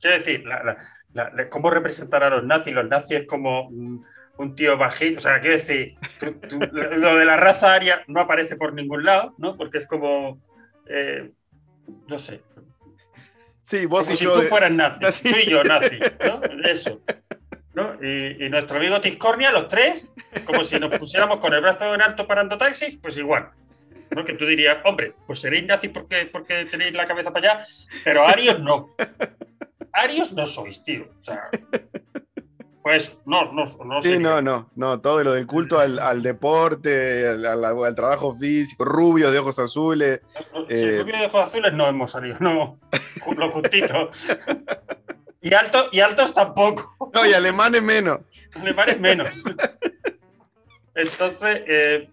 quiero 0.00 0.16
decir, 0.16 0.44
la- 0.46 0.62
la- 0.64 0.76
la- 1.12 1.30
la- 1.34 1.48
cómo 1.48 1.70
representar 1.70 2.24
a 2.24 2.30
los 2.30 2.44
nazis. 2.44 2.72
Los 2.74 2.88
nazis 2.88 3.18
es 3.18 3.26
como 3.26 3.68
un 3.68 4.54
tío 4.56 4.78
bajito, 4.78 5.18
o 5.18 5.20
sea, 5.20 5.38
quiero 5.40 5.56
decir, 5.56 5.94
tú- 6.18 6.32
tú- 6.48 6.58
lo 6.72 7.16
de 7.16 7.24
la 7.26 7.36
raza 7.36 7.74
aria 7.74 8.02
no 8.08 8.20
aparece 8.22 8.56
por 8.56 8.72
ningún 8.72 9.04
lado, 9.04 9.34
¿no? 9.36 9.56
Porque 9.56 9.78
es 9.78 9.86
como, 9.86 10.40
eh, 10.86 11.30
no 12.08 12.18
sé, 12.18 12.40
sí, 13.78 13.86
vos 13.86 14.04
como 14.04 14.14
y 14.14 14.16
si 14.16 14.24
yo. 14.24 14.32
tú 14.34 14.40
de- 14.42 14.48
fueras 14.48 14.70
nazi, 14.70 15.22
tú 15.32 15.36
y 15.44 15.50
yo 15.50 15.62
nazi, 15.64 15.98
¿no? 16.26 16.40
Eso. 16.68 17.00
¿no? 17.74 17.96
Y, 18.02 18.44
y 18.44 18.48
nuestro 18.50 18.78
amigo 18.78 19.00
Tiscornia, 19.00 19.50
los 19.50 19.66
tres, 19.68 20.12
como 20.44 20.62
si 20.64 20.78
nos 20.78 20.96
pusiéramos 20.98 21.38
con 21.38 21.54
el 21.54 21.62
brazo 21.62 21.94
en 21.94 22.02
alto 22.02 22.26
parando 22.26 22.58
taxis, 22.58 22.96
pues 22.96 23.16
igual. 23.16 23.50
¿no? 24.14 24.24
Que 24.26 24.34
tú 24.34 24.44
dirías, 24.44 24.76
hombre, 24.84 25.14
pues 25.26 25.40
seréis 25.40 25.64
nazis 25.64 25.90
porque, 25.90 26.26
porque 26.26 26.66
tenéis 26.66 26.92
la 26.92 27.06
cabeza 27.06 27.32
para 27.32 27.52
allá, 27.54 27.66
pero 28.04 28.26
arios 28.28 28.60
no. 28.60 28.94
Arios 29.94 30.32
no 30.34 30.44
sois, 30.44 30.84
tío. 30.84 31.06
O 31.18 31.22
sea, 31.22 31.48
pues 32.82 33.16
no, 33.26 33.52
no, 33.52 33.64
no 33.84 34.02
Sí, 34.02 34.10
sería. 34.12 34.18
no, 34.18 34.42
no, 34.42 34.70
no, 34.74 35.00
todo 35.00 35.22
lo 35.22 35.32
del 35.34 35.46
culto 35.46 35.78
al, 35.78 35.98
al 35.98 36.22
deporte, 36.22 37.28
al, 37.28 37.44
al- 37.46 37.64
al 37.64 37.94
trabajo 37.94 38.34
físico, 38.34 38.84
rubios 38.84 39.32
de 39.32 39.38
ojos 39.38 39.58
azules. 39.58 40.20
Si 40.68 40.84
Eh, 40.84 40.98
rubio 41.00 41.18
de 41.18 41.26
ojos 41.26 41.44
azules 41.46 41.72
no 41.72 41.86
hemos 41.86 42.10
salido, 42.10 42.36
no. 42.40 42.78
Lo 43.36 43.50
justito. 43.50 44.10
Y, 45.44 45.54
alto, 45.54 45.88
y 45.90 45.98
altos 45.98 46.32
tampoco. 46.32 46.94
No, 47.12 47.26
y 47.26 47.32
alemanes 47.34 47.82
menos. 47.82 48.20
Alemanes 48.54 49.00
menos. 49.00 49.42
Entonces, 50.94 51.62
eh, 51.66 52.08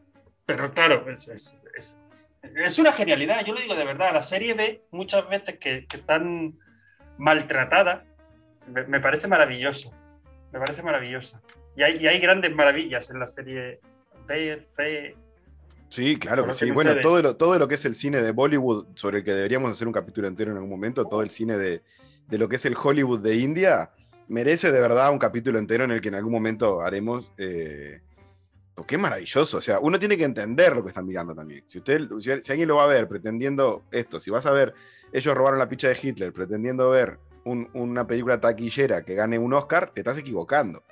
pero 0.48 0.72
claro, 0.74 1.08
es, 1.10 1.28
es- 1.28 1.56
es- 1.78 2.00
es 2.56 2.80
una 2.80 2.92
genialidad. 2.92 3.46
Yo 3.46 3.54
lo 3.54 3.62
digo 3.62 3.76
de 3.76 3.86
verdad. 3.86 4.14
La 4.14 4.24
serie 4.24 4.56
B, 4.56 4.82
muchas 4.90 5.30
veces 5.30 5.60
que, 5.60 5.86
que 5.88 6.00
tan 6.00 6.58
maltratada, 7.20 8.04
me, 8.66 8.84
me 8.88 9.00
parece 9.00 9.28
maravillosa. 9.28 9.92
Me 10.52 10.60
parece 10.60 10.84
maravillosa. 10.84 11.42
Y 11.76 11.84
hay, 11.84 11.98
y 11.98 12.08
hay 12.08 12.20
grandes 12.20 12.54
maravillas 12.54 13.10
en 13.10 13.20
la 13.20 13.28
serie 13.28 13.80
B, 14.28 14.66
C. 14.68 15.16
Sí, 15.90 16.18
claro 16.18 16.46
que 16.46 16.54
sí. 16.54 16.70
Bueno, 16.72 17.00
todo 17.02 17.22
lo, 17.22 17.36
todo 17.36 17.58
lo 17.58 17.68
que 17.68 17.76
es 17.76 17.86
el 17.86 17.96
cine 17.96 18.22
de 18.22 18.32
Bollywood, 18.32 18.88
sobre 18.96 19.20
el 19.20 19.24
que 19.24 19.34
deberíamos 19.34 19.72
hacer 19.72 19.88
un 19.88 19.94
capítulo 19.94 20.28
entero 20.28 20.52
en 20.52 20.58
algún 20.58 20.70
momento, 20.70 21.06
todo 21.06 21.22
el 21.22 21.30
cine 21.30 21.58
de, 21.58 21.82
de 22.28 22.38
lo 22.38 22.48
que 22.48 22.58
es 22.58 22.66
el 22.66 22.76
Hollywood 22.82 23.20
de 23.20 23.36
India, 23.36 23.92
merece 24.28 24.72
de 24.72 24.80
verdad 24.80 25.12
un 25.12 25.20
capítulo 25.20 25.58
entero 25.58 25.84
en 25.84 25.92
el 25.92 26.02
que 26.02 26.10
en 26.10 26.16
algún 26.16 26.32
momento 26.32 26.82
haremos. 26.82 27.32
Eh, 27.38 28.02
porque 28.76 28.96
es 28.96 29.02
maravilloso. 29.02 29.58
O 29.58 29.62
sea, 29.62 29.80
uno 29.80 30.00
tiene 30.00 30.18
que 30.18 30.24
entender 30.24 30.76
lo 30.76 30.84
que 30.84 30.90
están 30.90 31.06
mirando 31.06 31.36
también. 31.36 31.64
Si, 31.66 31.80
usted, 31.80 32.08
si, 32.20 32.30
si 32.44 32.52
alguien 32.52 32.68
lo 32.68 32.78
va 32.78 32.86
a 32.86 32.88
ver 32.88 33.08
pretendiendo 33.10 33.84
esto, 33.92 34.20
si 34.20 34.32
vas 34.32 34.46
a 34.46 34.52
ver, 34.52 34.74
ellos 35.12 35.36
robaron 35.36 35.60
la 35.60 35.68
picha 35.68 35.90
de 35.90 36.00
Hitler, 36.02 36.32
pretendiendo 36.32 36.90
ver 36.90 37.20
un- 37.50 37.70
una 37.74 38.06
película 38.08 38.40
taquillera 38.40 39.04
que 39.04 39.16
gane 39.16 39.38
un 39.40 39.54
Oscar, 39.54 39.92
te 39.92 40.02
estás 40.02 40.18
equivocando. 40.18 40.84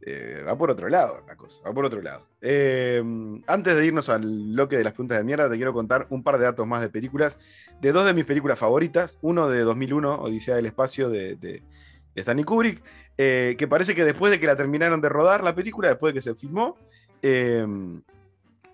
Eh, 0.00 0.44
va 0.46 0.56
por 0.56 0.70
otro 0.70 0.88
lado 0.88 1.22
la 1.26 1.36
cosa, 1.36 1.60
va 1.66 1.72
por 1.74 1.84
otro 1.84 2.00
lado. 2.00 2.24
Eh, 2.40 3.02
antes 3.46 3.74
de 3.76 3.84
irnos 3.84 4.08
al 4.08 4.20
bloque 4.52 4.76
de 4.78 4.84
las 4.84 4.92
preguntas 4.92 5.18
de 5.18 5.24
mierda, 5.24 5.50
te 5.50 5.56
quiero 5.56 5.72
contar 5.72 6.06
un 6.10 6.22
par 6.22 6.38
de 6.38 6.44
datos 6.44 6.66
más 6.66 6.80
de 6.80 6.88
películas, 6.88 7.38
de 7.80 7.90
dos 7.92 8.06
de 8.06 8.14
mis 8.14 8.24
películas 8.24 8.58
favoritas, 8.58 9.18
uno 9.22 9.48
de 9.50 9.60
2001, 9.62 10.20
Odisea 10.22 10.54
del 10.54 10.66
Espacio 10.66 11.10
de, 11.10 11.34
de- 11.36 11.62
Stanley 12.14 12.44
Kubrick, 12.44 12.82
eh, 13.16 13.54
que 13.58 13.68
parece 13.68 13.94
que 13.94 14.04
después 14.04 14.30
de 14.32 14.40
que 14.40 14.46
la 14.46 14.56
terminaron 14.56 15.00
de 15.00 15.08
rodar 15.08 15.42
la 15.44 15.54
película, 15.54 15.88
después 15.88 16.12
de 16.12 16.18
que 16.18 16.22
se 16.22 16.34
filmó, 16.34 16.76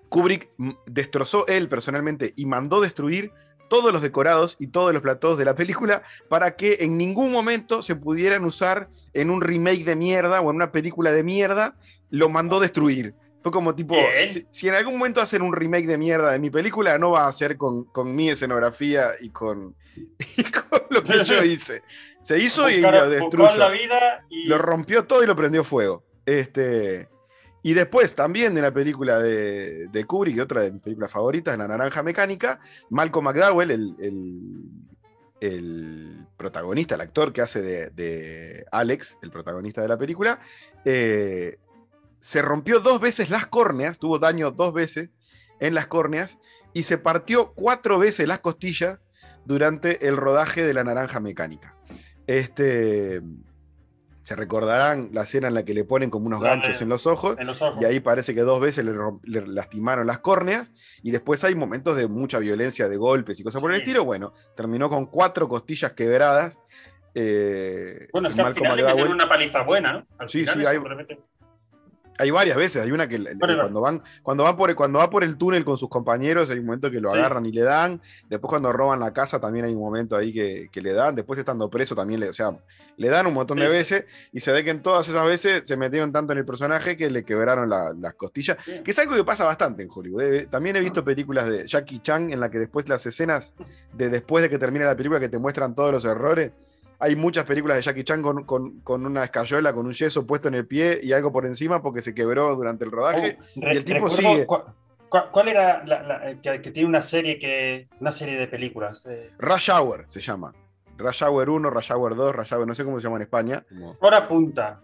Kubrick 0.09 0.51
destrozó 0.87 1.47
él 1.47 1.69
personalmente 1.69 2.33
y 2.37 2.47
mandó 2.47 2.81
destruir 2.81 3.33
todos 3.69 3.93
los 3.93 4.03
decorados 4.03 4.57
y 4.59 4.69
todos 4.69 4.93
los 4.93 5.03
platos 5.03 5.39
de 5.39 5.45
la 5.45 5.55
película 5.55 6.03
para 6.29 6.57
que 6.57 6.79
en 6.81 6.97
ningún 6.99 7.31
momento 7.33 7.83
se 7.83 7.97
pudieran 7.97 8.45
usar 8.45 8.89
en 9.13 9.31
un 9.31 9.41
remake 9.41 9.85
de 9.85 9.97
mierda 9.97 10.41
o 10.41 10.51
en 10.51 10.57
una 10.57 10.73
película 10.73 11.13
de 11.13 11.23
mierda, 11.23 11.77
lo 12.11 12.29
mandó 12.29 12.61
destruir. 12.61 13.15
Fue 13.43 13.53
como 13.53 13.75
tipo, 13.75 13.95
si, 14.27 14.47
si 14.51 14.69
en 14.69 14.75
algún 14.75 14.97
momento 14.97 15.21
hacen 15.21 15.43
un 15.43 15.53
remake 15.55 15.87
de 15.87 15.99
mierda 15.99 16.33
de 16.33 16.39
mi 16.39 16.49
película, 16.51 16.97
no 16.99 17.11
va 17.11 17.29
a 17.29 17.33
ser 17.33 17.59
con, 17.59 17.85
con 17.85 18.15
mi 18.15 18.31
escenografía 18.31 19.11
y 19.21 19.29
con, 19.31 19.75
y 20.37 20.43
con 20.45 20.83
lo 20.91 21.03
que 21.03 21.25
yo 21.25 21.45
hice. 21.45 21.83
Se 22.23 22.39
hizo 22.39 22.71
y 22.71 22.79
lo 22.81 22.91
la 22.91 23.07
destruyó. 23.07 23.71
vida 23.71 24.25
y 24.31 24.47
Lo 24.47 24.57
rompió 24.59 25.05
todo 25.05 25.23
y 25.23 25.27
lo 25.27 25.37
prendió 25.37 25.63
fuego. 25.63 26.05
Este, 26.25 27.09
y 27.65 27.75
después 27.75 28.15
también 28.15 28.55
de 28.55 28.61
la 28.63 28.73
película 28.73 29.19
de, 29.19 29.89
de 29.91 30.05
Kubrick, 30.05 30.39
otra 30.39 30.61
de 30.61 30.71
mis 30.71 30.83
películas 30.83 31.11
favoritas, 31.11 31.59
La 31.59 31.67
Naranja 31.67 32.03
Mecánica, 32.05 32.61
Malcolm 32.91 33.25
McDowell, 33.25 33.71
el, 33.73 33.95
el- 33.99 34.63
el 35.41 36.27
protagonista, 36.39 36.95
el 36.95 37.01
actor 37.03 37.33
que 37.33 37.43
hace 37.43 37.61
de, 37.61 37.91
de 37.91 38.65
Alex, 38.71 39.19
el 39.21 39.31
protagonista 39.31 39.83
de 39.83 39.89
la 39.89 39.99
película, 39.99 40.39
eh, 40.87 41.59
se 42.21 42.41
rompió 42.41 42.81
dos 42.81 42.99
veces 43.01 43.29
las 43.29 43.47
córneas, 43.49 43.99
tuvo 43.99 44.19
daño 44.19 44.53
dos 44.53 44.73
veces 44.73 45.11
en 45.61 45.75
las 45.75 45.87
córneas, 45.87 46.39
y 46.73 46.85
se 46.85 46.97
partió 46.97 47.53
cuatro 47.55 47.99
veces 47.99 48.27
las 48.27 48.39
costillas 48.39 48.99
durante 49.45 50.07
el 50.07 50.17
rodaje 50.17 50.65
de 50.65 50.73
La 50.73 50.85
Naranja 50.85 51.21
Mecánica. 51.21 51.77
Este, 52.27 53.21
se 54.25 54.35
recordarán 54.37 55.11
la 55.13 55.23
escena 55.25 55.49
en 55.49 55.55
la 55.55 55.65
que 55.67 55.75
le 55.75 55.85
ponen 55.85 56.09
como 56.09 56.27
unos 56.27 56.41
ganchos 56.41 56.81
en 56.81 56.89
los 56.89 57.07
ojos, 57.07 57.37
en 57.39 57.47
los 57.47 57.61
ojos. 57.61 57.81
y 57.81 57.85
ahí 57.85 58.01
parece 58.01 58.35
que 58.35 58.41
dos 58.41 58.59
veces 58.59 58.83
le, 58.85 58.93
le 59.25 59.47
lastimaron 59.47 60.07
las 60.07 60.19
córneas, 60.21 60.73
y 61.03 61.11
después 61.11 61.45
hay 61.45 61.55
momentos 61.55 61.95
de 61.97 62.09
mucha 62.09 62.39
violencia, 62.39 62.89
de 62.89 62.97
golpes 62.97 63.39
y 63.39 63.45
cosas 63.45 63.61
por 63.61 63.71
el 63.71 63.79
estilo. 63.79 64.03
Bueno, 64.05 64.33
terminó 64.57 64.89
con 64.89 65.05
cuatro 65.07 65.47
costillas 65.47 65.93
quebradas. 65.93 66.59
eh, 67.15 68.09
Bueno, 68.13 68.29
es 68.29 68.35
que 68.35 68.41
al 68.41 68.55
final 68.55 68.77
le 68.77 68.83
metieron 68.85 69.13
una 69.13 69.29
paliza 69.29 69.63
buena, 69.63 69.93
¿no? 69.93 70.07
Al 70.19 70.29
Sí, 70.29 70.41
final 70.41 70.55
sí, 70.55 70.67
hay- 70.67 70.79
le 70.79 71.19
Hay 72.19 72.31
varias 72.31 72.57
veces, 72.57 72.83
hay 72.83 72.93
una 72.93 73.09
que 73.09 73.19
Bueno, 73.19 73.61
cuando 73.61 73.81
van, 73.81 74.01
cuando 74.23 74.45
va 74.45 74.57
por 74.57 74.71
el, 74.71 74.77
cuando 74.77 75.01
va 75.01 75.11
por 75.11 75.25
el 75.25 75.37
túnel 75.37 75.65
con 75.65 75.77
sus 75.77 75.89
compañeros, 75.89 76.49
hay 76.51 76.59
un 76.61 76.67
momento 76.67 76.91
que 76.91 77.01
lo 77.01 77.11
Sí. 77.11 77.19
agarran 77.19 77.45
y 77.47 77.51
le 77.53 77.63
dan. 77.63 78.01
Después 78.29 78.49
cuando 78.51 78.73
roban 78.73 79.01
la 79.01 79.13
casa 79.13 79.41
también 79.41 79.65
hay 79.65 79.73
un 79.75 79.81
momento 79.81 80.17
ahí 80.17 80.33
que, 80.33 80.69
que 80.71 80.81
le 80.81 80.93
dan. 80.93 81.15
Después 81.15 81.39
estando 81.39 81.69
preso 81.69 81.95
también 81.95 82.21
le, 82.21 82.29
o 82.29 82.33
sea, 82.33 82.57
le 82.97 83.09
dan 83.09 83.27
un 83.27 83.35
montón 83.35 83.59
de 83.59 83.67
Sí, 83.67 83.73
veces 83.77 84.05
y 84.33 84.41
se 84.41 84.53
ve 84.53 84.63
que 84.63 84.71
en 84.71 84.81
todas 84.83 85.09
esas 85.09 85.27
veces 85.27 85.63
se 85.65 85.77
metieron 85.77 86.13
tanto 86.13 86.33
en 86.33 86.39
el 86.39 86.45
personaje 86.45 86.97
que 86.97 87.11
le 87.11 87.25
quebraron 87.25 87.69
la- 87.69 87.93
las 87.99 88.15
costillas. 88.15 88.59
Sí. 88.65 88.81
Que 88.85 88.93
es 88.93 88.99
algo 89.01 89.17
que 89.17 89.25
pasa 89.25 89.45
bastante 89.45 89.83
en 89.83 89.89
Hollywood. 89.93 90.23
eh. 90.23 90.47
También 90.51 90.77
he 90.77 90.81
visto 90.81 91.03
películas 91.05 91.49
de 91.49 91.67
Jackie 91.67 92.01
Chan 92.01 92.33
en 92.33 92.39
la 92.39 92.49
que 92.51 92.59
después 92.59 92.89
las 92.89 93.05
escenas 93.07 93.55
de 93.93 94.09
después 94.09 94.43
de 94.43 94.51
que 94.51 94.59
termina 94.59 94.85
la 94.87 94.97
película 94.97 95.19
que 95.19 95.29
te 95.29 95.39
muestran 95.39 95.75
todos 95.75 95.91
los 95.93 96.05
errores. 96.05 96.53
Hay 97.05 97.17
muchas 97.17 97.45
películas 97.45 97.77
de 97.77 97.83
Jackie 97.83 98.03
Chan 98.03 98.23
con, 98.23 98.45
con- 98.45 98.81
con 98.81 99.05
una 99.05 99.25
escayola, 99.25 99.75
con 99.75 99.85
un 99.85 99.93
yeso 99.93 100.27
puesto 100.27 100.49
en 100.49 100.55
el 100.55 100.67
pie 100.67 101.01
y 101.03 101.13
algo 101.13 101.31
por 101.31 101.45
encima 101.45 101.83
porque 101.83 102.01
se 102.01 102.15
quebró 102.15 102.55
durante 102.57 102.87
el 102.87 102.91
rodaje. 102.91 103.37
Oh, 103.39 103.45
y 103.57 103.77
el 103.77 103.85
tipo 103.85 104.09
sigue. 104.09 104.47
¿Cuál 104.47 105.49
era 105.49 105.85
la, 105.85 106.03
la- 106.03 106.31
eh, 106.31 106.39
que, 106.43 106.63
que 106.63 106.71
tiene 106.71 106.89
una 106.89 107.03
serie 107.03 107.39
que 107.39 107.89
una 108.01 108.11
serie 108.11 108.39
de 108.39 108.47
películas? 108.49 109.05
eh, 109.05 109.33
Rush 109.39 109.71
Hour 109.71 110.05
se 110.09 110.23
llama. 110.23 110.55
Rush 110.97 111.23
Hour 111.25 111.51
1, 111.51 111.69
Rush 111.71 111.93
Hour 111.93 112.17
2, 112.17 112.35
Rush 112.37 112.55
Hour, 112.55 112.67
no 112.67 112.75
sé 112.75 112.85
cómo 112.87 112.99
se 112.99 113.05
llama 113.05 113.17
en 113.17 113.23
España. 113.23 113.65
como 113.69 113.99
hora 114.01 114.27
punta, 114.27 114.81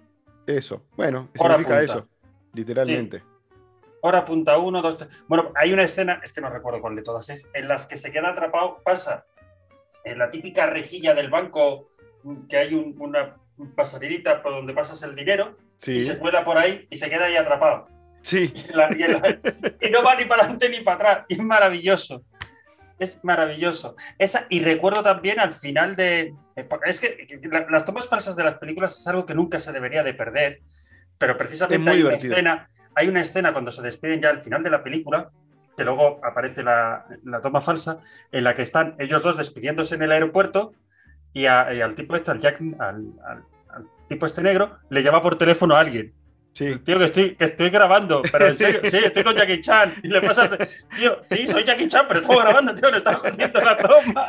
eso. 0.47 0.85
Bueno, 0.97 1.31
Hora 1.39 1.55
significa 1.55 1.79
punta. 1.79 1.83
eso, 1.83 2.09
literalmente. 2.53 3.23
hora 4.03 4.27
punta 4.27 4.59
uno, 4.59 4.83
dos, 4.83 4.99
tres. 4.99 5.09
Bueno, 5.27 5.53
hay 5.55 5.73
una 5.73 5.85
escena, 5.85 6.21
es 6.23 6.35
que 6.35 6.43
no 6.43 6.51
recuerdo 6.51 6.83
cuál 6.83 6.97
de 6.97 7.03
todas 7.03 7.31
es, 7.31 7.49
en 7.55 7.67
las 7.67 7.87
que 7.87 7.97
se 7.97 8.13
queda 8.13 8.29
atrapado, 8.29 8.77
pasa 8.85 9.25
en 10.05 10.19
la 10.19 10.31
típica 10.31 10.67
rejilla 10.67 11.15
del 11.15 11.29
banco 11.31 11.90
que 12.49 12.57
hay 12.57 12.75
un- 12.75 12.95
una 12.99 13.37
pasarelita 13.75 14.43
por 14.43 14.53
donde 14.53 14.73
pasas 14.75 15.03
el 15.03 15.15
dinero 15.15 15.57
y 15.79 15.83
Sí, 15.85 16.01
se 16.01 16.19
cuela 16.19 16.45
por 16.45 16.57
ahí 16.59 16.87
y 16.91 16.97
se 16.97 17.09
queda 17.11 17.27
ahí 17.27 17.37
atrapado. 17.37 17.87
sí. 18.23 18.53
Y, 18.71 18.73
la- 18.77 18.89
y 18.91 18.99
la- 18.99 19.39
y 19.81 19.91
no 19.91 20.03
va 20.03 20.15
ni 20.17 20.25
para 20.25 20.43
adelante 20.43 20.69
ni 20.69 20.81
para 20.81 20.97
atrás. 20.97 21.25
Y 21.29 21.35
es 21.35 21.41
maravilloso. 21.41 22.23
Es 22.99 23.23
maravilloso. 23.25 23.97
Esa, 24.19 24.47
y 24.51 24.61
recuerdo 24.61 25.03
también 25.03 25.41
al 25.41 25.55
final 25.55 25.97
de... 25.97 26.35
eh, 26.57 26.69
Es 26.85 27.01
que 27.01 27.27
que 27.27 27.41
la- 27.49 27.67
las 27.71 27.85
tomas 27.85 28.07
falsas 28.09 28.37
de 28.37 28.45
las 28.45 28.57
películas 28.59 28.99
es 28.99 29.07
algo 29.07 29.25
que 29.25 29.35
nunca 29.35 29.59
se 29.59 29.73
debería 29.73 30.03
de 30.03 30.13
perder, 30.15 30.61
pero 31.17 31.37
precisamente 31.39 31.91
hay, 31.91 32.03
una 32.03 32.17
escena, 32.17 32.69
hay 32.95 33.09
una 33.09 33.21
escena 33.23 33.53
cuando 33.53 33.71
se 33.73 33.81
despiden 33.83 34.21
ya 34.21 34.29
al 34.31 34.43
final 34.43 34.63
de 34.63 34.71
la 34.71 34.83
película, 34.83 35.31
que 35.77 35.85
luego 35.85 36.21
aparece 36.23 36.63
la, 36.63 37.07
la 37.25 37.41
toma 37.41 37.63
falsa, 37.63 38.01
en 38.33 38.45
la 38.45 38.55
que 38.55 38.63
están 38.63 38.97
ellos 38.99 39.23
dos 39.23 39.39
despidiéndose 39.39 39.95
en 39.95 40.03
el 40.03 40.13
aeropuerto 40.13 40.73
y, 41.33 41.47
a- 41.47 41.73
y 41.75 41.81
al 41.81 41.95
tipo 41.95 42.17
este, 42.17 42.31
al, 42.31 42.41
Jack, 42.41 42.61
al, 42.79 43.13
al- 43.27 43.45
al 43.69 43.87
tipo 44.09 44.27
este 44.27 44.43
negro, 44.43 44.79
le 44.89 45.03
llama 45.03 45.23
por 45.23 45.37
teléfono 45.39 45.77
a 45.77 45.81
alguien. 45.81 46.13
Sí. 46.53 46.77
Tío, 46.81 46.99
que 46.99 47.05
estoy, 47.05 47.37
que 47.37 47.45
estoy 47.45 47.71
grabando, 47.71 48.23
pero 48.33 48.49
en 48.49 48.57
serio, 48.57 48.81
sí, 48.91 48.97
estoy 48.97 49.23
con 49.23 49.35
Jackie 49.37 49.61
Chan. 49.61 49.95
Y 50.03 50.09
le 50.09 50.21
pasa, 50.21 50.51
tío, 50.97 51.19
sí, 51.23 51.47
soy 51.47 51.63
Jackie 51.65 51.87
Chan, 51.89 52.07
pero 52.09 52.21
estamos 52.21 52.43
grabando, 52.43 52.75
tío, 52.75 52.91
le 52.91 52.97
está 52.97 53.15
jodiendo 53.15 53.61
la 53.61 53.77
toma. 53.77 54.29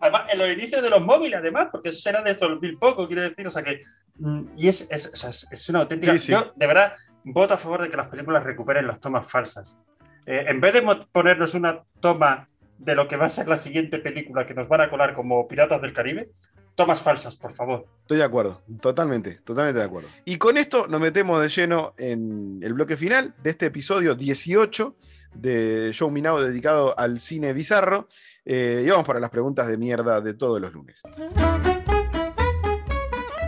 Además, 0.00 0.22
en 0.32 0.38
los 0.40 0.50
inicios 0.50 0.82
de 0.82 0.90
los 0.90 1.00
móviles, 1.04 1.38
además, 1.38 1.68
porque 1.70 1.90
eso 1.90 2.00
será 2.00 2.22
de 2.22 2.34
2000 2.34 2.76
poco, 2.78 3.06
quiero 3.06 3.22
decir, 3.22 3.46
o 3.46 3.50
sea 3.50 3.62
que. 3.62 3.82
mm, 4.16 4.42
Y 4.56 4.68
es, 4.68 4.86
es, 4.90 5.06
es- 5.24 5.46
es 5.50 5.68
una 5.68 5.80
auténtica. 5.80 6.12
Sí, 6.14 6.18
sí. 6.18 6.32
Yo, 6.32 6.52
de 6.56 6.66
verdad, 6.66 6.94
voto 7.22 7.54
a 7.54 7.58
favor 7.58 7.82
de 7.82 7.88
que 7.88 7.96
las 7.96 8.08
películas 8.08 8.42
recuperen 8.42 8.88
las 8.88 8.98
tomas 9.00 9.30
falsas. 9.30 9.80
Eh, 10.26 10.46
en 10.48 10.60
vez 10.60 10.72
de 10.74 10.82
ponernos 11.12 11.54
una 11.54 11.80
toma 12.00 12.48
de 12.84 12.94
lo 12.94 13.06
que 13.06 13.16
va 13.16 13.26
a 13.26 13.30
ser 13.30 13.46
la 13.48 13.56
siguiente 13.56 13.98
película 13.98 14.46
que 14.46 14.54
nos 14.54 14.68
van 14.68 14.80
a 14.80 14.90
colar 14.90 15.14
como 15.14 15.46
Piratas 15.46 15.80
del 15.80 15.92
Caribe, 15.92 16.30
tomas 16.74 17.02
falsas, 17.02 17.36
por 17.36 17.54
favor. 17.54 17.86
Estoy 18.02 18.18
de 18.18 18.24
acuerdo, 18.24 18.62
totalmente, 18.80 19.40
totalmente 19.44 19.78
de 19.78 19.84
acuerdo. 19.84 20.08
Y 20.24 20.36
con 20.38 20.56
esto 20.56 20.86
nos 20.88 21.00
metemos 21.00 21.40
de 21.40 21.48
lleno 21.48 21.94
en 21.96 22.60
el 22.62 22.74
bloque 22.74 22.96
final 22.96 23.34
de 23.42 23.50
este 23.50 23.66
episodio 23.66 24.14
18 24.14 24.96
de 25.34 25.90
Show 25.92 26.10
Me 26.10 26.20
Now 26.20 26.40
dedicado 26.40 26.98
al 26.98 27.20
cine 27.20 27.52
bizarro. 27.52 28.08
Eh, 28.44 28.82
y 28.84 28.90
vamos 28.90 29.06
para 29.06 29.20
las 29.20 29.30
preguntas 29.30 29.68
de 29.68 29.76
mierda 29.76 30.20
de 30.20 30.34
todos 30.34 30.60
los 30.60 30.72
lunes. 30.72 31.02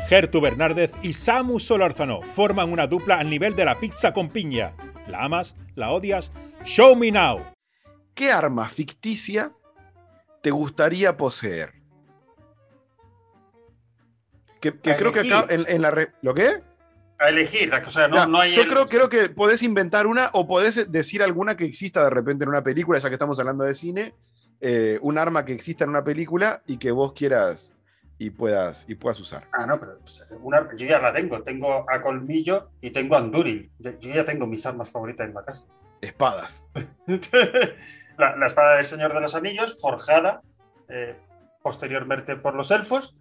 Gertu 0.09 0.41
Bernárdez 0.41 0.93
y 1.03 1.15
Samu 1.15 1.59
Solórzano 1.59 2.23
forman 2.23 2.71
una 2.71 2.87
dupla 2.87 3.19
al 3.19 3.29
nivel 3.29 3.57
de 3.57 3.65
la 3.65 3.81
pizza 3.81 4.13
con 4.13 4.29
piña. 4.29 4.75
¿La 5.09 5.25
amas? 5.25 5.57
¿La 5.75 5.91
odias? 5.91 6.31
Show 6.65 6.95
me 6.95 7.11
now. 7.11 7.54
¿Qué 8.15 8.31
arma 8.31 8.69
ficticia 8.69 9.53
te 10.43 10.51
gustaría 10.51 11.17
poseer? 11.17 11.73
Que, 14.61 14.73
que 14.79 14.97
creo 14.97 15.13
que 15.13 15.21
elegir. 15.21 15.37
acá 15.37 15.55
en, 15.55 15.65
en 15.69 15.83
la... 15.83 15.91
re- 15.91 16.13
¿Lo 16.23 16.33
qué? 16.35 16.63
A 17.19 17.29
elegir, 17.29 17.73
o 17.73 17.91
sea, 17.91 18.09
no, 18.09 18.17
Ya, 18.17 18.27
no 18.27 18.41
hay. 18.41 18.53
yo 18.53 18.63
el- 18.63 18.69
creo, 18.69 18.87
creo 18.87 19.09
que 19.09 19.29
podés 19.29 19.63
inventar 19.63 20.07
una 20.07 20.31
o 20.33 20.47
podés 20.47 20.91
decir 20.91 21.23
alguna 21.23 21.57
que 21.57 21.65
exista 21.65 22.03
de 22.05 22.11
repente 22.11 22.45
en 22.45 22.49
una 22.51 22.63
película, 22.63 22.99
ya 22.99 23.09
que 23.09 23.15
estamos 23.15 23.39
hablando 23.39 23.65
de 23.65 23.75
cine, 23.75 24.15
eh, 24.61 24.99
un 25.03 25.19
arma 25.19 25.45
que 25.45 25.53
exista 25.53 25.85
en 25.85 25.91
una 25.91 26.03
película 26.05 26.63
y 26.67 26.79
que 26.79 26.91
vos 26.91 27.13
quieras 27.13 27.77
y 28.19 28.31
puedas, 28.31 28.85
y 28.89 28.95
puedas 28.95 29.21
usar. 29.21 29.49
Ah, 29.53 29.67
no, 29.67 29.79
pero 29.79 29.99
una- 30.41 30.69
yo 30.77 30.87
ya 30.87 30.99
la 30.99 31.13
tengo. 31.13 31.43
Tengo 31.43 31.87
a 31.91 32.01
Colmillo 32.03 32.71
y 32.81 32.91
tengo 32.91 33.17
a 33.17 33.19
Anduril. 33.19 33.71
Yo 33.79 33.93
ya 34.01 34.25
tengo 34.25 34.47
mis 34.47 34.65
armas 34.67 34.91
favoritas 34.91 35.29
en 35.29 35.35
la 35.35 35.45
casa. 35.45 35.67
Espadas. 36.01 36.65
la, 38.19 38.37
la 38.37 38.47
espada 38.47 38.77
del 38.77 38.85
Señor 38.85 39.13
de 39.15 39.21
los 39.21 39.35
Anillos, 39.35 39.81
forjada 39.81 40.43
eh, 40.89 41.17
posteriormente 41.63 42.37
por 42.37 42.55
los 42.55 42.71
elfos. 42.71 43.17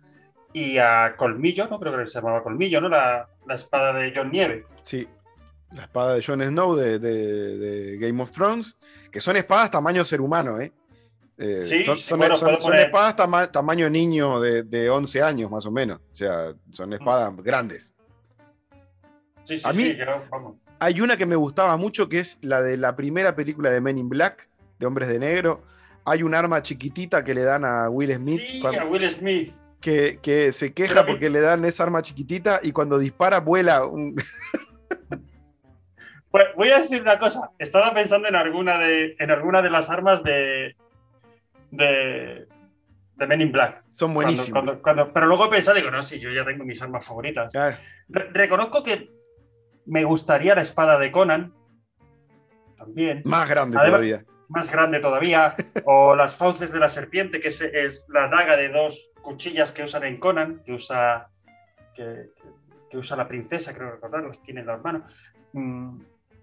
Y 0.56 0.78
a 0.78 1.16
Colmillo, 1.18 1.68
no 1.68 1.80
creo 1.80 1.98
que 1.98 2.06
se 2.06 2.20
llamaba 2.20 2.44
Colmillo, 2.44 2.80
¿no? 2.80 2.88
La, 2.90 3.28
la 3.48 3.56
espada 3.56 3.92
de 3.94 4.14
John 4.16 4.32
Nieve. 4.32 4.66
Sí. 4.82 5.08
La 5.72 5.84
espada 5.84 6.14
de 6.14 6.22
Jon 6.24 6.42
Snow 6.44 6.76
de, 6.76 7.00
de- 7.00 7.58
de 7.58 7.98
Game 7.98 8.22
of 8.22 8.30
Thrones, 8.32 8.78
que 9.12 9.20
son 9.20 9.36
espadas 9.38 9.72
tamaño 9.72 10.04
ser 10.04 10.22
humano, 10.22 10.62
¿eh? 10.62 10.72
Eh, 11.40 11.54
Sí, 11.54 11.84
son, 11.84 11.98
sí, 11.98 12.04
son- 12.04 12.20
bueno, 12.20 12.36
son- 12.36 12.50
puedo 12.50 12.62
son 12.62 12.72
poner- 12.74 12.86
espadas 12.86 13.16
tama- 13.16 13.52
tamaño 13.52 13.90
niño 13.90 14.40
de, 14.40 14.62
de 14.62 14.88
11 14.92 15.24
años, 15.24 15.50
más 15.50 15.66
o 15.66 15.72
menos. 15.72 16.00
O 16.12 16.14
sea, 16.16 16.54
son 16.70 16.94
espadas 16.94 17.36
grandes. 17.38 17.96
Sí, 19.44 19.58
sí, 19.58 19.64
A 19.68 19.74
mí- 19.74 19.86
sí, 19.86 19.96
yo, 19.98 20.06
vamos. 20.30 20.58
Hay 20.80 21.02
una 21.02 21.18
que 21.18 21.26
me 21.26 21.36
gustaba 21.36 21.76
mucho, 21.78 22.08
que 22.10 22.20
es 22.20 22.38
la 22.42 22.62
de 22.62 22.78
la 22.78 22.96
primera 22.96 23.36
película 23.36 23.72
de 23.72 23.82
Men 23.82 23.98
in 23.98 24.10
Black, 24.10 24.50
de 24.84 24.88
Hombres 24.88 25.08
de 25.08 25.20
Negro. 25.20 25.64
Hay 26.06 26.22
un 26.24 26.36
arma 26.36 26.62
chiquitita 26.62 27.24
que 27.24 27.34
le 27.34 27.44
dan 27.44 27.64
a 27.66 27.90
Will 27.90 28.14
Smith, 28.16 28.40
Sí, 28.42 28.60
cuando- 28.60 28.82
a 28.82 28.86
Will 28.86 29.10
Smith. 29.10 29.50
que, 29.80 30.20
que 30.22 30.52
se 30.52 30.74
queja 30.74 30.96
Pero- 31.02 31.08
porque 31.14 31.30
le 31.30 31.40
dan 31.42 31.64
esa 31.66 31.84
arma 31.84 32.02
chiquitita 32.02 32.60
y 32.62 32.72
cuando 32.74 32.98
dispara 33.00 33.40
vuela. 33.40 33.86
un- 33.86 34.16
Pues 36.32 36.46
voy 36.58 36.70
a 36.72 36.80
decir 36.80 37.00
una 37.02 37.20
cosa. 37.20 37.52
Estaba 37.60 37.94
pensando 37.94 38.28
en 38.28 38.36
alguna 38.36 38.80
de, 38.80 39.16
en 39.20 39.30
alguna 39.30 39.62
de 39.62 39.70
las 39.70 39.90
armas 39.92 40.24
de, 40.24 40.76
de, 41.70 42.48
de 43.18 43.28
Men 43.28 43.42
in 43.42 43.52
Black. 43.52 43.84
Son 43.94 44.14
Cuando- 44.14 44.14
buenísimos. 44.32 44.50
cuando- 44.64 44.82
cuando- 44.82 45.14
pero 45.14 45.28
luego 45.28 45.48
pensado, 45.50 45.78
digo, 45.78 45.92
no, 45.92 46.02
sí, 46.02 46.20
yo 46.20 46.32
ya 46.32 46.44
tengo 46.44 46.66
mis 46.66 46.82
armas 46.82 47.06
favoritas. 47.06 47.54
Re- 48.10 48.30
reconozco 48.34 48.82
que 48.84 49.12
me 49.86 50.04
gustaría 50.06 50.56
la 50.56 50.64
espada 50.64 50.98
de 50.98 51.12
Conan. 51.12 51.54
También. 52.78 53.22
más 53.26 53.48
grande 53.48 53.78
Además- 53.78 53.92
todavía. 54.02 54.26
Más 54.54 54.72
grande 54.72 55.00
todavía. 55.00 55.56
o 55.86 56.16
las 56.16 56.36
fauces 56.36 56.72
de 56.72 56.80
la 56.80 56.90
serpiente, 56.90 57.40
que 57.40 57.48
es, 57.48 57.62
es 57.62 58.06
la 58.10 58.28
daga 58.28 58.56
de 58.56 58.70
dos 58.70 59.12
cuchillas 59.22 59.72
que 59.72 59.84
usan 59.84 60.04
en 60.04 60.20
Conan, 60.20 60.62
que 60.64 60.74
usa, 60.74 61.30
que, 61.96 62.30
usa 62.94 63.18
la 63.18 63.28
princesa, 63.28 63.74
creo 63.74 63.92
recordar, 63.92 64.24
las 64.24 64.42
tiene 64.44 64.62
en 64.62 64.68
las 64.68 64.84
manos. 64.84 65.12
Mm, 65.54 66.00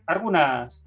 algunas. 0.06 0.84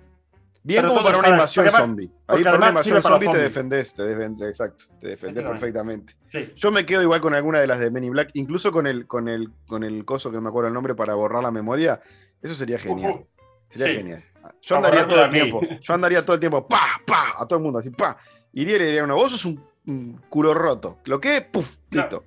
Bien 0.66 0.82
pero 0.82 0.94
como 0.94 1.06
para 1.06 1.18
una 1.20 1.30
invasión 1.30 1.66
además- 1.66 1.82
zombie. 1.82 2.12
Ahí 2.28 2.44
para 2.44 2.58
una 2.58 2.70
invasión 2.70 3.02
zombie 3.02 3.30
te 3.30 3.38
defendés, 3.38 3.94
te 3.94 4.04
defendés, 4.04 4.50
exacto, 4.50 4.86
te 5.00 5.08
defendés 5.10 5.44
perfectamente. 5.44 6.16
Sí. 6.26 6.52
Yo 6.56 6.72
me 6.72 6.86
quedo 6.86 7.02
igual 7.02 7.22
con 7.22 7.34
alguna 7.34 7.60
de 7.62 7.68
las 7.68 7.80
de 7.80 7.92
Men 7.92 8.06
in 8.06 8.12
Black, 8.12 8.32
incluso 8.34 8.72
con 8.72 8.88
el, 8.88 9.08
con 9.08 9.28
el, 9.30 9.50
con 9.68 9.84
el 9.84 10.04
coso 10.06 10.30
que 10.30 10.36
no 10.36 10.42
me 10.42 10.50
acuerdo 10.50 10.68
el 10.68 10.74
nombre 10.74 10.96
para 10.96 11.14
borrar 11.16 11.44
la 11.44 11.52
memoria. 11.52 12.02
Eso 12.42 12.54
sería 12.54 12.78
genial. 12.78 13.26
Sería 13.74 13.94
Sí. 13.94 13.98
genial. 13.98 14.24
Yo 14.62 14.76
andaría 14.78 15.08
todo 15.08 15.24
el 15.26 15.30
tiempo. 15.30 15.62
Yo 15.82 15.94
andaría 15.94 16.22
todo 16.24 16.34
el 16.36 16.40
tiempo, 16.40 16.68
pa, 16.68 17.02
pa, 17.06 17.34
a 17.40 17.48
todo 17.48 17.58
el 17.60 17.64
mundo, 17.64 17.80
así, 17.80 17.90
pa. 17.90 18.18
Iría 18.54 18.76
y 18.76 18.80
le 18.80 18.86
diría 18.86 19.04
uno, 19.04 19.16
vos 19.16 19.32
sos 19.32 19.46
un, 19.46 19.64
un 19.88 20.22
culo 20.30 20.54
roto. 20.54 21.00
¿Lo 21.06 21.20
que? 21.20 21.42
Puf, 21.42 21.78
listo. 21.90 22.24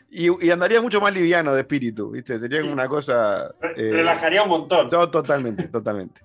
Y, 0.10 0.46
y 0.48 0.52
andaría 0.52 0.82
mucho 0.82 1.00
más 1.02 1.14
liviano 1.14 1.54
de 1.54 1.62
espíritu, 1.62 2.10
¿viste? 2.12 2.40
Sería 2.40 2.62
como 2.62 2.74
una 2.74 2.88
cosa. 2.88 3.54
Eh, 3.76 3.90
Relajaría 3.92 4.42
un 4.42 4.50
montón. 4.50 4.90
to- 4.90 5.12
totalmente, 5.12 5.68
totalmente. 5.68 6.22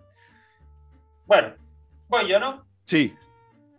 Bueno, 1.26 1.54
voy 2.08 2.28
yo, 2.28 2.38
¿no? 2.40 2.64
Sí, 2.84 3.14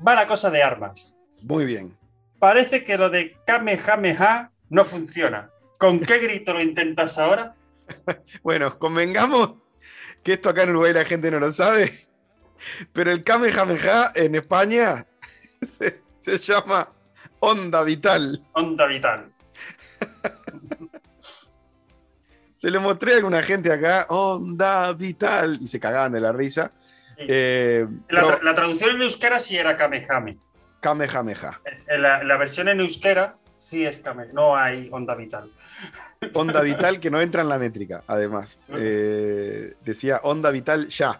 Va 0.05 0.13
la 0.15 0.27
cosa 0.27 0.51
de 0.51 0.61
armas. 0.61 1.15
muy 1.41 1.65
bien. 1.65 1.97
Parece 2.37 2.83
que 2.83 2.97
lo 2.97 3.09
de 3.09 3.37
Kamehameha 3.47 4.51
no 4.69 4.83
funciona. 4.83 5.49
¿Con 5.79 5.99
qué 6.01 6.19
grito 6.19 6.53
lo 6.53 6.61
intentas 6.61 7.17
ahora? 7.17 7.55
Bueno, 8.43 8.77
convengamos 8.77 9.55
que 10.23 10.33
esto 10.33 10.49
acá 10.49 10.63
en 10.63 10.71
Uruguay 10.71 10.93
la 10.93 11.05
gente 11.05 11.29
no 11.31 11.39
lo 11.39 11.51
sabe, 11.51 11.91
pero 12.93 13.11
el 13.11 13.23
Kamehameha 13.23 14.11
en 14.15 14.35
España 14.35 15.05
se, 15.61 16.01
se 16.19 16.37
llama 16.37 16.89
Onda 17.39 17.83
Vital. 17.83 18.41
Onda 18.53 18.85
vital. 18.87 19.33
Se 22.55 22.71
lo 22.71 22.79
mostré 22.79 23.11
a 23.11 23.17
alguna 23.17 23.41
gente 23.43 23.69
acá, 23.73 24.05
Onda 24.07 24.93
Vital, 24.93 25.57
y 25.59 25.67
se 25.67 25.81
cagaban 25.81 26.13
de 26.13 26.21
la 26.21 26.31
risa. 26.31 26.71
Sí. 27.17 27.25
Eh, 27.27 27.85
La, 28.07 28.21
pero 28.21 28.41
la 28.41 28.55
traducción 28.55 28.95
en 28.95 29.01
euskera 29.01 29.37
sí 29.41 29.57
era 29.57 29.75
Kamehame. 29.75 30.37
Kamehameha. 30.79 31.59
En 31.87 32.01
la, 32.01 32.21
en 32.21 32.27
la 32.29 32.37
versión 32.37 32.69
en 32.69 32.79
euskera 32.79 33.35
sí 33.57 33.85
es 33.85 33.99
Kame. 33.99 34.27
No 34.33 34.55
hay 34.55 34.89
onda 34.91 35.15
vital. 35.15 35.51
Onda 36.33 36.61
Vital 36.61 36.99
que 36.99 37.09
no 37.11 37.19
entra 37.21 37.41
en 37.41 37.49
la 37.49 37.59
métrica, 37.59 38.03
además. 38.07 38.57
Eh, 38.77 39.73
decía 39.83 40.19
Onda 40.23 40.51
Vital 40.51 40.87
ya. 40.87 41.19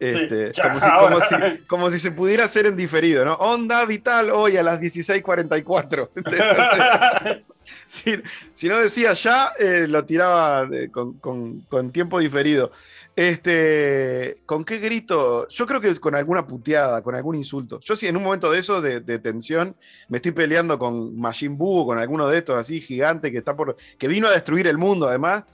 Este, 0.00 0.52
ya, 0.52 0.62
como, 0.64 0.74
si, 0.80 0.86
como 0.86 0.98
ahora. 0.98 1.26
si- 1.56 1.58
como 1.66 1.90
si 1.90 1.98
se 2.00 2.10
pudiera 2.10 2.44
hacer 2.44 2.66
en 2.66 2.76
diferido, 2.76 3.24
¿no? 3.24 3.34
Onda 3.34 3.84
Vital 3.86 4.30
hoy 4.30 4.56
a 4.56 4.62
las 4.62 4.80
16.44. 4.80 6.10
si, 7.86 8.20
si 8.52 8.68
no 8.68 8.78
decía 8.78 9.12
ya, 9.14 9.52
eh, 9.58 9.86
lo 9.88 10.04
tiraba 10.04 10.68
con, 10.90 11.14
con- 11.18 11.60
con 11.62 11.90
tiempo 11.90 12.18
diferido. 12.18 12.72
Este, 13.16 14.34
¿Con 14.44 14.64
qué 14.64 14.78
grito? 14.78 15.46
Yo 15.48 15.66
creo 15.66 15.80
que 15.80 15.88
es 15.88 16.00
con 16.00 16.14
alguna 16.14 16.46
puteada, 16.46 17.02
con 17.02 17.14
algún 17.14 17.36
insulto. 17.36 17.78
Yo 17.80 17.94
si 17.94 18.06
en 18.08 18.16
un 18.16 18.24
momento 18.24 18.50
de 18.50 18.58
eso, 18.58 18.80
de, 18.80 19.00
tensión, 19.20 19.76
me 20.08 20.18
estoy 20.18 20.32
peleando 20.32 20.78
con 20.78 21.16
Majin 21.18 21.56
Buu 21.56 21.86
con 21.86 21.98
alguno 21.98 22.28
de 22.28 22.38
estos 22.38 22.58
así 22.58 22.80
gigante 22.80 23.30
que 23.30 23.38
está 23.38 23.54
por. 23.56 23.76
que 23.98 24.08
vino 24.08 24.26
a 24.26 24.32
destruir 24.32 24.66
el 24.66 24.78
mundo, 24.78 25.06
además. 25.08 25.44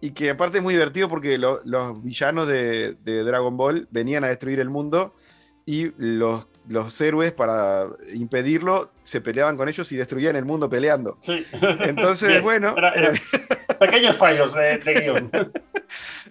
Y 0.00 0.10
que 0.10 0.30
aparte 0.30 0.58
es 0.58 0.64
muy 0.64 0.74
divertido 0.74 1.08
porque 1.08 1.38
lo- 1.38 1.60
los 1.64 2.02
villanos 2.02 2.46
de, 2.48 2.96
de 3.04 3.22
Dragon 3.24 3.56
Ball 3.56 3.88
venían 3.90 4.24
a 4.24 4.28
destruir 4.28 4.60
el 4.60 4.68
mundo 4.68 5.14
y 5.64 5.92
los 5.96 6.46
los 6.68 6.98
héroes 7.00 7.32
para 7.32 7.86
impedirlo 8.12 8.90
se 9.02 9.20
peleaban 9.20 9.56
con 9.56 9.68
ellos 9.68 9.90
y 9.92 9.96
destruían 9.96 10.36
el 10.36 10.44
mundo 10.44 10.68
peleando. 10.70 11.18
Sí. 11.20 11.44
Entonces, 11.80 12.28
Bien. 12.28 12.42
bueno, 12.42 12.74
Era- 12.76 12.92
era- 12.92 13.12
pequeños 13.78 14.16
fallos 14.16 14.54
de, 14.54 14.78
de 14.78 14.94
guion. 14.94 15.30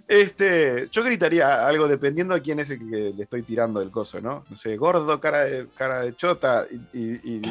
este, 0.07 0.87
yo 0.91 1.03
gritaría 1.03 1.67
algo 1.67 1.87
dependiendo 1.87 2.33
a 2.33 2.39
quién 2.39 2.59
es 2.59 2.69
el 2.69 2.79
que 2.79 3.13
le 3.15 3.23
estoy 3.23 3.43
tirando 3.43 3.81
el 3.81 3.91
coso, 3.91 4.19
¿no? 4.21 4.43
No 4.49 4.55
sé, 4.55 4.75
gordo, 4.77 5.19
cara 5.19 5.43
de, 5.45 5.67
cara 5.75 5.99
de 6.01 6.15
chota, 6.15 6.65
y, 6.93 6.99
y- 6.99 7.19
y- 7.23 7.41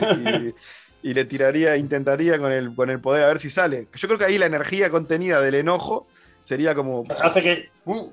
y- 0.48 0.54
y 1.04 1.14
le 1.14 1.24
tiraría, 1.24 1.76
intentaría 1.76 2.38
con 2.38 2.52
el, 2.52 2.74
con 2.76 2.88
el 2.90 3.00
poder 3.00 3.24
a 3.24 3.28
ver 3.28 3.40
si 3.40 3.50
sale. 3.50 3.88
Yo 3.94 4.06
creo 4.08 4.18
que 4.18 4.24
ahí 4.24 4.38
la 4.38 4.46
energía 4.46 4.88
contenida 4.90 5.40
del 5.40 5.56
enojo 5.56 6.06
sería 6.44 6.74
como, 6.74 7.02
Hace 7.20 7.40
que. 7.40 7.70
uh, 7.86 8.08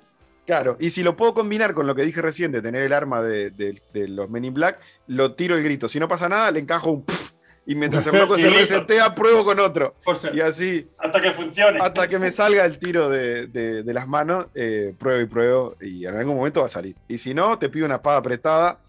claro, 0.50 0.78
y 0.80 0.90
si 0.90 1.04
lo 1.04 1.16
puedo 1.16 1.36
combinar 1.36 1.76
con 1.76 1.86
lo 1.86 1.94
que 1.94 2.02
dije 2.02 2.24
recién 2.24 2.52
de 2.52 2.64
tener 2.64 2.82
el 2.82 2.92
arma 2.92 3.22
de, 3.22 3.52
de- 3.52 3.80
de 3.94 4.08
los 4.08 4.28
Men 4.32 4.46
in 4.46 4.54
Black, 4.56 4.80
lo 5.06 5.36
tiro 5.36 5.56
el 5.56 5.64
grito. 5.64 5.88
Si 5.88 6.00
no 6.00 6.08
pasa 6.08 6.28
nada, 6.28 6.50
le 6.50 6.60
encajo 6.60 6.90
un... 6.90 7.06
pf, 7.06 7.34
y 7.68 7.76
mientras 7.76 8.08
el 8.08 8.16
loco 8.20 8.36
se 8.36 8.50
resetea, 8.50 9.14
pruebo 9.14 9.46
con 9.46 9.60
otro. 9.60 9.94
por 10.04 10.18
Y 10.34 10.40
así, 10.42 10.88
hasta 10.98 11.22
que 11.22 11.34
funcione. 11.34 11.78
hasta 11.80 12.08
que 12.08 12.18
me 12.18 12.32
salga 12.32 12.66
el 12.66 12.80
tiro 12.80 13.10
de, 13.10 13.46
de- 13.46 13.84
de 13.84 13.94
las 13.94 14.08
manos, 14.08 14.48
eh, 14.56 14.96
pruebo 14.98 15.22
y 15.22 15.26
pruebo, 15.28 15.76
y 15.82 16.06
en 16.08 16.16
algún 16.16 16.36
momento 16.36 16.62
va 16.62 16.66
a 16.66 16.70
salir. 16.70 16.96
Y 17.08 17.20
si 17.20 17.36
no, 17.36 17.60
te 17.60 17.70
pido 17.70 17.86
una 17.86 17.98
espada 17.98 18.18
apretada 18.18 18.80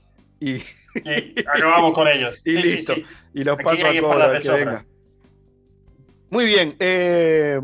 y, 0.41 0.53
Y 0.55 1.45
acabamos 1.47 1.93
con 1.93 2.09
ellos. 2.09 2.41
Y 2.43 2.53
Sí, 2.55 2.63
listo. 2.63 2.95
sí. 2.95 3.05
y 3.35 3.45
los 3.45 3.55
Aquí 3.57 3.65
paso 3.65 3.87
a 3.87 3.93
que 3.93 4.51
venga. 4.65 4.85
Muy 6.31 6.47
bien. 6.47 6.75
eh, 6.79 7.61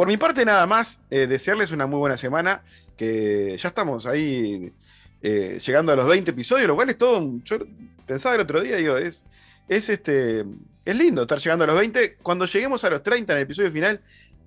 por 0.00 0.08
mi 0.08 0.16
parte, 0.16 0.46
nada 0.46 0.64
más, 0.66 0.98
eh, 1.10 1.26
desearles 1.26 1.72
una 1.72 1.86
muy 1.86 1.98
buena 1.98 2.16
semana, 2.16 2.62
que 2.96 3.54
ya 3.58 3.68
estamos 3.68 4.06
ahí 4.06 4.72
eh, 5.20 5.58
llegando 5.62 5.92
a 5.92 5.96
los 5.96 6.08
20 6.08 6.30
episodios, 6.30 6.66
lo 6.68 6.74
cual 6.74 6.88
es 6.88 6.96
todo, 6.96 7.18
un- 7.18 7.44
yo 7.44 7.58
pensaba 8.06 8.34
el 8.34 8.40
otro 8.40 8.62
día, 8.62 8.76
digo, 8.76 8.96
es, 8.96 9.20
es, 9.68 9.90
este, 9.90 10.46
es 10.86 10.96
lindo 10.96 11.20
estar 11.20 11.38
llegando 11.38 11.64
a 11.64 11.66
los 11.66 11.76
20. 11.76 12.14
Cuando 12.22 12.46
lleguemos 12.46 12.82
a 12.84 12.88
los 12.88 13.02
30 13.02 13.34
en 13.34 13.36
el 13.40 13.42
episodio 13.42 13.70
final, 13.70 14.00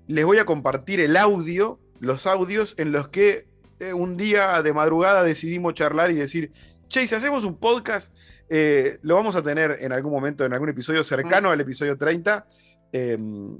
les 0.07 0.25
voy 0.25 0.39
a 0.39 0.45
compartir 0.45 0.99
el 0.99 1.15
audio, 1.17 1.77
los 1.99 2.25
audios 2.25 2.73
en 2.79 2.91
los 2.91 3.09
que 3.09 3.45
eh, 3.79 3.93
un 3.93 4.17
día 4.17 4.59
de 4.63 4.73
madrugada 4.73 5.21
decidimos 5.21 5.75
charlar 5.75 6.09
y 6.09 6.15
decir, 6.15 6.51
che, 6.87 7.05
si 7.05 7.13
hacemos 7.13 7.43
un 7.43 7.57
podcast, 7.57 8.11
eh, 8.49 8.97
lo 9.03 9.13
vamos 9.13 9.35
a 9.35 9.43
tener 9.43 9.77
en 9.81 9.91
algún 9.91 10.13
momento, 10.13 10.45
en 10.45 10.53
algún 10.53 10.69
episodio 10.69 11.03
cercano 11.03 11.51
al 11.51 11.61
episodio 11.61 11.95
30, 11.95 12.47
eh, 12.93 13.17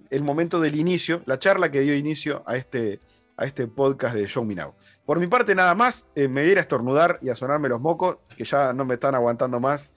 el 0.10 0.24
momento 0.24 0.62
del 0.62 0.76
inicio, 0.76 1.24
la 1.26 1.40
charla 1.40 1.72
que 1.72 1.82
dio 1.82 1.96
inicio 1.96 2.44
a 2.46 2.56
este, 2.56 3.00
a 3.36 3.46
este 3.46 3.68
podcast 3.68 4.16
de 4.16 4.28
Show 4.28 4.46
Me 4.46 4.54
Now. 4.54 4.76
Por 5.06 5.20
mi 5.20 5.28
parte, 5.28 5.56
nada 5.56 5.74
más, 5.76 6.08
eh, 6.16 6.28
me 6.28 6.42
voy 6.42 6.50
a 6.50 6.52
ir 6.54 6.58
a 6.60 6.62
estornudar 6.62 7.18
y 7.22 7.30
a 7.30 7.36
sonarme 7.36 7.68
los 7.68 7.82
mocos, 7.82 8.20
que 8.38 8.46
ya 8.46 8.74
no 8.74 8.86
me 8.86 8.94
están 8.94 9.16
aguantando 9.16 9.60
más 9.60 9.92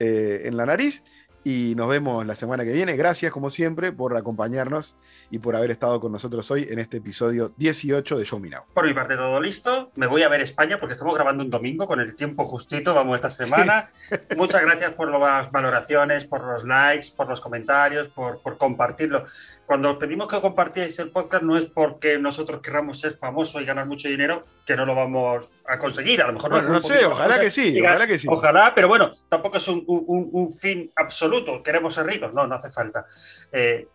eh, 0.00 0.42
en 0.44 0.56
la 0.56 0.66
nariz. 0.66 1.04
Y 1.42 1.74
nos 1.74 1.88
vemos 1.88 2.26
la 2.26 2.36
semana 2.36 2.64
que 2.64 2.72
viene. 2.72 2.96
Gracias, 2.96 3.32
como 3.32 3.48
siempre, 3.48 3.92
por 3.92 4.14
acompañarnos 4.14 4.94
y 5.30 5.38
por 5.38 5.56
haber 5.56 5.70
estado 5.70 5.98
con 5.98 6.12
nosotros 6.12 6.50
hoy 6.50 6.66
en 6.68 6.78
este 6.78 6.98
episodio 6.98 7.52
18 7.56 8.18
de 8.18 8.24
Show 8.26 8.38
Me 8.40 8.50
Now. 8.50 8.64
Por 8.74 8.84
mi 8.86 8.92
parte, 8.92 9.16
todo 9.16 9.40
listo. 9.40 9.90
Me 9.96 10.06
voy 10.06 10.22
a 10.22 10.28
ver 10.28 10.42
España 10.42 10.78
porque 10.78 10.92
estamos 10.92 11.14
grabando 11.14 11.42
un 11.42 11.48
domingo 11.50 11.86
con 11.86 11.98
el 12.00 12.14
tiempo 12.14 12.44
justito. 12.44 12.94
Vamos 12.94 13.16
esta 13.16 13.30
semana. 13.30 13.90
Muchas 14.36 14.60
gracias 14.60 14.92
por 14.92 15.10
las 15.10 15.50
valoraciones, 15.50 16.26
por 16.26 16.44
los 16.44 16.64
likes, 16.64 17.08
por 17.16 17.26
los 17.28 17.40
comentarios, 17.40 18.08
por, 18.08 18.42
por 18.42 18.58
compartirlo. 18.58 19.24
Cuando 19.64 19.92
os 19.92 19.96
pedimos 19.98 20.26
que 20.26 20.40
compartáis 20.40 20.98
el 20.98 21.10
podcast, 21.10 21.44
no 21.44 21.56
es 21.56 21.64
porque 21.64 22.18
nosotros 22.18 22.60
querramos 22.60 22.98
ser 22.98 23.12
famosos 23.16 23.62
y 23.62 23.64
ganar 23.64 23.86
mucho 23.86 24.08
dinero, 24.08 24.44
que 24.66 24.74
no 24.74 24.84
lo 24.84 24.96
vamos 24.96 25.48
a 25.64 25.78
conseguir. 25.78 26.20
A 26.22 26.26
lo 26.26 26.32
mejor 26.32 26.50
Bueno, 26.50 26.66
no 26.66 26.74
nos 26.74 26.88
sé, 26.88 27.06
ojalá 27.06 27.38
que 27.38 27.52
sí, 27.52 27.80
ojalá 27.80 28.04
que 28.08 28.18
sí. 28.18 28.26
Ojalá, 28.28 28.72
pero 28.74 28.88
bueno, 28.88 29.12
tampoco 29.28 29.58
es 29.58 29.68
un, 29.68 29.84
un- 29.86 30.28
un 30.32 30.52
fin 30.52 30.90
absoluto. 30.96 31.29
Queremos 31.62 31.94
ser 31.94 32.06
ricos, 32.06 32.32
no, 32.34 32.46
no 32.46 32.54
hace 32.54 32.70
falta. 32.70 33.06
Eh, 33.52 33.86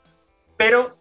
pero 0.57 0.97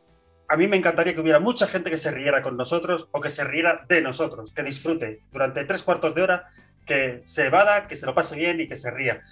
a 0.48 0.56
mí 0.56 0.68
me 0.68 0.76
encantaría 0.76 1.14
que 1.14 1.20
hubiera 1.20 1.38
mucha 1.40 1.66
gente 1.66 1.90
que 1.90 1.96
se 1.96 2.10
riera 2.10 2.42
con 2.42 2.56
nosotros 2.56 3.08
o 3.12 3.20
que 3.20 3.30
se 3.30 3.44
riera 3.44 3.84
de 3.88 4.02
nosotros, 4.02 4.52
que 4.52 4.62
disfrute 4.62 5.20
durante 5.32 5.64
tres 5.64 5.82
cuartos 5.82 6.14
de 6.14 6.22
hora, 6.22 6.46
que 6.86 7.22
se 7.24 7.46
evada, 7.46 7.86
que 7.86 7.96
se 7.96 8.06
lo 8.06 8.14
pase 8.14 8.36
bien 8.36 8.60
y 8.60 8.68
que 8.68 8.76
se 8.76 8.90
ría. 8.90 9.22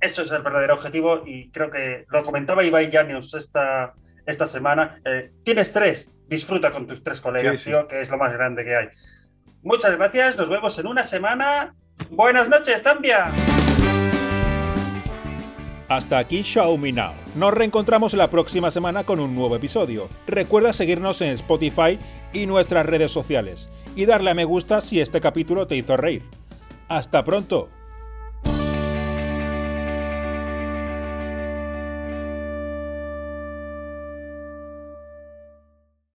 Eso 0.00 0.22
es 0.22 0.30
el 0.30 0.42
verdadero 0.42 0.74
objetivo 0.74 1.22
y 1.24 1.50
creo 1.50 1.70
que 1.70 2.04
lo 2.08 2.22
comentaba 2.22 2.64
Ibai 2.64 2.90
Llanos 2.90 3.32
esta, 3.34 3.94
esta 4.26 4.44
semana. 4.46 5.00
Eh, 5.04 5.30
tienes 5.44 5.72
tres, 5.72 6.14
disfruta 6.26 6.70
con 6.70 6.86
tus 6.86 7.02
tres 7.02 7.20
colegas, 7.20 7.58
Sí, 7.58 7.64
sí. 7.64 7.70
tío, 7.70 7.86
que 7.86 8.00
es 8.00 8.10
lo 8.10 8.18
más 8.18 8.32
grande 8.32 8.64
que 8.64 8.76
hay. 8.76 8.88
Muchas 9.62 9.96
gracias, 9.96 10.36
nos 10.36 10.48
vemos 10.50 10.78
en 10.78 10.86
una 10.86 11.02
semana. 11.02 11.74
Buenas 12.10 12.48
noches, 12.48 12.82
Tambia. 12.82 13.26
Hasta 15.88 16.18
aquí 16.18 16.44
Me 16.80 16.92
Now. 16.92 17.12
Nos 17.36 17.54
reencontramos 17.54 18.14
la 18.14 18.28
próxima 18.28 18.72
semana 18.72 19.04
con 19.04 19.20
un 19.20 19.36
nuevo 19.36 19.54
episodio. 19.54 20.08
Recuerda 20.26 20.72
seguirnos 20.72 21.20
en 21.20 21.28
Spotify 21.28 21.98
y 22.32 22.46
nuestras 22.46 22.86
redes 22.86 23.12
sociales 23.12 23.68
y 23.94 24.04
darle 24.04 24.30
a 24.30 24.34
me 24.34 24.44
gusta 24.44 24.80
si 24.80 25.00
este 25.00 25.20
capítulo 25.20 25.68
te 25.68 25.76
hizo 25.76 25.96
reír. 25.96 26.24
Hasta 26.88 27.22
pronto. 27.22 27.68